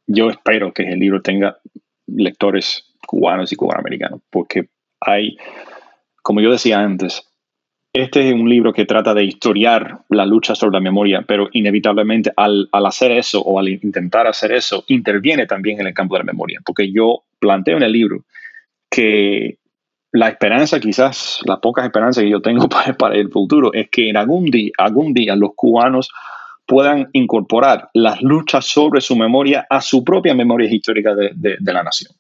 yo 0.07 0.29
espero 0.29 0.73
que 0.73 0.83
el 0.83 0.99
libro 0.99 1.21
tenga 1.21 1.57
lectores 2.07 2.93
cubanos 3.05 3.51
y 3.51 3.55
cubanoamericanos, 3.55 4.21
porque 4.29 4.69
hay, 4.99 5.37
como 6.21 6.41
yo 6.41 6.51
decía 6.51 6.79
antes, 6.79 7.23
este 7.93 8.27
es 8.27 8.33
un 8.33 8.49
libro 8.49 8.73
que 8.73 8.85
trata 8.85 9.13
de 9.13 9.23
historiar 9.23 9.99
la 10.09 10.25
lucha 10.25 10.53
sobre 10.53 10.73
la 10.73 10.81
memoria, 10.81 11.23
pero 11.25 11.47
inevitablemente 11.53 12.31
al, 12.35 12.67
hacer 12.71 13.11
eso 13.11 13.41
o 13.41 13.57
al 13.57 13.69
intentar 13.69 14.27
hacer 14.27 14.51
eso, 14.51 14.83
interviene 14.87 15.45
también 15.47 15.79
en 15.79 15.87
el 15.87 15.93
campo 15.93 16.15
de 16.15 16.19
la 16.19 16.25
memoria, 16.25 16.59
porque 16.65 16.91
yo 16.91 17.23
planteo 17.39 17.77
en 17.77 17.83
el 17.83 17.93
libro 17.93 18.25
que 18.89 19.59
la 20.11 20.27
esperanza, 20.27 20.79
quizás 20.79 21.39
la 21.45 21.61
poca 21.61 21.85
esperanza 21.85 22.21
que 22.21 22.29
yo 22.29 22.41
tengo 22.41 22.67
para, 22.69 22.93
para 22.93 23.15
el 23.15 23.29
futuro, 23.29 23.71
es 23.73 23.89
que 23.89 24.09
en 24.09 24.17
algún 24.17 24.45
día, 24.45 24.71
algún 24.77 25.13
día 25.13 25.35
los 25.37 25.51
cubanos 25.55 26.11
puedan 26.65 27.09
incorporar 27.13 27.89
las 27.93 28.21
luchas 28.21 28.65
sobre 28.65 29.01
su 29.01 29.15
memoria 29.15 29.65
a 29.69 29.81
su 29.81 30.03
propia 30.03 30.33
memoria 30.33 30.69
histórica 30.69 31.13
de, 31.15 31.57
la 31.59 31.83
nación. 31.83 32.13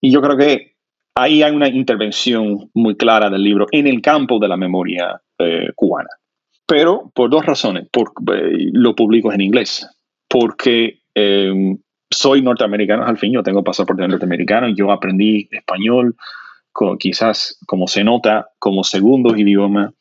Y 0.00 0.10
yo 0.10 0.20
creo 0.20 0.36
que 0.36 0.74
ahí 1.14 1.42
hay 1.42 1.54
una 1.54 1.68
intervención 1.68 2.70
muy 2.74 2.96
clara 2.96 3.30
del 3.30 3.42
libro 3.42 3.66
en 3.70 3.86
el 3.86 4.00
campo 4.00 4.38
de 4.38 4.48
la 4.48 4.56
memoria 4.56 5.20
eh, 5.38 5.70
cubana. 5.74 6.10
Pero 6.66 7.10
por 7.14 7.30
dos 7.30 7.44
razones. 7.44 7.86
Por, 7.92 8.12
eh, 8.34 8.70
lo 8.72 8.94
publico 8.94 9.32
en 9.32 9.40
inglés. 9.40 9.86
Porque 10.28 11.00
em, 11.14 11.78
soy 12.10 12.42
norteamericano 12.42 13.04
al 13.04 13.18
fin, 13.18 13.32
yo 13.32 13.42
tengo 13.42 13.62
pasaporte 13.62 14.06
norteamericano, 14.06 14.68
yo 14.68 14.90
aprendí 14.90 15.48
español, 15.50 16.16
quizás 16.98 17.58
como 17.66 17.86
se 17.86 18.04
nota, 18.04 18.48
como 18.58 18.84
segundo 18.84 19.36
idioma. 19.36 19.92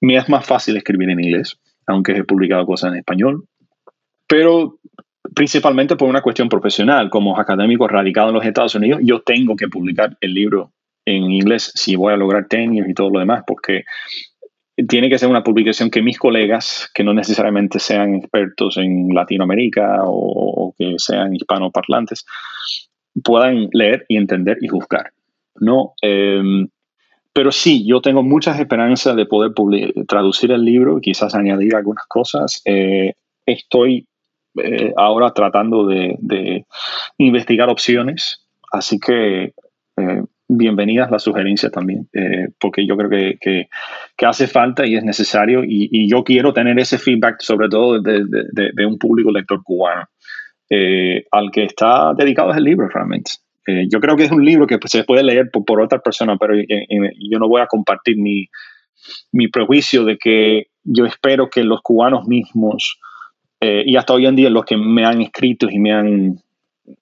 Me 0.00 0.16
es 0.16 0.28
más 0.28 0.46
fácil 0.46 0.76
escribir 0.76 1.10
en 1.10 1.20
inglés, 1.20 1.58
aunque 1.86 2.12
he 2.12 2.24
publicado 2.24 2.66
cosas 2.66 2.92
en 2.92 2.98
español. 2.98 3.44
Pero 4.26 4.78
principalmente 5.34 5.96
por 5.96 6.08
una 6.08 6.22
cuestión 6.22 6.48
profesional. 6.48 7.10
Como 7.10 7.38
académico 7.38 7.88
radicado 7.88 8.28
en 8.28 8.34
los 8.34 8.44
Estados 8.44 8.74
Unidos, 8.74 9.00
yo 9.02 9.20
tengo 9.20 9.56
que 9.56 9.68
publicar 9.68 10.16
el 10.20 10.34
libro 10.34 10.72
en 11.04 11.30
inglés 11.30 11.72
si 11.74 11.96
voy 11.96 12.12
a 12.12 12.16
lograr 12.16 12.48
tenure 12.48 12.90
y 12.90 12.94
todo 12.94 13.10
lo 13.10 13.20
demás, 13.20 13.44
porque 13.46 13.84
tiene 14.88 15.08
que 15.08 15.18
ser 15.18 15.28
una 15.28 15.42
publicación 15.42 15.90
que 15.90 16.02
mis 16.02 16.18
colegas, 16.18 16.90
que 16.92 17.04
no 17.04 17.14
necesariamente 17.14 17.78
sean 17.78 18.16
expertos 18.16 18.76
en 18.76 19.08
Latinoamérica 19.14 20.00
o, 20.04 20.74
que 20.76 20.94
sean 20.98 21.34
hispanoparlantes, 21.34 22.26
puedan 23.22 23.68
leer 23.72 24.04
y 24.08 24.16
entender 24.16 24.58
y 24.60 24.68
juzgar. 24.68 25.12
¿no? 25.58 25.94
Em, 26.02 26.68
pero 27.36 27.52
sí, 27.52 27.86
yo 27.86 28.00
tengo 28.00 28.22
muchas 28.22 28.58
esperanzas 28.58 29.14
de 29.14 29.26
poder 29.26 29.52
traducir 30.08 30.52
el 30.52 30.64
libro, 30.64 31.02
quizás 31.02 31.34
añadir 31.34 31.76
algunas 31.76 32.06
cosas. 32.06 32.62
Eh, 32.64 33.12
estoy 33.44 34.08
eh, 34.56 34.94
ahora 34.96 35.34
tratando 35.34 35.86
de, 35.86 36.64
investigar 37.18 37.68
opciones. 37.68 38.42
Así 38.72 38.98
que 38.98 39.52
eh, 39.98 40.22
bienvenidas 40.48 41.10
las 41.10 41.24
sugerencias 41.24 41.70
también, 41.70 42.08
porque 42.58 42.86
yo 42.86 42.96
creo 42.96 43.10
que, 43.10 43.68
hace 44.24 44.46
falta 44.46 44.86
y 44.86 44.96
es 44.96 45.04
necesario 45.04 45.60
y, 45.62 46.08
yo 46.08 46.24
quiero 46.24 46.54
tener 46.54 46.78
ese 46.78 46.96
feedback 46.96 47.42
sobre 47.42 47.68
todo 47.68 48.00
de, 48.00 48.86
un 48.86 48.96
público 48.96 49.30
lector 49.30 49.62
cubano 49.62 50.06
al 51.32 51.50
que 51.50 51.64
está 51.64 52.14
dedicado 52.16 52.54
el 52.54 52.64
libro 52.64 52.88
realmente. 52.88 53.32
Yo 53.88 54.00
creo 54.00 54.16
que 54.16 54.24
es 54.24 54.30
un 54.30 54.44
libro 54.44 54.66
que 54.66 54.78
se 54.86 55.04
puede 55.04 55.22
leer 55.22 55.50
por, 55.50 55.80
otra 55.80 55.98
persona, 55.98 56.36
pero 56.38 56.54
yo 56.56 57.38
no 57.38 57.48
voy 57.48 57.60
a 57.60 57.66
compartir 57.66 58.16
mi, 58.16 58.46
mi 59.32 59.48
prejuicio 59.48 60.04
de 60.04 60.18
que 60.18 60.68
yo 60.84 61.04
espero 61.04 61.50
que 61.50 61.64
los 61.64 61.80
cubanos 61.82 62.26
mismos 62.26 62.98
eh, 63.60 63.82
y 63.86 63.96
hasta 63.96 64.12
hoy 64.12 64.26
en 64.26 64.36
día 64.36 64.50
los 64.50 64.64
que 64.64 64.76
me 64.76 65.04
han 65.04 65.20
escrito 65.22 65.68
y 65.70 65.78
me 65.78 65.92
han 65.92 66.38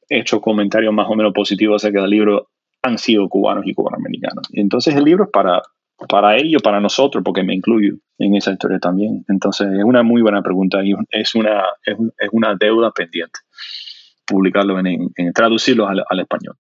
hecho 0.08 0.40
comentarios 0.40 0.94
más 0.94 1.06
o 1.08 1.14
menos 1.14 1.32
positivos 1.32 1.82
acerca 1.82 2.00
del 2.00 2.10
libro 2.10 2.48
han 2.82 2.98
sido 2.98 3.28
cubanos 3.28 3.66
y 3.66 3.74
cubanoamericanos. 3.74 4.48
Entonces 4.52 4.94
el 4.94 5.04
libro 5.04 5.24
es 5.24 5.30
para, 5.30 5.62
para 6.08 6.36
ellos, 6.36 6.62
para 6.62 6.80
nosotros, 6.80 7.22
porque 7.24 7.42
me 7.42 7.54
incluyo 7.54 7.94
en 8.18 8.36
esa 8.36 8.52
historia 8.52 8.78
también. 8.78 9.24
Entonces 9.28 9.68
es 9.72 9.84
una 9.84 10.02
muy 10.02 10.22
buena 10.22 10.42
pregunta 10.42 10.84
y 10.84 10.92
es 11.10 11.34
una, 11.34 11.64
es, 11.84 11.96
una 12.32 12.54
deuda 12.54 12.90
pendiente 12.92 13.40
publicarlo, 14.26 14.78
en, 14.78 15.12
traducirlo 15.32 15.86
al, 15.86 16.04
al 16.08 16.20
español. 16.20 16.56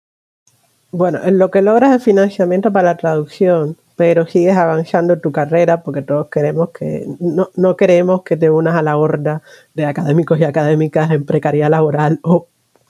Bueno, 0.91 1.19
en 1.23 1.37
lo 1.37 1.49
que 1.49 1.61
logras 1.61 1.93
el 1.93 1.99
financiamiento 2.01 2.71
para 2.71 2.89
la 2.89 2.97
traducción, 2.97 3.77
pero 3.95 4.27
sigues 4.27 4.55
avanzando 4.55 5.13
en 5.13 5.21
tu 5.21 5.31
carrera 5.31 5.81
porque 5.83 6.01
todos 6.01 6.27
queremos 6.29 6.69
que, 6.69 7.05
no, 7.19 7.49
no 7.55 7.75
queremos 7.75 8.23
que 8.23 8.37
te 8.37 8.49
unas 8.49 8.75
a 8.75 8.81
la 8.81 8.97
horda 8.97 9.41
de 9.73 9.85
académicos 9.85 10.39
y 10.39 10.43
académicas 10.43 11.11
en 11.11 11.25
precariedad 11.25 11.69
laboral 11.69 12.19
o 12.23 12.47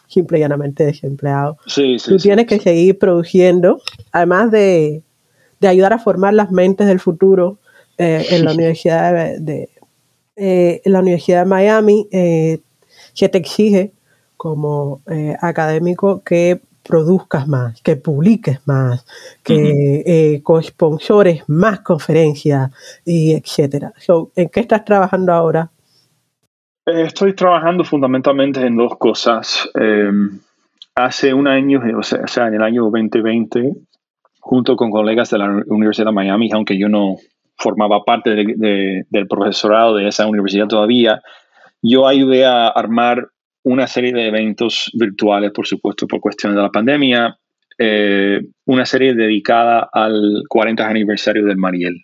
simple 0.07 0.37
y 0.37 0.41
llanamente 0.41 0.85
desempleados. 0.85 1.57
Sí, 1.65 1.97
sí, 1.99 2.11
Tú 2.11 2.17
tienes 2.17 2.45
que 2.45 2.59
seguir 2.59 2.99
produciendo, 2.99 3.81
además 4.11 4.51
de, 4.51 5.01
de, 5.59 5.67
ayudar 5.67 5.93
a 5.93 5.99
formar 5.99 6.33
las 6.33 6.51
mentes 6.51 6.87
del 6.87 6.99
futuro 6.99 7.57
eh, 7.97 8.25
en 8.29 8.45
la 8.45 8.53
Universidad 8.53 9.37
de, 9.39 9.69
eh, 10.35 10.81
en 10.83 10.91
la 10.93 10.99
Universidad 10.99 11.43
de 11.43 11.45
Miami, 11.45 12.07
eh, 12.11 12.59
se 13.13 13.29
te 13.29 13.37
exige 13.37 13.91
como 14.43 15.01
académico 15.41 16.21
que 16.21 16.59
produzcas 16.83 17.47
más, 17.47 17.81
que 17.81 17.95
publiques 17.95 18.59
más, 18.67 19.05
que 19.41 20.03
eh, 20.05 20.43
co-sponsores 20.43 21.43
más 21.47 21.79
conferencias 21.79 22.71
y 23.05 23.33
etcétera. 23.33 23.93
¿En 24.35 24.49
qué 24.49 24.59
estás 24.59 24.83
trabajando 24.83 25.33
ahora? 25.33 25.71
Eh, 26.85 27.03
estoy 27.03 27.33
trabajando 27.33 27.85
fundamentalmente 27.85 28.59
en 28.65 28.75
dos 28.75 28.97
cosas. 28.97 29.69
Em, 29.75 30.39
hace 30.95 31.33
un 31.33 31.47
año, 31.47 31.81
o 31.97 32.03
sea, 32.03 32.47
en 32.47 32.55
el 32.55 32.61
año 32.61 32.83
2020, 32.83 33.71
junto 34.41 34.75
con 34.75 34.91
colegas 34.91 35.29
de 35.29 35.37
la 35.37 35.63
Universidad 35.67 36.07
de 36.07 36.11
Miami, 36.11 36.49
aunque 36.51 36.77
yo 36.77 36.89
no 36.89 37.15
formaba 37.55 38.03
parte 38.03 38.31
del 38.35 39.27
profesorado 39.29 39.95
de 39.95 40.09
esa 40.09 40.27
universidad 40.27 40.67
todavía, 40.67 41.21
yo 41.81 42.07
ayudé 42.07 42.45
a 42.45 42.67
armar 42.67 43.29
una 43.63 43.87
serie 43.87 44.13
de 44.13 44.27
eventos 44.27 44.91
virtuales, 44.93 45.51
por 45.51 45.65
supuesto, 45.65 46.07
por 46.07 46.19
cuestiones 46.19 46.55
de 46.55 46.61
la 46.61 46.71
pandemia, 46.71 47.37
eh, 47.77 48.41
una 48.65 48.85
serie 48.85 49.13
dedicada 49.13 49.89
al 49.91 50.43
40 50.47 50.87
aniversario 50.87 51.45
del 51.45 51.57
Mariel. 51.57 52.03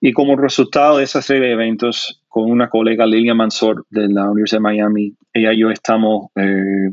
Y 0.00 0.12
como 0.12 0.36
resultado 0.36 0.98
de 0.98 1.04
esa 1.04 1.22
serie 1.22 1.48
de 1.48 1.52
eventos, 1.52 2.22
con 2.28 2.50
una 2.50 2.68
colega 2.68 3.06
Lilia 3.06 3.34
Mansor 3.34 3.86
de 3.88 4.08
la 4.08 4.30
Universidad 4.30 4.58
de 4.58 4.62
Miami, 4.62 5.14
ella 5.32 5.52
y 5.52 5.60
yo 5.60 5.70
estamos 5.70 6.26
eh, 6.34 6.90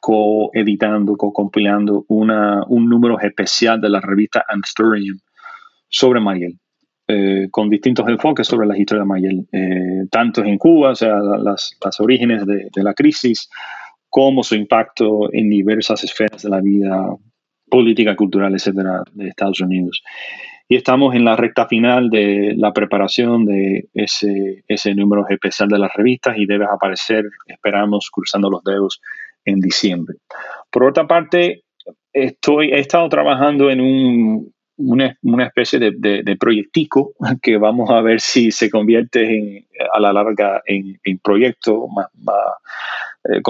coeditando, 0.00 1.16
co-compilando 1.16 2.04
un 2.08 2.88
número 2.88 3.20
especial 3.20 3.80
de 3.80 3.90
la 3.90 4.00
revista 4.00 4.44
Anthurium 4.48 5.18
sobre 5.88 6.20
Mariel. 6.20 6.58
Eh, 7.14 7.48
con 7.50 7.68
distintos 7.68 8.08
enfoques 8.08 8.46
sobre 8.46 8.66
la 8.66 8.78
historia 8.78 9.02
de 9.02 9.06
Mayel, 9.06 9.46
eh, 9.52 10.06
tanto 10.10 10.42
en 10.42 10.56
Cuba, 10.56 10.92
o 10.92 10.94
sea, 10.94 11.18
las, 11.18 11.76
las 11.84 12.00
orígenes 12.00 12.46
de, 12.46 12.68
de, 12.74 12.82
la 12.82 12.94
crisis, 12.94 13.50
como 14.08 14.42
su 14.42 14.54
impacto 14.54 15.30
en 15.30 15.50
diversas 15.50 16.02
esferas 16.04 16.42
de 16.42 16.48
la 16.48 16.62
vida 16.62 17.14
política, 17.68 18.16
cultural, 18.16 18.54
etcétera, 18.54 19.02
de 19.12 19.28
Estados 19.28 19.60
Unidos. 19.60 20.02
y 20.68 20.76
estamos 20.76 21.14
en 21.14 21.26
la 21.26 21.36
recta 21.36 21.66
final 21.68 22.08
de 22.08 22.54
la 22.56 22.72
preparación 22.72 23.44
de 23.44 23.88
ese, 23.92 24.64
ese 24.66 24.94
número 24.94 25.26
especial 25.28 25.68
de 25.68 25.78
las 25.78 25.92
revistas 25.92 26.38
y 26.38 26.46
debe 26.46 26.64
aparecer, 26.64 27.24
esperamos, 27.46 28.08
cruzando 28.10 28.48
los 28.48 28.64
dedos, 28.64 29.02
en 29.44 29.60
diciembre. 29.60 30.16
Por 30.70 30.84
otra 30.84 31.06
parte, 31.06 31.64
estoy, 32.12 32.70
he 32.70 32.78
estado 32.78 33.06
trabajando 33.10 33.70
en 33.70 33.80
un, 33.82 34.51
una, 34.76 35.16
especie 35.44 35.78
de, 35.78 36.22
de, 36.22 36.36
proyectico 36.36 37.12
que 37.42 37.56
vamos 37.56 37.90
a 37.90 38.00
ver 38.00 38.20
si 38.20 38.50
se 38.50 38.70
convierte 38.70 39.36
en, 39.36 39.66
a 39.92 40.00
la 40.00 40.12
larga 40.12 40.62
en, 40.66 40.98
en 41.04 41.18
proyecto, 41.18 41.88
más, 41.88 42.08
eh, 43.24 43.40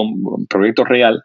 proyecto 0.49 0.85
real, 0.85 1.23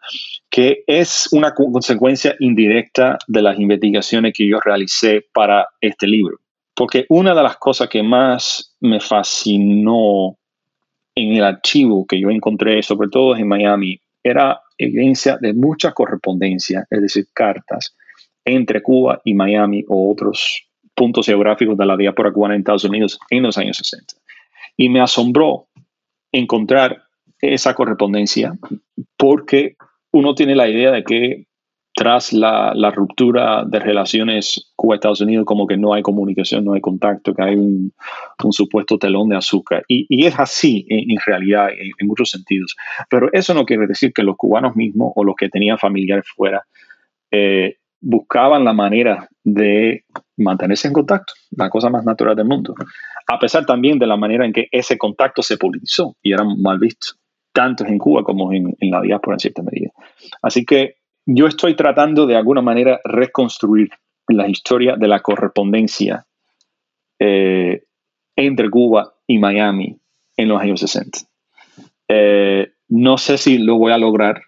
que 0.48 0.82
es 0.86 1.28
una 1.32 1.52
consecuencia 1.54 2.34
indirecta 2.38 3.18
de 3.26 3.42
las 3.42 3.58
investigaciones 3.58 4.32
que 4.34 4.48
yo 4.48 4.60
realicé 4.60 5.26
para 5.32 5.68
este 5.80 6.06
libro. 6.06 6.38
Porque 6.74 7.04
una 7.08 7.34
de 7.34 7.42
las 7.42 7.56
cosas 7.56 7.88
que 7.88 8.02
más 8.02 8.76
me 8.80 9.00
fascinó 9.00 10.38
en 11.14 11.34
el 11.34 11.44
archivo 11.44 12.06
que 12.06 12.20
yo 12.20 12.30
encontré, 12.30 12.82
sobre 12.82 13.08
todo 13.08 13.36
en 13.36 13.48
Miami, 13.48 14.00
era 14.22 14.60
evidencia 14.78 15.36
de 15.38 15.52
mucha 15.52 15.92
correspondencia, 15.92 16.86
es 16.88 17.02
decir, 17.02 17.26
cartas 17.34 17.96
entre 18.44 18.82
Cuba 18.82 19.20
y 19.24 19.34
Miami 19.34 19.84
o 19.88 20.10
otros 20.10 20.68
puntos 20.94 21.26
geográficos 21.26 21.76
de 21.76 21.86
la 21.86 21.96
diáspora 21.96 22.32
cubana 22.32 22.54
en 22.54 22.60
Estados 22.60 22.84
Unidos 22.84 23.18
en 23.30 23.42
los 23.44 23.56
años 23.56 23.76
60. 23.76 24.14
Y 24.76 24.88
me 24.88 25.00
asombró 25.00 25.66
encontrar 26.32 27.02
esa 27.40 27.74
correspondencia 27.74 28.52
porque 29.16 29.76
uno 30.12 30.34
tiene 30.34 30.56
la 30.56 30.68
idea 30.68 30.90
de 30.90 31.04
que 31.04 31.48
tras 31.98 32.32
la, 32.32 32.92
ruptura 32.94 33.64
de 33.64 33.80
relaciones 33.80 34.72
Cuba-Estados 34.76 35.20
Unidos, 35.20 35.44
como 35.44 35.66
que 35.66 35.76
no 35.76 35.94
hay 35.94 36.02
comunicación, 36.02 36.64
no 36.64 36.74
hay 36.74 36.80
contacto, 36.80 37.34
que 37.34 37.42
hay 37.42 37.56
un, 37.56 37.92
supuesto 38.50 38.98
telón 38.98 39.28
de 39.28 39.36
azúcar. 39.36 39.84
Y, 39.88 40.24
es 40.24 40.38
así 40.38 40.86
en, 40.88 41.18
realidad, 41.26 41.70
en, 41.70 42.06
muchos 42.06 42.30
sentidos. 42.30 42.76
Pero 43.10 43.28
eso 43.32 43.52
no 43.52 43.64
quiere 43.64 43.88
decir 43.88 44.12
que 44.12 44.22
los 44.22 44.36
cubanos 44.36 44.76
mismos 44.76 45.12
o 45.16 45.24
los 45.24 45.34
que 45.34 45.48
tenían 45.48 45.76
familiares 45.76 46.24
fuera 46.36 46.62
eh, 47.32 47.78
buscaban 48.00 48.64
la 48.64 48.72
manera 48.72 49.28
de 49.44 50.04
mantenerse 50.36 50.88
en 50.88 50.94
contacto, 50.94 51.32
la 51.50 51.68
cosa 51.68 51.90
más 51.90 52.04
natural 52.04 52.36
del 52.36 52.46
mundo, 52.46 52.74
a 53.26 53.38
pesar 53.38 53.66
también 53.66 53.98
de 53.98 54.06
la 54.06 54.16
manera 54.16 54.44
en 54.44 54.52
que 54.52 54.68
ese 54.70 54.96
contacto 54.96 55.42
se 55.42 55.56
politizó 55.56 56.16
y 56.22 56.32
era 56.32 56.44
mal 56.44 56.78
visto, 56.78 57.14
tanto 57.52 57.84
en 57.84 57.98
Cuba 57.98 58.22
como 58.22 58.52
en, 58.52 58.74
la 58.80 59.00
diáspora 59.00 59.34
en 59.34 59.40
cierta 59.40 59.62
medida. 59.62 59.90
Así 60.42 60.64
que 60.64 60.96
yo 61.26 61.46
estoy 61.46 61.76
tratando 61.76 62.26
de 62.26 62.36
alguna 62.36 62.62
manera 62.62 63.00
reconstruir 63.04 63.90
la 64.28 64.48
historia 64.48 64.96
de 64.96 65.08
la 65.08 65.20
correspondencia 65.20 66.26
eh, 67.18 67.82
entre 68.36 68.70
Cuba 68.70 69.14
y 69.26 69.38
Miami 69.38 69.98
en 70.36 70.48
los 70.48 70.60
años 70.60 70.80
60. 70.80 71.18
Eh, 72.08 72.72
no 72.88 73.18
sé 73.18 73.36
si 73.36 73.58
lo 73.58 73.76
voy 73.76 73.92
a 73.92 73.98
lograr, 73.98 74.42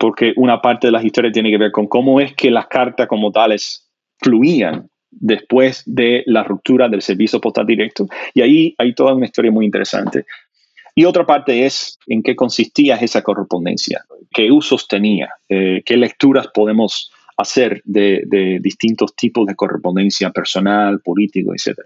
porque 0.00 0.32
una 0.36 0.62
parte 0.62 0.86
de 0.86 0.92
la 0.92 1.04
historia 1.04 1.30
tiene 1.30 1.50
que 1.50 1.58
ver 1.58 1.72
con 1.72 1.86
cómo 1.86 2.22
es 2.22 2.34
que 2.34 2.50
las 2.50 2.68
cartas 2.68 3.06
como 3.06 3.30
tales 3.30 3.86
fluían 4.18 4.88
después 5.10 5.82
de 5.84 6.22
la 6.24 6.42
ruptura 6.42 6.88
del 6.88 7.02
servicio 7.02 7.38
postal 7.38 7.66
directo. 7.66 8.06
Y 8.32 8.40
ahí 8.40 8.74
hay 8.78 8.94
toda 8.94 9.12
una 9.12 9.26
historia 9.26 9.50
muy 9.50 9.66
interesante. 9.66 10.24
Y 10.94 11.04
otra 11.04 11.26
parte 11.26 11.66
es 11.66 11.98
en 12.06 12.22
qué 12.22 12.34
consistía 12.34 12.96
esa 12.96 13.20
correspondencia, 13.20 14.02
qué 14.32 14.50
usos 14.50 14.88
tenía, 14.88 15.28
eh, 15.50 15.82
qué 15.84 15.98
lecturas 15.98 16.48
podemos 16.48 17.12
hacer 17.36 17.82
de, 17.84 18.58
distintos 18.62 19.14
tipos 19.14 19.46
de 19.46 19.54
correspondencia 19.54 20.30
personal, 20.30 21.00
político, 21.00 21.52
etc. 21.52 21.78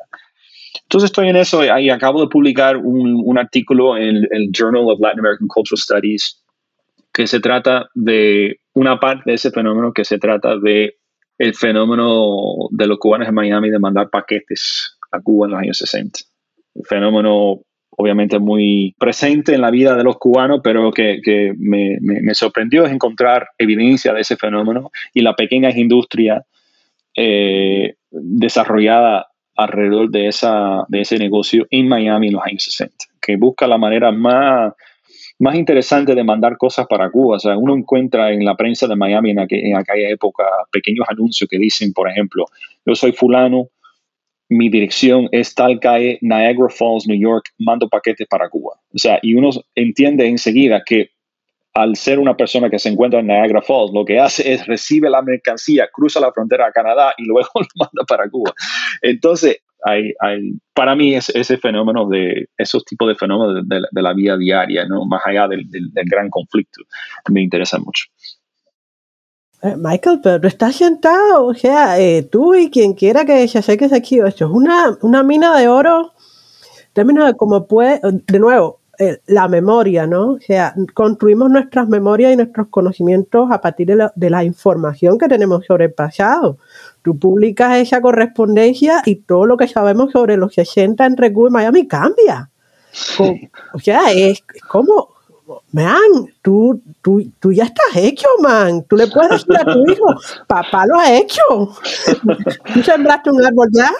Entonces 0.85 1.09
estoy 1.09 1.31
en 1.31 1.37
eso 1.37 1.65
y 1.65 1.91
acabo 1.91 2.21
de 2.21 2.29
publicar 2.29 2.77
un 2.77 3.39
artículo 3.39 3.97
en 3.97 4.25
el 4.31 4.51
Journal 4.53 4.85
of 4.87 5.01
Latin 5.01 5.19
American 5.19 5.49
Cultural 5.49 5.79
Studies 5.79 6.43
que 7.15 7.29
se 7.29 7.39
trata 7.39 7.89
de 7.95 8.59
una 8.75 8.99
parte 8.99 9.31
de 9.31 9.35
ese 9.35 9.53
fenómeno 9.53 9.93
que 9.93 10.05
se 10.05 10.19
trata 10.19 10.59
de 10.59 10.97
el 11.39 11.55
fenómeno 11.55 12.69
de 12.71 12.87
los 12.89 12.99
cubanos 12.99 13.29
en 13.29 13.35
Miami 13.35 13.71
de 13.71 13.79
mandar 13.79 14.11
paquetes 14.11 14.99
a 15.12 15.21
Cuba 15.21 15.47
en 15.47 15.53
los 15.53 15.61
años 15.61 15.79
60. 15.79 16.19
Un 16.75 16.85
fenómeno 16.85 17.61
obviamente 17.97 18.41
muy 18.41 18.97
presente 18.99 19.55
en 19.55 19.61
la 19.61 19.71
vida 19.71 19.95
de 19.95 20.03
los 20.03 20.19
cubanos, 20.19 20.61
pero 20.65 20.91
que, 20.91 21.55
me, 21.57 22.35
sorprendió 22.35 22.85
es 22.85 22.93
encontrar 22.93 23.47
evidencia 23.59 24.12
de 24.12 24.21
ese 24.21 24.37
fenómeno 24.37 24.91
y 25.12 25.23
la 25.23 25.37
pequeña 25.37 25.71
industria 25.71 26.45
eh, 27.17 27.95
desarrollada 28.11 29.29
alrededor 29.55 30.11
de, 30.11 30.27
esa, 30.27 30.85
de 30.89 31.03
ese 31.03 31.17
negocio 31.19 31.69
en 31.71 31.87
Miami 31.87 32.27
en 32.27 32.33
los 32.35 32.43
años 32.45 32.65
60, 32.65 32.97
que 33.23 33.37
busca 33.37 33.69
la 33.69 33.79
manera 33.79 34.11
más 34.11 34.73
más 35.39 35.57
interesante 35.57 36.14
de 36.14 36.24
mandar 36.24 36.57
cosas 36.57 36.87
para 36.87 37.11
Cuba. 37.11 37.37
O 37.37 37.41
sea, 37.41 37.57
uno 37.57 37.76
encuentra 37.76 38.32
en 38.32 38.45
la 38.45 38.57
prensa 38.57 38.87
de 38.87 38.97
Miami 38.97 39.30
en, 39.30 39.39
aquella 39.41 40.09
época 40.09 40.45
pequeños 40.70 41.07
anuncios 41.09 41.49
que 41.49 41.59
dicen, 41.59 41.93
por 41.93 42.09
ejemplo, 42.09 42.47
yo 42.87 42.95
soy 42.95 43.12
fulano, 43.12 43.68
mi 44.49 44.68
dirección 44.68 45.28
es 45.32 45.55
tal 45.55 45.80
calle, 45.80 46.18
Niagara 46.20 46.68
Falls, 46.68 47.07
New 47.09 47.18
York, 47.18 47.47
mando 47.59 47.89
paquetes 47.89 48.26
para 48.28 48.49
Cuba. 48.49 48.74
O 48.95 48.99
sea, 48.99 49.18
y 49.22 49.35
uno 49.35 49.51
entiende 49.74 50.26
enseguida 50.26 50.82
que 50.85 51.11
al 51.74 51.97
ser 51.97 52.20
una 52.20 52.37
persona 52.37 52.70
que 52.70 52.78
se 52.78 52.89
encuentra 52.89 53.18
en 53.18 53.26
Niagara 53.26 53.61
Falls, 53.61 53.93
lo 53.93 54.05
que 54.05 54.20
hace 54.20 54.53
es 54.53 54.64
recibe 54.66 55.11
la 55.11 55.22
mercancía, 55.22 55.89
cruza 55.93 56.20
la 56.20 56.32
frontera 56.32 56.68
a 56.68 56.72
Canadá 56.72 57.14
y 57.18 57.24
luego 57.24 57.49
lo 57.55 57.66
manda 57.74 58.05
para 58.07 58.28
Cuba. 58.30 58.55
Entonces, 59.03 59.59
hay, 59.85 60.12
para 60.72 60.95
mí 60.97 61.14
es 61.14 61.28
ese 61.30 61.59
fenómeno 61.59 62.09
de 62.09 62.49
esos 62.57 62.85
tipos 62.85 63.09
de 63.09 63.14
fenómenos 63.14 63.68
de, 63.68 64.03
la 64.03 64.12
vida 64.14 64.37
diaria, 64.37 64.87
¿no? 64.87 65.05
más 65.05 65.22
allá 65.26 65.47
del, 65.49 65.68
gran 66.07 66.30
conflicto, 66.30 66.82
me 67.30 67.43
interesa 67.43 67.78
mucho. 67.78 68.07
Eh, 69.62 69.76
Michael, 69.76 70.20
pero 70.22 70.47
estás 70.49 70.76
sentado, 70.76 71.47
o 71.47 71.55
sea, 71.55 71.99
eh, 71.99 72.22
tú 72.22 72.55
y 72.55 72.70
quien 72.70 72.95
quiera 72.95 73.24
que 73.24 73.47
se 73.49 73.59
acerque 73.59 73.89
aquí, 73.93 74.18
esto 74.18 74.45
es 74.47 74.51
una, 74.51 74.97
una 75.03 75.22
mina 75.22 75.59
de 75.59 75.68
oro, 75.68 76.12
términos 76.93 77.26
de 77.26 77.35
cómo 77.35 77.66
puede, 77.66 78.01
de 78.03 78.39
nuevo, 78.39 78.80
eh, 78.99 79.18
la 79.26 79.49
memoria, 79.49 80.07
¿no? 80.07 80.32
O 80.32 80.41
sea, 80.41 80.74
construimos 80.95 81.51
nuestras 81.51 81.89
memorias 81.89 82.32
y 82.32 82.37
nuestros 82.37 82.68
conocimientos 82.68 83.51
a 83.51 83.61
partir 83.61 83.89
de 83.89 83.97
la, 83.97 84.12
de 84.14 84.30
la 84.30 84.45
información 84.45 85.18
que 85.18 85.28
tenemos 85.28 85.64
sobre 85.66 85.87
el 85.87 85.93
pasado. 85.93 86.59
Tú 87.05 87.19
publicas 87.19 87.77
esa 87.77 88.01
correspondencia 88.01 89.03
y 89.05 89.17
todo 89.17 89.45
lo 89.45 89.59
que 89.59 89.69
sabemos 89.69 90.11
sobre 90.11 90.39
los 90.39 90.55
60 90.55 91.05
entre 91.05 91.31
Cuba 91.35 91.51
y 91.51 91.53
Miami 91.53 91.87
cambia. 91.87 92.49
o 93.75 93.79
sea, 93.79 94.11
es 94.11 94.43
como, 94.71 95.11
man, 95.73 96.01
tú, 96.41 96.81
tú, 97.03 97.23
tú 97.39 97.53
ya 97.53 97.65
estás 97.65 97.95
hecho, 97.97 98.27
man. 98.41 98.85
Tú 98.85 98.97
le 98.97 99.07
puedes 99.09 99.33
decir 99.33 99.55
a 99.55 99.71
tu 99.71 99.93
hijo, 99.93 100.07
papá 100.47 100.87
lo 100.87 100.99
ha 100.99 101.15
hecho. 101.15 101.43
¿Tú 102.73 102.83
sembraste 102.83 103.31
un 103.31 103.45
árbol 103.45 103.69
ya? 103.71 103.91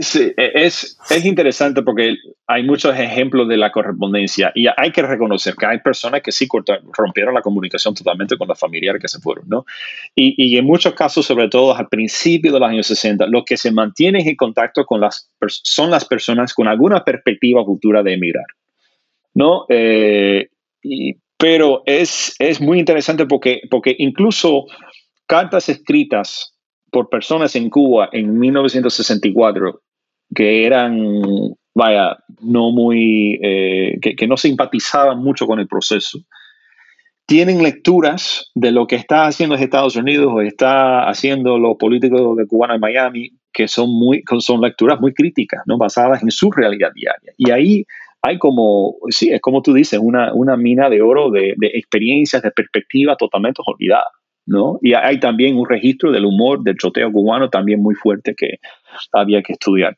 Sí, 0.00 0.32
e, 0.36 0.52
es, 0.54 0.98
es 1.10 1.24
interesante 1.24 1.82
porque 1.82 2.16
hay 2.46 2.62
muchos 2.62 2.98
ejemplos 2.98 3.48
de 3.48 3.56
la 3.56 3.72
correspondencia 3.72 4.52
y 4.54 4.66
hay 4.74 4.92
que 4.92 5.02
reconocer 5.02 5.54
que 5.54 5.66
hay 5.66 5.80
personas 5.80 6.22
que 6.22 6.32
sí 6.32 6.48
rompieron 6.92 7.34
la 7.34 7.42
comunicación 7.42 7.94
totalmente 7.94 8.36
con 8.36 8.48
los 8.48 8.58
familiares 8.58 9.00
que 9.00 9.08
se 9.08 9.20
fueron, 9.20 9.48
¿no? 9.48 9.64
Y, 10.14 10.34
y, 10.36 10.56
en 10.56 10.64
muchos 10.64 10.94
casos, 10.94 11.26
sobre 11.26 11.48
todo 11.48 11.74
al 11.76 11.88
principio 11.88 12.52
de 12.52 12.60
los 12.60 12.68
años 12.68 12.86
60, 12.86 13.26
los 13.26 13.44
que 13.44 13.56
se 13.56 13.70
mantienen 13.70 14.26
en 14.26 14.36
contacto 14.36 14.84
con 14.84 15.00
las 15.00 15.30
son 15.48 15.90
las 15.90 16.04
personas 16.04 16.54
con 16.54 16.68
alguna 16.68 17.04
perspectiva 17.04 17.64
futura 17.64 18.02
de 18.02 18.14
emigrar, 18.14 18.46
¿no? 19.34 19.66
Eh, 19.68 20.48
pero 21.38 21.82
es, 21.84 22.34
es 22.38 22.60
muy 22.60 22.78
interesante 22.78 23.26
porque, 23.26 23.62
porque 23.70 23.94
incluso 23.98 24.66
cartas 25.26 25.68
escritas 25.68 26.55
por 26.96 27.10
personas 27.10 27.54
en 27.56 27.68
Cuba 27.68 28.08
en 28.10 28.38
1964 28.38 29.82
que 30.34 30.64
eran, 30.64 30.98
vaya, 31.74 32.16
no 32.40 32.70
muy, 32.70 33.38
eh, 33.42 33.98
que, 34.00 34.26
no 34.26 34.38
simpatizaban 34.38 35.18
mucho 35.18 35.46
con 35.46 35.60
el 35.60 35.68
proceso, 35.68 36.20
tienen 37.26 37.62
lecturas 37.62 38.50
de 38.54 38.72
lo 38.72 38.86
que 38.86 38.96
está 38.96 39.26
haciendo 39.26 39.56
Estados 39.56 39.96
Unidos 39.96 40.32
o 40.34 40.40
está 40.40 41.06
haciendo 41.06 41.58
los 41.58 41.76
políticos 41.76 42.34
de 42.34 42.46
Cubana 42.46 42.76
en 42.76 42.80
Miami, 42.80 43.30
que 43.52 43.68
son, 43.68 43.90
muy, 43.90 44.22
son 44.38 44.62
lecturas 44.62 44.98
muy 44.98 45.12
críticas, 45.12 45.60
¿no? 45.66 45.76
basadas 45.76 46.22
en 46.22 46.30
su 46.30 46.50
realidad 46.50 46.92
diaria. 46.94 47.34
Y 47.36 47.50
ahí 47.50 47.84
hay 48.22 48.38
como, 48.38 48.94
sí, 49.10 49.30
es 49.30 49.42
como 49.42 49.60
tú 49.60 49.74
dices, 49.74 50.00
una, 50.02 50.32
una 50.32 50.56
mina 50.56 50.88
de 50.88 51.02
oro 51.02 51.30
de, 51.30 51.52
de 51.58 51.66
experiencias, 51.74 52.42
de 52.42 52.52
perspectivas 52.52 53.18
totalmente 53.18 53.60
olvidadas. 53.66 54.14
¿No? 54.46 54.78
Y 54.80 54.94
hay 54.94 55.20
también 55.20 55.56
un 55.56 55.68
registro 55.68 56.12
del 56.12 56.24
humor 56.24 56.62
del 56.62 56.76
choteo 56.76 57.12
cubano 57.12 57.50
también 57.50 57.82
muy 57.82 57.94
fuerte 57.94 58.34
que 58.36 58.58
había 59.12 59.42
que 59.42 59.52
estudiar. 59.52 59.96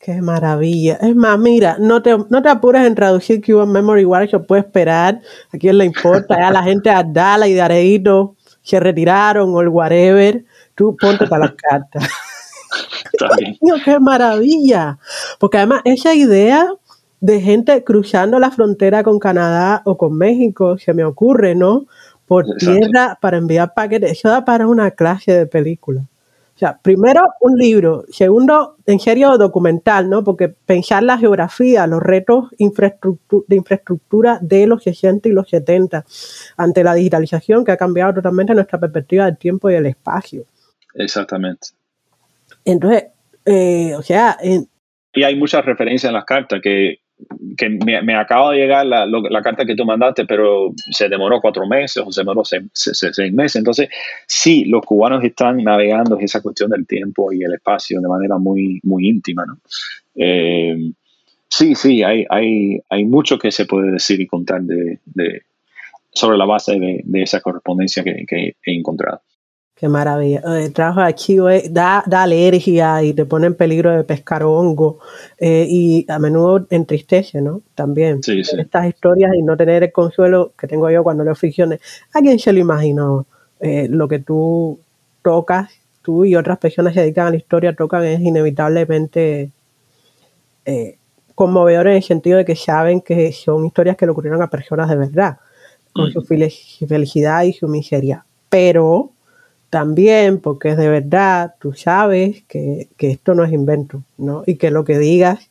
Qué 0.00 0.22
maravilla. 0.22 0.96
Es 1.02 1.14
más, 1.14 1.38
mira, 1.38 1.76
no 1.78 2.00
te, 2.00 2.16
no 2.16 2.42
te 2.42 2.48
apures 2.48 2.86
en 2.86 2.94
traducir 2.94 3.44
Cuban 3.44 3.70
Memory 3.70 4.06
Workshop, 4.06 4.46
puede 4.46 4.62
esperar. 4.62 5.20
A 5.52 5.58
quién 5.58 5.76
le 5.76 5.84
importa, 5.84 6.38
ya 6.40 6.50
la 6.50 6.62
gente 6.62 6.88
de 6.88 6.96
Adala 6.96 7.46
y 7.46 7.52
de 7.52 7.60
Areito 7.60 8.34
se 8.62 8.80
retiraron 8.80 9.54
o 9.54 9.60
el 9.60 9.68
whatever. 9.68 10.42
tú 10.74 10.96
ponte 10.98 11.26
para 11.26 11.46
las 11.46 11.54
cartas. 11.54 12.08
¡Qué 13.84 13.98
maravilla! 14.00 14.98
Porque 15.38 15.58
además 15.58 15.82
esa 15.84 16.14
idea 16.14 16.66
de 17.20 17.40
gente 17.40 17.84
cruzando 17.84 18.38
la 18.38 18.50
frontera 18.50 19.02
con 19.02 19.18
Canadá 19.18 19.82
o 19.84 19.96
con 19.96 20.16
México, 20.16 20.78
se 20.78 20.94
me 20.94 21.04
ocurre, 21.04 21.54
¿no? 21.54 21.86
Por 22.26 22.46
tierra 22.56 23.18
para 23.20 23.36
enviar 23.36 23.74
paquetes, 23.74 24.12
eso 24.12 24.28
da 24.28 24.44
para 24.44 24.66
una 24.66 24.90
clase 24.92 25.32
de 25.32 25.46
película. 25.46 26.02
O 26.54 26.58
sea, 26.60 26.78
primero 26.78 27.22
un 27.40 27.56
libro, 27.56 28.04
segundo, 28.10 28.76
en 28.84 29.00
serio, 29.00 29.38
documental, 29.38 30.10
¿no? 30.10 30.22
Porque 30.22 30.50
pensar 30.50 31.02
la 31.02 31.16
geografía, 31.16 31.86
los 31.86 32.02
retos 32.02 32.50
de 32.58 33.56
infraestructura 33.56 34.38
de 34.42 34.66
los 34.66 34.82
60 34.82 35.30
y 35.30 35.32
los 35.32 35.48
70 35.48 36.04
ante 36.58 36.84
la 36.84 36.92
digitalización 36.92 37.64
que 37.64 37.72
ha 37.72 37.78
cambiado 37.78 38.12
totalmente 38.12 38.54
nuestra 38.54 38.78
perspectiva 38.78 39.24
del 39.24 39.38
tiempo 39.38 39.70
y 39.70 39.72
del 39.72 39.86
espacio. 39.86 40.44
Exactamente. 40.94 41.68
Entonces, 42.62 43.04
eh, 43.46 43.94
o 43.96 44.02
sea... 44.02 44.36
y 44.42 45.22
hay 45.22 45.36
muchas 45.36 45.64
referencias 45.64 46.10
en 46.10 46.14
las 46.14 46.26
cartas 46.26 46.60
que, 46.62 46.99
que 47.56 47.68
me, 47.70 48.16
acaba 48.16 48.52
de 48.52 48.58
llegar 48.58 48.86
la, 48.86 49.42
carta 49.42 49.64
que 49.64 49.74
tú 49.74 49.84
mandaste, 49.84 50.24
pero 50.24 50.72
se 50.90 51.08
demoró 51.08 51.40
cuatro 51.40 51.66
meses 51.66 52.02
o 52.06 52.10
se 52.10 52.20
demoró 52.22 52.42
seis, 52.44 53.32
meses. 53.32 53.56
Entonces, 53.56 53.88
sí, 54.26 54.64
los 54.64 54.84
cubanos 54.84 55.22
están 55.24 55.58
navegando 55.58 56.18
esa 56.18 56.40
cuestión 56.40 56.70
del 56.70 56.86
tiempo 56.86 57.32
y 57.32 57.42
el 57.42 57.54
espacio 57.54 58.00
de 58.00 58.08
manera 58.08 58.38
muy, 58.38 58.80
muy 58.82 59.08
íntima. 59.08 59.44
¿no? 59.46 59.58
Eh, 60.16 60.92
sí, 61.48 61.74
sí, 61.74 62.02
hay, 62.02 62.24
hay, 62.28 62.80
hay 62.88 63.04
mucho 63.04 63.38
que 63.38 63.50
se 63.50 63.66
puede 63.66 63.92
decir 63.92 64.20
y 64.20 64.26
contar 64.26 64.62
de, 64.62 65.00
sobre 66.12 66.38
la 66.38 66.46
base 66.46 66.78
de, 66.78 67.00
de 67.04 67.22
esa 67.22 67.40
correspondencia 67.40 68.02
que 68.02 68.54
he 68.64 68.74
encontrado. 68.74 69.22
Qué 69.80 69.88
maravilla. 69.88 70.42
El 70.58 70.74
trabajo 70.74 71.00
de 71.00 71.06
archivo 71.06 71.48
da, 71.70 72.04
da, 72.06 72.24
alergia 72.24 73.02
y 73.02 73.14
te 73.14 73.24
pone 73.24 73.46
en 73.46 73.54
peligro 73.54 73.90
de 73.96 74.04
pescar 74.04 74.42
hongo 74.42 74.98
eh, 75.38 75.66
y 75.66 76.04
a 76.06 76.18
menudo 76.18 76.66
entristece, 76.68 77.40
¿no? 77.40 77.62
También. 77.74 78.22
Sí, 78.22 78.44
sí. 78.44 78.60
Estas 78.60 78.88
historias 78.88 79.32
y 79.34 79.42
no 79.42 79.56
tener 79.56 79.82
el 79.82 79.90
consuelo 79.90 80.52
que 80.58 80.66
tengo 80.66 80.90
yo 80.90 81.02
cuando 81.02 81.24
leo 81.24 81.34
ficciones. 81.34 81.80
¿A 82.12 82.20
quién 82.20 82.38
se 82.38 82.52
lo 82.52 82.58
imaginó? 82.58 83.24
Eh, 83.58 83.88
lo 83.88 84.06
que 84.06 84.18
tú 84.18 84.78
tocas, 85.22 85.70
tú 86.02 86.26
y 86.26 86.36
otras 86.36 86.58
personas 86.58 86.92
que 86.92 86.98
se 86.98 87.04
dedican 87.04 87.28
a 87.28 87.30
la 87.30 87.36
historia 87.36 87.74
tocan 87.74 88.04
es 88.04 88.20
inevitablemente 88.20 89.50
eh, 90.66 90.98
conmovedor 91.34 91.86
en 91.86 91.96
el 91.96 92.02
sentido 92.02 92.36
de 92.36 92.44
que 92.44 92.54
saben 92.54 93.00
que 93.00 93.32
son 93.32 93.64
historias 93.64 93.96
que 93.96 94.04
le 94.04 94.12
ocurrieron 94.12 94.42
a 94.42 94.50
personas 94.50 94.90
de 94.90 94.96
verdad, 94.96 95.38
con 95.94 96.10
mm. 96.10 96.12
su 96.12 96.22
felicidad 96.86 97.44
y 97.44 97.54
su 97.54 97.66
miseria. 97.66 98.26
Pero 98.50 99.12
también 99.70 100.40
porque 100.40 100.70
es 100.70 100.76
de 100.76 100.88
verdad, 100.88 101.54
tú 101.60 101.72
sabes 101.72 102.42
que, 102.48 102.88
esto 102.98 103.34
no 103.34 103.44
es 103.44 103.52
invento, 103.52 104.02
¿no? 104.18 104.42
Y 104.44 104.56
que 104.56 104.72
lo 104.72 104.84
que 104.84 104.98
digas 104.98 105.48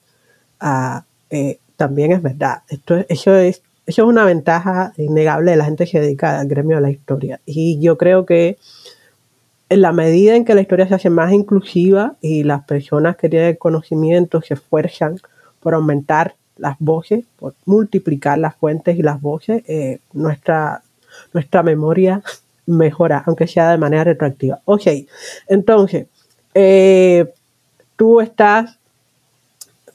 ah, 0.60 1.06
eh, 1.30 1.60
también 1.78 2.12
es 2.12 2.22
verdad. 2.22 2.64
Esto, 2.68 2.98
eso, 3.08 3.36
es, 3.36 3.64
eso 3.86 4.04
es 4.04 4.08
una 4.08 4.26
ventaja 4.26 4.94
innegable 4.98 5.52
de 5.52 5.58
la 5.58 5.66
gente 5.66 5.86
que 5.86 5.92
se 5.92 6.02
dedica 6.02 6.40
al 6.40 6.48
gremio 6.48 6.76
de 6.76 6.82
la 6.82 6.92
historia. 6.92 7.40
Y 7.46 7.80
yo 7.80 7.98
creo 7.98 8.26
que 8.26 8.58
en 9.70 9.82
la 9.82 9.94
medida 9.94 10.36
en 10.36 10.44
que 10.44 10.56
la 10.56 10.62
historia 10.62 10.88
se 10.88 10.96
hace 10.96 11.10
más 11.10 11.32
inclusiva 11.32 12.16
y 12.22 12.44
las 12.44 12.66
personas 12.66 13.16
que 13.16 13.30
tienen 13.30 13.56
conocimiento 13.56 14.42
se 14.42 14.56
esfuerzan 14.56 15.18
por 15.62 15.76
aumentar 15.76 16.36
las 16.58 16.76
voces, 16.80 17.24
por 17.38 17.54
multiplicar 17.66 18.38
las 18.38 18.56
fuentes 18.58 18.98
y 18.98 19.02
las 19.02 19.22
voces, 19.22 19.64
eh, 19.68 20.00
nuestra, 20.12 20.82
nuestra 21.34 21.64
memoria 21.64 22.22
mejora, 22.70 23.24
aunque 23.26 23.48
sea 23.48 23.72
de 23.72 23.78
manera 23.78 24.04
retroactiva. 24.04 24.62
Ok, 24.66 24.88
entonces, 25.48 26.08
eh, 26.54 27.26
tú 27.96 28.22
estás 28.22 28.78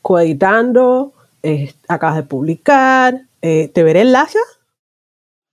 coeditando, 0.03 1.13
acabas 1.89 2.17
de 2.17 2.23
publicar, 2.25 3.23
eh, 3.41 3.69
¿te 3.69 3.83
veré 3.83 4.03
en 4.03 4.13
LASA? 4.13 4.39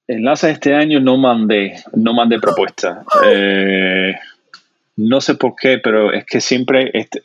En 0.08 0.24
LASA 0.24 0.50
este 0.50 0.76
año 0.76 1.00
no 1.00 1.18
mandé, 1.18 1.76
no 1.94 2.14
mandé 2.14 2.40
propuesta. 2.40 3.04
Eh, 3.26 4.14
no 4.98 5.22
sé 5.22 5.36
por 5.36 5.56
qué, 5.56 5.78
pero 5.78 6.12
es 6.12 6.26
que 6.26 6.42
siempre, 6.42 6.92
este, 6.94 7.22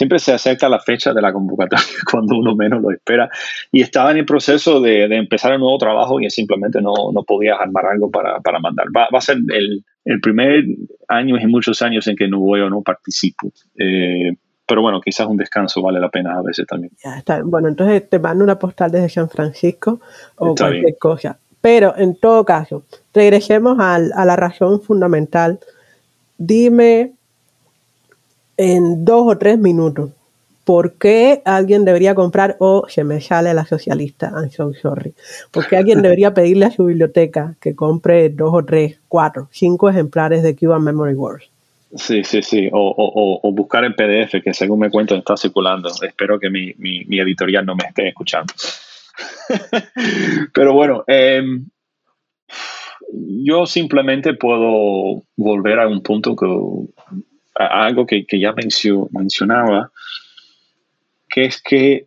siempre 0.00 0.18
se 0.18 0.32
acerca 0.32 0.66
la 0.66 0.80
fecha 0.80 1.12
de 1.12 1.20
la 1.20 1.30
convocatoria 1.30 1.84
cuando 2.10 2.38
uno 2.38 2.56
menos 2.56 2.80
lo 2.80 2.90
espera. 2.90 3.28
Y 3.70 3.82
estaba 3.82 4.12
en 4.12 4.16
el 4.16 4.24
proceso 4.24 4.80
de, 4.80 5.04
empezar 5.14 5.52
el 5.52 5.60
nuevo 5.60 5.76
trabajo 5.76 6.18
y 6.22 6.30
simplemente 6.30 6.80
no, 6.80 6.94
no 7.12 7.22
podía 7.22 7.56
armar 7.56 7.84
algo 7.84 8.10
para, 8.10 8.40
para 8.40 8.58
mandar. 8.60 8.86
Va, 8.96 9.08
va, 9.12 9.18
a 9.18 9.20
ser 9.20 9.36
el, 9.36 9.84
el, 10.06 10.20
primer 10.22 10.64
año 11.06 11.36
en 11.36 11.50
muchos 11.50 11.82
años 11.82 12.06
en 12.06 12.16
que 12.16 12.28
no 12.28 12.40
voy 12.40 12.62
o 12.62 12.70
no 12.70 12.80
participo. 12.80 13.52
Eh, 13.76 14.32
pero 14.66 14.80
bueno, 14.80 15.02
quizás 15.02 15.26
un 15.26 15.36
descanso 15.36 15.82
vale 15.82 16.00
la 16.00 16.08
pena 16.08 16.38
a 16.38 16.42
veces 16.42 16.66
también. 16.66 16.94
Ya 17.04 17.18
está. 17.18 17.42
Bueno, 17.44 17.68
entonces 17.68 18.08
te 18.08 18.18
mando 18.18 18.42
una 18.42 18.58
postal 18.58 18.90
desde 18.90 19.10
San 19.10 19.28
Francisco 19.28 20.00
o 20.36 20.54
cualquier 20.54 20.96
cosa. 20.98 21.38
Pero 21.60 21.92
en 21.98 22.18
todo 22.18 22.46
caso, 22.46 22.84
regresemos 23.12 23.78
a 23.78 23.98
la 23.98 24.36
razón 24.36 24.80
fundamental. 24.80 25.60
Dime 26.38 27.19
en 28.60 29.06
dos 29.06 29.22
o 29.26 29.38
tres 29.38 29.58
minutos. 29.58 30.10
¿Por 30.64 30.92
qué 30.98 31.40
alguien 31.46 31.86
debería 31.86 32.14
comprar 32.14 32.56
o 32.58 32.84
se 32.88 33.04
me 33.04 33.22
sale 33.22 33.54
la 33.54 33.64
socialista? 33.64 34.30
I'm 34.36 34.50
so 34.50 34.74
sorry. 34.74 35.14
¿Por 35.50 35.66
qué 35.66 35.78
alguien 35.78 36.02
debería 36.02 36.34
pedirle 36.34 36.66
a 36.66 36.70
su 36.70 36.84
biblioteca 36.84 37.56
que 37.58 37.74
compre 37.74 38.28
dos 38.28 38.50
o 38.52 38.62
tres, 38.62 39.00
cuatro, 39.08 39.48
cinco 39.50 39.88
ejemplares 39.88 40.42
de 40.42 40.54
Cuban 40.54 40.84
Memory 40.84 41.14
Wars? 41.14 41.50
Sí, 41.94 42.22
sí, 42.22 42.42
sí. 42.42 42.68
O, 42.70 43.50
buscar 43.52 43.84
el 43.84 43.94
PDF 43.94 44.42
que 44.44 44.52
según 44.52 44.80
me 44.80 44.90
cuento 44.90 45.16
está 45.16 45.38
circulando. 45.38 45.88
Espero 46.02 46.38
que 46.38 46.50
mi, 46.50 46.74
mi, 46.76 47.18
editorial 47.18 47.64
no 47.64 47.74
me 47.74 47.88
esté 47.88 48.08
escuchando. 48.08 48.52
Pero 50.52 50.74
bueno, 50.74 51.02
em, 51.06 51.66
yo 53.42 53.64
simplemente 53.64 54.34
puedo 54.34 55.22
volver 55.36 55.80
a 55.80 55.88
un 55.88 56.02
punto 56.02 56.36
que 56.36 56.46
algo 57.54 58.06
que, 58.06 58.24
ya 58.32 58.54
mencionaba, 59.10 59.90
que 61.28 61.44
es 61.44 61.62
que 61.62 62.06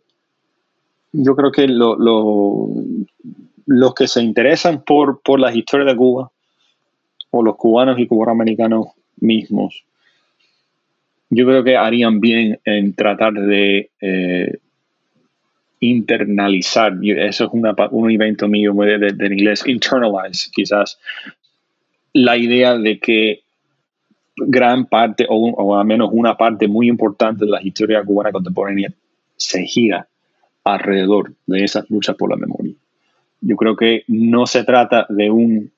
yo 1.12 1.36
creo 1.36 1.52
que 1.52 1.68
lo, 1.68 1.96
los 3.66 3.94
que 3.94 4.08
se 4.08 4.22
interesan 4.22 4.84
por, 4.84 5.22
por 5.22 5.40
la 5.40 5.54
historia 5.56 5.86
de 5.86 5.96
Cuba, 5.96 6.32
o 7.32 7.44
los 7.44 7.56
cubanos 7.56 8.00
y 8.00 8.08
cubanoamericanos 8.08 8.88
mismos, 9.18 9.84
yo 11.30 11.46
creo 11.46 11.64
que 11.64 11.76
harían 11.76 12.20
bien 12.20 12.60
en 12.64 12.94
tratar 12.94 13.34
de 13.34 13.90
eh, 14.02 14.58
internalizar, 15.80 16.94
eso 17.02 17.46
es 17.46 17.50
un 17.92 18.12
evento 18.12 18.48
mío 18.48 18.74
de, 18.74 18.98
de, 18.98 19.26
en 19.26 19.34
inglés, 19.34 19.64
internalize 19.66 20.50
quizás, 20.54 21.00
la 22.14 22.38
idea 22.38 22.78
de 22.78 23.00
que 23.00 23.43
gran 24.36 24.86
parte, 24.86 25.26
o, 25.30 25.50
o, 25.50 25.76
al 25.78 25.86
menos 25.86 26.10
una 26.12 26.36
parte 26.36 26.68
muy 26.68 26.88
importante 26.88 27.46
de 27.46 27.52
la 27.52 27.62
historia 27.62 28.04
cubana 28.04 28.32
contemporánea, 28.32 28.92
se 29.36 29.64
gira 29.64 30.08
alrededor 30.64 31.34
de 31.46 31.64
esas 31.64 31.90
luchas 31.90 32.16
por 32.16 32.30
la 32.30 32.38
memoria. 32.38 32.74
Yo 33.42 33.56
creo 33.56 33.76
que 33.76 34.04
no 34.08 34.46
se 34.46 34.64
trata 34.64 35.06
de 35.10 35.30
un 35.30 35.72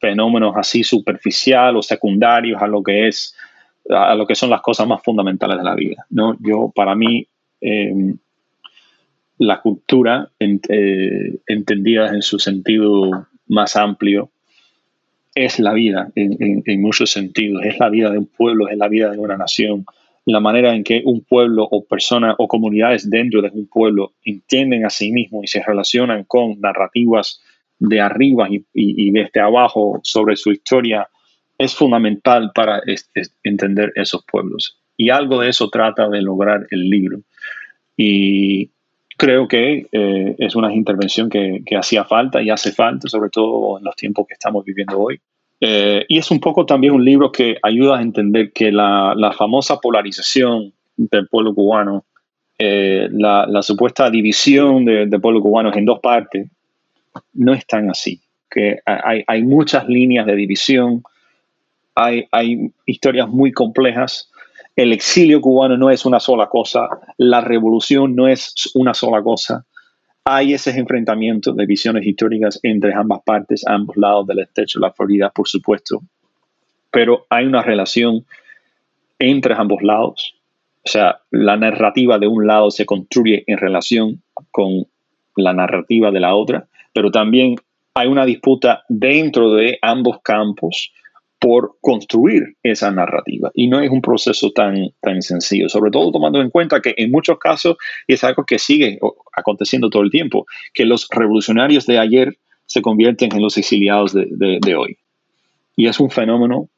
fenómeno 0.00 0.52
así 0.54 0.84
superficial 0.84 1.76
o 1.76 1.82
secundario 1.82 2.58
a 2.58 2.68
lo 2.68 2.82
que 2.82 3.08
es 3.08 3.34
a 3.90 4.14
lo 4.14 4.26
que 4.26 4.34
son 4.34 4.50
las 4.50 4.60
cosas 4.60 4.86
más 4.86 5.02
fundamentales 5.02 5.56
de 5.56 5.64
la 5.64 5.74
vida. 5.74 6.06
¿no? 6.10 6.36
Yo, 6.40 6.70
para 6.74 6.94
mí, 6.94 7.26
em, 7.60 8.18
la 9.38 9.60
cultura, 9.60 10.30
eh, 10.38 11.38
entendida 11.46 12.08
en 12.08 12.22
su 12.22 12.38
sentido 12.38 13.26
más 13.46 13.76
amplio, 13.76 14.30
es 15.44 15.58
la 15.58 15.72
vida 15.72 16.10
en, 16.14 16.82
muchos 16.82 17.10
sentidos, 17.10 17.64
es 17.64 17.78
la 17.78 17.88
vida 17.88 18.10
de 18.10 18.18
un 18.18 18.26
pueblo, 18.26 18.68
es 18.68 18.76
la 18.76 18.88
vida 18.88 19.10
de 19.10 19.18
una 19.18 19.36
nación, 19.36 19.84
la 20.24 20.40
manera 20.40 20.74
en 20.74 20.84
que 20.84 21.02
un 21.04 21.22
pueblo 21.22 21.66
o 21.70 21.84
personas 21.84 22.34
o 22.38 22.48
comunidades 22.48 23.08
dentro 23.08 23.40
de 23.40 23.50
un 23.50 23.66
pueblo 23.66 24.12
entienden 24.24 24.84
a 24.84 24.90
sí 24.90 25.10
mismos 25.10 25.44
y 25.44 25.46
se 25.46 25.62
relacionan 25.62 26.24
con 26.24 26.60
narrativas 26.60 27.40
de 27.78 28.00
arriba 28.00 28.48
y, 28.50 29.10
desde 29.10 29.40
abajo 29.40 30.00
sobre 30.02 30.36
su 30.36 30.50
historia 30.50 31.08
es 31.56 31.74
fundamental 31.74 32.50
para 32.54 32.82
entender 33.42 33.92
esos 33.94 34.24
pueblos. 34.30 34.80
Y 34.96 35.10
algo 35.10 35.40
de 35.40 35.48
eso 35.48 35.70
trata 35.70 36.08
de 36.08 36.22
lograr 36.22 36.66
el 36.70 36.90
libro. 36.90 37.20
Y 37.96 38.70
creo 39.18 39.46
que 39.46 39.86
eh, 39.92 40.36
es 40.38 40.56
una 40.56 40.72
intervención 40.72 41.28
que, 41.28 41.62
hacía 41.76 42.04
falta 42.04 42.40
y 42.40 42.48
hace 42.48 42.72
falta, 42.72 43.08
sobre 43.08 43.28
todo 43.28 43.78
en 43.78 43.84
los 43.84 43.94
tiempos 43.96 44.26
que 44.26 44.34
estamos 44.34 44.64
viviendo 44.64 44.98
hoy. 44.98 45.20
Eh, 45.60 46.06
y 46.08 46.18
es 46.18 46.30
un 46.30 46.40
poco 46.40 46.64
también 46.64 46.94
un 46.94 47.04
libro 47.04 47.30
que 47.30 47.56
ayuda 47.62 47.98
a 47.98 48.02
entender 48.02 48.52
que 48.52 48.72
la, 48.72 49.34
famosa 49.36 49.78
polarización 49.78 50.72
del 50.96 51.28
pueblo 51.28 51.54
cubano, 51.54 52.04
eh, 52.58 53.08
la, 53.10 53.62
supuesta 53.62 54.08
división 54.08 54.84
del 54.86 55.10
de 55.10 55.18
pueblo 55.18 55.42
cubano 55.42 55.74
en 55.74 55.84
dos 55.84 56.00
partes, 56.00 56.48
no 57.34 57.52
es 57.52 57.66
tan 57.66 57.90
así. 57.90 58.20
Que 58.48 58.78
hay, 58.86 59.24
hay 59.26 59.42
muchas 59.42 59.86
líneas 59.88 60.24
de 60.24 60.34
división 60.34 61.02
hay, 61.98 62.28
hay 62.30 62.70
historias 62.86 63.28
muy 63.28 63.52
complejas. 63.52 64.30
El 64.78 64.92
exilio 64.92 65.40
cubano 65.40 65.76
no 65.76 65.90
es 65.90 66.06
una 66.06 66.20
sola 66.20 66.46
cosa, 66.46 66.88
la 67.16 67.40
revolución 67.40 68.14
no 68.14 68.28
es 68.28 68.54
una 68.74 68.94
sola 68.94 69.20
cosa. 69.24 69.66
Hay 70.22 70.54
ese 70.54 70.70
enfrentamiento 70.70 71.52
de 71.52 71.66
visiones 71.66 72.06
históricas 72.06 72.60
entre 72.62 72.94
ambas 72.94 73.22
partes, 73.24 73.66
ambos 73.66 73.96
lados 73.96 74.28
del 74.28 74.38
estrecho 74.38 74.78
de 74.78 74.86
la 74.86 74.92
Florida, 74.92 75.30
por 75.30 75.48
supuesto, 75.48 76.00
pero 76.92 77.26
hay 77.28 77.46
una 77.46 77.60
relación 77.60 78.24
entre 79.18 79.54
ambos 79.54 79.82
lados. 79.82 80.36
O 80.86 80.88
sea, 80.88 81.22
la 81.32 81.56
narrativa 81.56 82.20
de 82.20 82.28
un 82.28 82.46
lado 82.46 82.70
se 82.70 82.86
construye 82.86 83.42
en 83.48 83.58
relación 83.58 84.22
con 84.52 84.86
la 85.34 85.54
narrativa 85.54 86.12
de 86.12 86.20
la 86.20 86.36
otra, 86.36 86.68
pero 86.92 87.10
también 87.10 87.56
hay 87.94 88.06
una 88.06 88.24
disputa 88.24 88.84
dentro 88.88 89.54
de 89.54 89.76
ambos 89.82 90.20
campos 90.22 90.92
por 91.38 91.76
construir 91.80 92.56
esa 92.62 92.90
narrativa. 92.90 93.50
Y 93.54 93.68
no 93.68 93.80
es 93.80 93.90
un 93.90 94.02
proceso 94.02 94.50
tan, 94.50 94.90
tan 95.00 95.22
sencillo, 95.22 95.68
sobre 95.68 95.90
todo 95.90 96.10
tomando 96.10 96.40
en 96.40 96.50
cuenta 96.50 96.80
que 96.80 96.94
en 96.96 97.10
muchos 97.10 97.38
casos, 97.38 97.76
es 98.06 98.24
algo 98.24 98.44
que 98.44 98.58
sigue 98.58 98.98
aconteciendo 99.36 99.90
todo 99.90 100.02
el 100.02 100.10
tiempo, 100.10 100.46
que 100.74 100.84
los 100.84 101.06
revolucionarios 101.10 101.86
de 101.86 101.98
ayer 101.98 102.38
se 102.66 102.82
convierten 102.82 103.32
en 103.34 103.42
los 103.42 103.56
exiliados 103.56 104.12
de, 104.12 104.26
de 104.60 104.74
hoy. 104.74 104.98
Y 105.76 105.86
es 105.86 106.00
un 106.00 106.10
fenómeno 106.10 106.68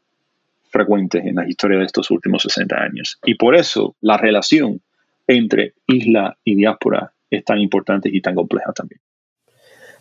frecuente 0.71 1.19
en 1.19 1.37
la 1.37 1.49
historia 1.49 1.79
de 1.79 1.85
estos 1.85 2.11
últimos 2.11 2.43
60 2.43 2.77
años. 2.77 3.19
Y 3.25 3.35
por 3.35 3.57
eso 3.57 3.97
la 4.01 4.17
relación 4.17 4.81
entre 5.27 5.75
isla 5.87 6.37
y 6.45 6.55
diáspora 6.55 7.13
es 7.31 7.45
tan 7.45 7.61
importante 7.61 8.09
y 8.13 8.21
tan 8.21 8.35
compleja 8.35 8.73
también. 8.73 9.01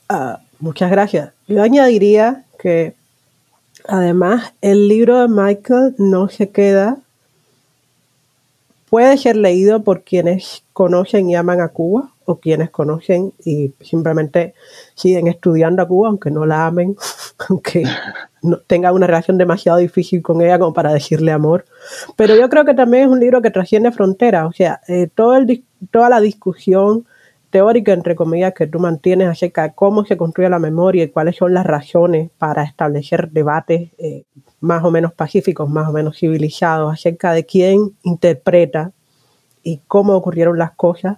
Ah, 0.09 0.39
muchas 0.59 0.89
gracias. 0.91 1.31
Yo 1.47 1.61
añadiría 1.61 2.45
que 2.61 2.93
además 3.87 4.53
el 4.61 4.87
libro 4.87 5.19
de 5.19 5.27
Michael 5.27 5.95
no 5.97 6.29
se 6.29 6.49
queda, 6.49 6.97
puede 8.89 9.17
ser 9.17 9.35
leído 9.35 9.83
por 9.83 10.03
quienes 10.03 10.63
conocen 10.73 11.29
y 11.29 11.35
aman 11.35 11.61
a 11.61 11.69
Cuba 11.69 12.11
o 12.25 12.35
quienes 12.39 12.69
conocen 12.69 13.33
y 13.43 13.73
simplemente 13.81 14.53
siguen 14.95 15.27
estudiando 15.27 15.81
a 15.81 15.87
Cuba, 15.87 16.09
aunque 16.09 16.31
no 16.31 16.45
la 16.45 16.67
amen, 16.67 16.95
aunque 17.49 17.83
no 18.41 18.57
tengan 18.59 18.93
una 18.93 19.07
relación 19.07 19.37
demasiado 19.37 19.79
difícil 19.79 20.21
con 20.21 20.41
ella 20.41 20.59
como 20.59 20.73
para 20.73 20.93
decirle 20.93 21.31
amor. 21.31 21.65
Pero 22.15 22.35
yo 22.35 22.49
creo 22.49 22.65
que 22.65 22.73
también 22.73 23.03
es 23.03 23.09
un 23.09 23.19
libro 23.19 23.41
que 23.41 23.51
trasciende 23.51 23.91
fronteras, 23.91 24.47
o 24.47 24.53
sea, 24.53 24.81
eh, 24.87 25.09
todo 25.13 25.35
el, 25.35 25.63
toda 25.91 26.09
la 26.09 26.21
discusión 26.21 27.05
teórica, 27.49 27.93
entre 27.93 28.15
comillas, 28.15 28.53
que 28.53 28.67
tú 28.67 28.79
mantienes 28.79 29.27
acerca 29.27 29.63
de 29.63 29.73
cómo 29.73 30.05
se 30.05 30.17
construye 30.17 30.49
la 30.49 30.59
memoria 30.59 31.03
y 31.03 31.09
cuáles 31.09 31.35
son 31.35 31.53
las 31.53 31.65
razones 31.65 32.29
para 32.37 32.63
establecer 32.63 33.29
debates 33.31 33.91
eh, 33.97 34.23
más 34.61 34.83
o 34.83 34.91
menos 34.91 35.13
pacíficos, 35.13 35.69
más 35.69 35.87
o 35.89 35.91
menos 35.91 36.17
civilizados, 36.17 36.93
acerca 36.93 37.33
de 37.33 37.45
quién 37.45 37.95
interpreta 38.03 38.91
y 39.63 39.81
cómo 39.87 40.15
ocurrieron 40.15 40.57
las 40.57 40.71
cosas, 40.71 41.17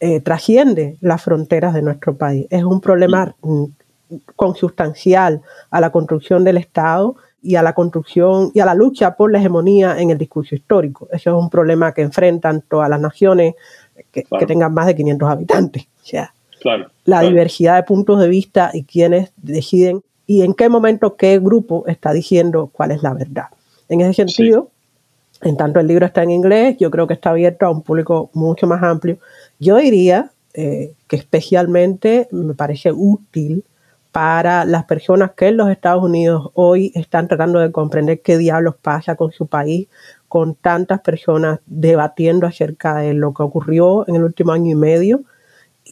eh, 0.00 0.20
trasciende 0.20 0.96
las 1.00 1.22
fronteras 1.22 1.74
de 1.74 1.82
nuestro 1.82 2.16
país. 2.16 2.46
Es 2.50 2.64
un 2.64 2.80
problema 2.80 3.34
consustancial 4.36 5.42
a 5.70 5.80
la 5.80 5.90
construcción 5.92 6.44
del 6.44 6.56
Estado 6.56 7.16
y 7.42 7.56
a 7.56 7.62
la 7.62 7.74
construcción 7.74 8.50
y 8.54 8.60
a 8.60 8.66
la 8.66 8.74
lucha 8.74 9.16
por 9.16 9.32
la 9.32 9.38
hegemonía 9.38 10.00
en 10.00 10.10
el 10.10 10.18
discurso 10.18 10.54
histórico. 10.54 11.08
Eso 11.10 11.30
es 11.30 11.42
un 11.42 11.48
problema 11.48 11.92
que 11.92 12.02
enfrentan 12.02 12.62
todas 12.68 12.88
las 12.90 13.00
naciones, 13.00 13.54
que, 14.12 14.24
tengan 14.46 14.74
más 14.74 14.86
de 14.86 14.94
500 14.94 15.28
habitantes. 15.28 15.84
O 16.02 16.06
sea, 16.06 16.34
la 17.04 17.20
diversidad 17.22 17.76
de 17.76 17.82
puntos 17.84 18.20
de 18.20 18.28
vista 18.28 18.70
y 18.72 18.84
quienes 18.84 19.32
deciden 19.36 20.02
y 20.26 20.42
en 20.42 20.54
qué 20.54 20.68
momento 20.68 21.16
qué 21.16 21.38
grupo 21.38 21.84
está 21.86 22.12
diciendo 22.12 22.70
cuál 22.72 22.92
es 22.92 23.02
la 23.02 23.14
verdad. 23.14 23.46
En 23.88 24.00
ese 24.00 24.14
sentido, 24.14 24.70
en 25.42 25.56
tanto 25.56 25.80
el 25.80 25.88
libro 25.88 26.06
está 26.06 26.22
en 26.22 26.30
inglés, 26.30 26.76
yo 26.78 26.90
creo 26.90 27.06
que 27.06 27.14
está 27.14 27.30
abierto 27.30 27.66
a 27.66 27.70
un 27.70 27.82
público 27.82 28.30
mucho 28.34 28.66
más 28.66 28.82
amplio. 28.82 29.18
Yo 29.58 29.76
diría 29.78 30.30
eh, 30.54 30.94
que 31.08 31.16
especialmente 31.16 32.28
me 32.30 32.54
parece 32.54 32.92
útil 32.92 33.64
para 34.12 34.64
las 34.64 34.84
personas 34.84 35.32
que 35.32 35.48
en 35.48 35.56
los 35.56 35.70
Estados 35.70 36.02
Unidos 36.02 36.50
hoy 36.54 36.92
están 36.94 37.28
tratando 37.28 37.60
de 37.60 37.72
comprender 37.72 38.20
qué 38.20 38.38
diablos 38.38 38.74
pasa 38.80 39.14
con 39.14 39.32
su 39.32 39.46
país, 39.46 39.88
con 40.30 40.54
tantas 40.54 41.00
personas 41.00 41.58
debatiendo 41.66 42.46
acerca 42.46 42.98
de 42.98 43.14
lo 43.14 43.34
que 43.34 43.42
ocurrió 43.42 44.08
en 44.08 44.14
el 44.14 44.22
último 44.22 44.52
año 44.52 44.70
y 44.70 44.76
medio 44.76 45.24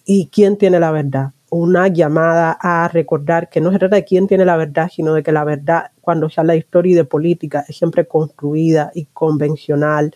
y 0.06 0.28
quién 0.28 0.56
tiene 0.56 0.78
la 0.78 0.92
verdad. 0.92 1.32
Una 1.50 1.88
llamada 1.88 2.56
a 2.60 2.86
recordar 2.86 3.48
que 3.48 3.60
no 3.60 3.72
se 3.72 3.80
trata 3.80 3.96
de 3.96 4.04
quién 4.04 4.28
tiene 4.28 4.44
la 4.44 4.56
verdad, 4.56 4.90
sino 4.94 5.12
de 5.12 5.24
que 5.24 5.32
la 5.32 5.42
verdad, 5.42 5.90
cuando 6.00 6.30
se 6.30 6.40
habla 6.40 6.52
de 6.52 6.60
historia 6.60 6.92
y 6.92 6.94
de 6.94 7.04
política, 7.04 7.64
es 7.66 7.76
siempre 7.76 8.06
construida 8.06 8.92
y 8.94 9.06
convencional 9.06 10.14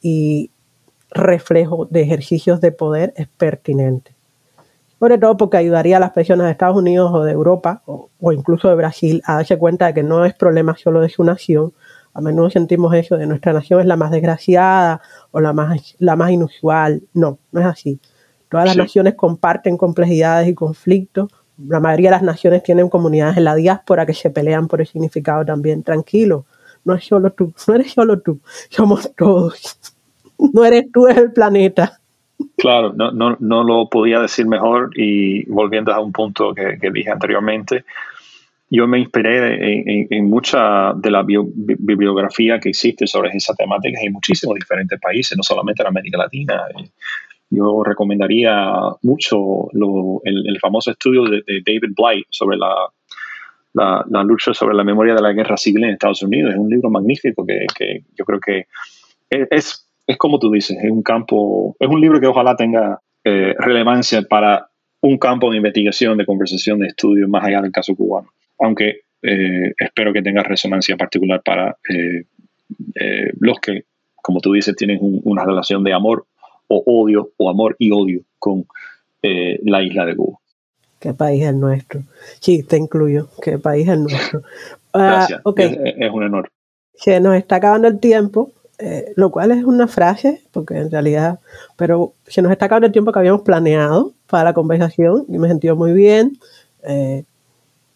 y 0.00 0.52
reflejo 1.10 1.86
de 1.86 2.02
ejercicios 2.02 2.60
de 2.60 2.70
poder, 2.70 3.12
es 3.16 3.26
pertinente. 3.26 4.14
Sobre 5.00 5.18
todo 5.18 5.36
porque 5.36 5.56
ayudaría 5.56 5.96
a 5.96 6.00
las 6.00 6.12
personas 6.12 6.46
de 6.46 6.52
Estados 6.52 6.76
Unidos 6.76 7.10
o 7.12 7.24
de 7.24 7.32
Europa 7.32 7.82
o, 7.86 8.08
o 8.20 8.30
incluso 8.30 8.68
de 8.68 8.76
Brasil 8.76 9.20
a 9.26 9.34
darse 9.34 9.58
cuenta 9.58 9.86
de 9.86 9.94
que 9.94 10.04
no 10.04 10.24
es 10.24 10.34
problema 10.34 10.76
solo 10.76 11.00
de 11.00 11.08
su 11.08 11.24
nación, 11.24 11.72
a 12.14 12.20
menudo 12.20 12.48
sentimos 12.48 12.94
eso 12.94 13.16
de 13.16 13.26
nuestra 13.26 13.52
nación 13.52 13.80
es 13.80 13.86
la 13.86 13.96
más 13.96 14.12
desgraciada 14.12 15.02
o 15.32 15.40
la 15.40 15.52
más, 15.52 15.96
la 15.98 16.14
más 16.14 16.30
inusual. 16.30 17.02
No, 17.12 17.38
no 17.50 17.60
es 17.60 17.66
así. 17.66 17.98
Todas 18.48 18.66
las 18.66 18.76
naciones 18.76 19.14
comparten 19.14 19.76
complejidades 19.76 20.48
y 20.48 20.54
conflictos. 20.54 21.32
La 21.66 21.80
mayoría 21.80 22.10
de 22.10 22.16
las 22.16 22.22
naciones 22.22 22.62
tienen 22.62 22.88
comunidades 22.88 23.36
en 23.36 23.44
la 23.44 23.56
diáspora 23.56 24.06
que 24.06 24.14
se 24.14 24.30
pelean 24.30 24.68
por 24.68 24.80
el 24.80 24.86
significado 24.86 25.44
también. 25.44 25.82
Tranquilo, 25.82 26.46
no 26.84 26.94
es 26.94 27.04
solo 27.04 27.32
tú, 27.32 27.52
no 27.66 27.74
eres 27.74 27.92
solo 27.92 28.20
tú, 28.20 28.40
somos 28.70 29.12
todos. 29.14 29.78
No 30.52 30.64
eres 30.64 30.90
tú, 30.92 31.06
es 31.06 31.16
el 31.16 31.32
planeta. 31.32 32.00
Claro, 32.58 32.92
no, 32.92 33.12
no, 33.12 33.36
no 33.38 33.62
lo 33.62 33.88
podía 33.88 34.18
decir 34.18 34.46
mejor 34.46 34.90
y 34.96 35.48
volviendo 35.48 35.92
a 35.92 36.00
un 36.00 36.12
punto 36.12 36.52
que, 36.52 36.76
que 36.80 36.90
dije 36.90 37.10
anteriormente, 37.10 37.84
yo 38.74 38.88
me 38.88 38.98
inspiré 38.98 40.08
en, 40.10 40.28
mucha 40.28 40.92
de 40.94 41.10
la 41.10 41.22
bibliografía 41.22 42.58
que 42.58 42.70
existe 42.70 43.06
sobre 43.06 43.30
esa 43.30 43.54
temática 43.54 43.98
en 44.02 44.12
muchísimos 44.12 44.54
diferentes 44.54 44.98
países, 45.00 45.36
no 45.36 45.42
solamente 45.42 45.82
en 45.82 45.88
América 45.88 46.18
Latina. 46.18 46.62
Yo 47.50 47.84
recomendaría 47.84 48.72
mucho 49.02 49.68
el, 50.24 50.58
famoso 50.60 50.90
estudio 50.90 51.24
de, 51.24 51.42
David 51.64 51.94
Blight 51.96 52.26
sobre 52.30 52.56
la, 52.56 54.24
lucha 54.24 54.52
sobre 54.54 54.74
la 54.74 54.82
memoria 54.82 55.14
de 55.14 55.22
la 55.22 55.32
guerra 55.32 55.56
civil 55.56 55.84
en 55.84 55.90
Estados 55.90 56.22
Unidos. 56.22 56.52
Es 56.52 56.58
un 56.58 56.68
libro 56.68 56.90
magnífico 56.90 57.46
que, 57.46 57.66
que 57.76 58.02
yo 58.16 58.24
creo 58.24 58.40
que 58.40 58.66
es, 59.30 59.88
es, 60.06 60.16
como 60.16 60.38
tú 60.38 60.50
dices, 60.50 60.76
es 60.82 60.90
un 60.90 61.02
campo, 61.02 61.76
es 61.78 61.88
un 61.88 62.00
libro 62.00 62.20
que 62.20 62.26
ojalá 62.26 62.56
tenga 62.56 63.00
eh, 63.22 63.54
relevancia 63.58 64.22
para 64.22 64.68
un 65.00 65.18
campo 65.18 65.50
de 65.50 65.58
investigación, 65.58 66.18
de 66.18 66.26
conversación, 66.26 66.80
de 66.80 66.88
estudio 66.88 67.28
más 67.28 67.44
allá 67.44 67.60
del 67.62 67.70
caso 67.70 67.94
cubano 67.94 68.30
aunque 68.64 69.02
eh, 69.22 69.72
espero 69.78 70.12
que 70.12 70.22
tenga 70.22 70.42
resonancia 70.42 70.96
particular 70.96 71.42
para 71.42 71.76
eh, 71.88 72.24
eh, 72.94 73.30
los 73.38 73.58
que, 73.60 73.84
como 74.16 74.40
tú 74.40 74.52
dices, 74.52 74.74
tienen 74.76 74.98
una 75.00 75.44
relación 75.44 75.84
de 75.84 75.92
amor 75.92 76.26
o 76.68 76.82
odio, 76.86 77.30
o 77.36 77.50
amor 77.50 77.76
y 77.78 77.90
odio 77.90 78.22
con 78.38 78.66
la 79.22 79.82
isla 79.82 80.04
de 80.04 80.16
Cuba. 80.16 80.38
¿Qué 81.00 81.14
país 81.14 81.42
es 81.42 81.54
nuestro? 81.54 82.02
Sí, 82.40 82.62
te 82.62 82.76
incluyo. 82.76 83.28
¿Qué 83.42 83.58
país 83.58 83.88
es 83.88 83.98
nuestro? 83.98 84.42
Ah, 84.96 85.26
Gracias. 85.28 85.42
Es, 85.98 86.10
un 86.12 86.22
honor. 86.22 86.52
Se 86.94 87.18
nos 87.18 87.34
está 87.34 87.56
acabando 87.56 87.88
el 87.88 87.98
tiempo, 87.98 88.52
lo 89.16 89.32
cual 89.32 89.50
es 89.50 89.64
una 89.64 89.88
frase, 89.88 90.40
porque 90.52 90.76
en 90.76 90.88
realidad, 90.88 91.40
pero 91.76 92.12
se 92.28 92.42
nos 92.42 92.52
está 92.52 92.66
acabando 92.66 92.86
el 92.86 92.92
tiempo 92.92 93.10
que 93.10 93.18
habíamos 93.18 93.42
planeado 93.42 94.12
para 94.28 94.44
la 94.44 94.52
conversación 94.52 95.24
y 95.28 95.36
me 95.38 95.48
he 95.48 95.50
sentido 95.50 95.74
muy 95.74 95.92
bien. 95.94 96.38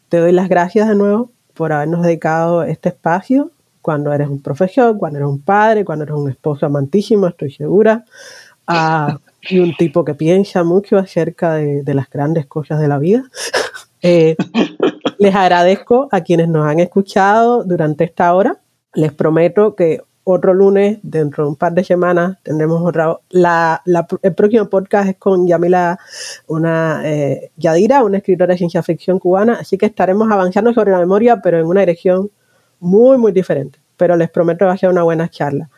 Te 0.08 0.18
doy 0.18 0.32
las 0.32 0.48
gracias 0.48 0.88
de 0.88 0.94
nuevo 0.94 1.30
por 1.54 1.72
habernos 1.72 2.02
dedicado 2.02 2.62
este 2.62 2.90
espacio 2.90 3.50
cuando 3.82 4.12
eres 4.12 4.28
un 4.28 4.40
profesor, 4.40 4.96
cuando 4.96 5.18
eres 5.18 5.28
un 5.28 5.40
padre, 5.40 5.84
cuando 5.84 6.04
eres 6.04 6.16
un 6.16 6.30
esposo 6.30 6.66
amantísimo, 6.66 7.26
estoy 7.26 7.50
segura, 7.50 8.04
y 9.42 9.58
un 9.58 9.74
tipo 9.76 10.04
que 10.04 10.14
piensa 10.14 10.62
mucho 10.64 10.98
acerca 10.98 11.54
de, 11.54 11.94
las 11.94 12.08
grandes 12.10 12.46
cosas 12.46 12.80
de 12.80 12.88
la 12.88 12.98
vida. 12.98 13.24
Eh, 14.00 14.36
les 15.18 15.34
agradezco 15.34 16.06
a 16.12 16.20
quienes 16.20 16.46
nos 16.46 16.64
han 16.64 16.78
escuchado 16.78 17.64
durante 17.64 18.04
esta 18.04 18.32
hora. 18.32 18.60
Les 18.94 19.12
prometo 19.12 19.74
que 19.74 20.02
otro 20.30 20.52
lunes, 20.52 20.98
dentro 21.02 21.44
de 21.44 21.50
un 21.50 21.56
par 21.56 21.72
de 21.72 21.82
semanas, 21.82 22.36
tendremos 22.42 22.82
otra. 22.84 23.16
La, 23.30 23.82
el 24.22 24.34
próximo 24.34 24.68
podcast 24.68 25.08
es 25.08 25.16
con 25.16 25.46
Yamila, 25.46 25.98
una 26.46 27.00
eh, 27.04 27.50
Yadira, 27.56 28.04
una 28.04 28.18
escritora 28.18 28.52
de 28.52 28.58
ciencia 28.58 28.82
ficción 28.82 29.18
cubana. 29.18 29.54
Así 29.54 29.78
que 29.78 29.86
estaremos 29.86 30.30
avanzando 30.30 30.74
sobre 30.74 30.90
la 30.90 30.98
memoria, 30.98 31.40
pero 31.42 31.58
en 31.58 31.66
una 31.66 31.80
dirección 31.80 32.30
muy, 32.78 33.16
muy 33.16 33.32
diferente. 33.32 33.78
Pero 33.96 34.16
les 34.16 34.28
prometo 34.28 34.58
que 34.58 34.64
va 34.66 34.72
a 34.72 34.78
ser 34.78 34.90
una 34.90 35.02
buena 35.02 35.30
charla. 35.30 35.70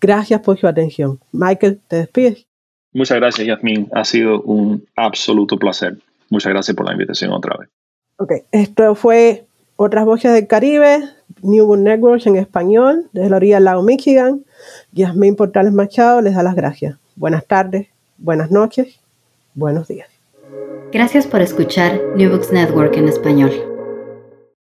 Gracias 0.00 0.40
por 0.40 0.58
su 0.58 0.66
atención. 0.66 1.20
Michael, 1.32 1.78
¿te 1.86 1.96
despides? 1.96 2.46
Muchas 2.94 3.18
gracias, 3.18 3.46
Yasmin. 3.46 3.90
Ha 3.92 4.04
sido 4.04 4.40
un 4.42 4.86
absoluto 4.96 5.58
placer. 5.58 5.98
Muchas 6.30 6.50
gracias 6.50 6.74
por 6.74 6.86
la 6.86 6.92
invitación 6.92 7.30
otra 7.30 7.58
vez. 7.58 7.68
Ok, 8.16 8.32
esto 8.52 8.94
fue 8.94 9.44
Otras 9.76 10.06
Voces 10.06 10.32
del 10.32 10.46
Caribe 10.46 11.02
New 11.42 11.66
Book 11.66 11.78
Network 11.78 12.26
en 12.26 12.36
español, 12.36 13.08
desde 13.12 13.30
la 13.30 13.36
orilla 13.36 13.56
del 13.56 13.64
lago 13.64 13.82
Michigan. 13.82 14.44
Yasmín 14.92 15.36
Portales 15.36 15.72
Machado 15.72 16.22
les 16.22 16.34
da 16.34 16.42
las 16.42 16.54
gracias. 16.54 16.96
Buenas 17.16 17.46
tardes, 17.46 17.88
buenas 18.16 18.50
noches, 18.50 19.00
buenos 19.54 19.88
días. 19.88 20.08
Gracias 20.92 21.26
por 21.26 21.40
escuchar 21.40 22.00
New 22.16 22.30
Books 22.30 22.52
Network 22.52 22.96
en 22.96 23.08
español. 23.08 23.71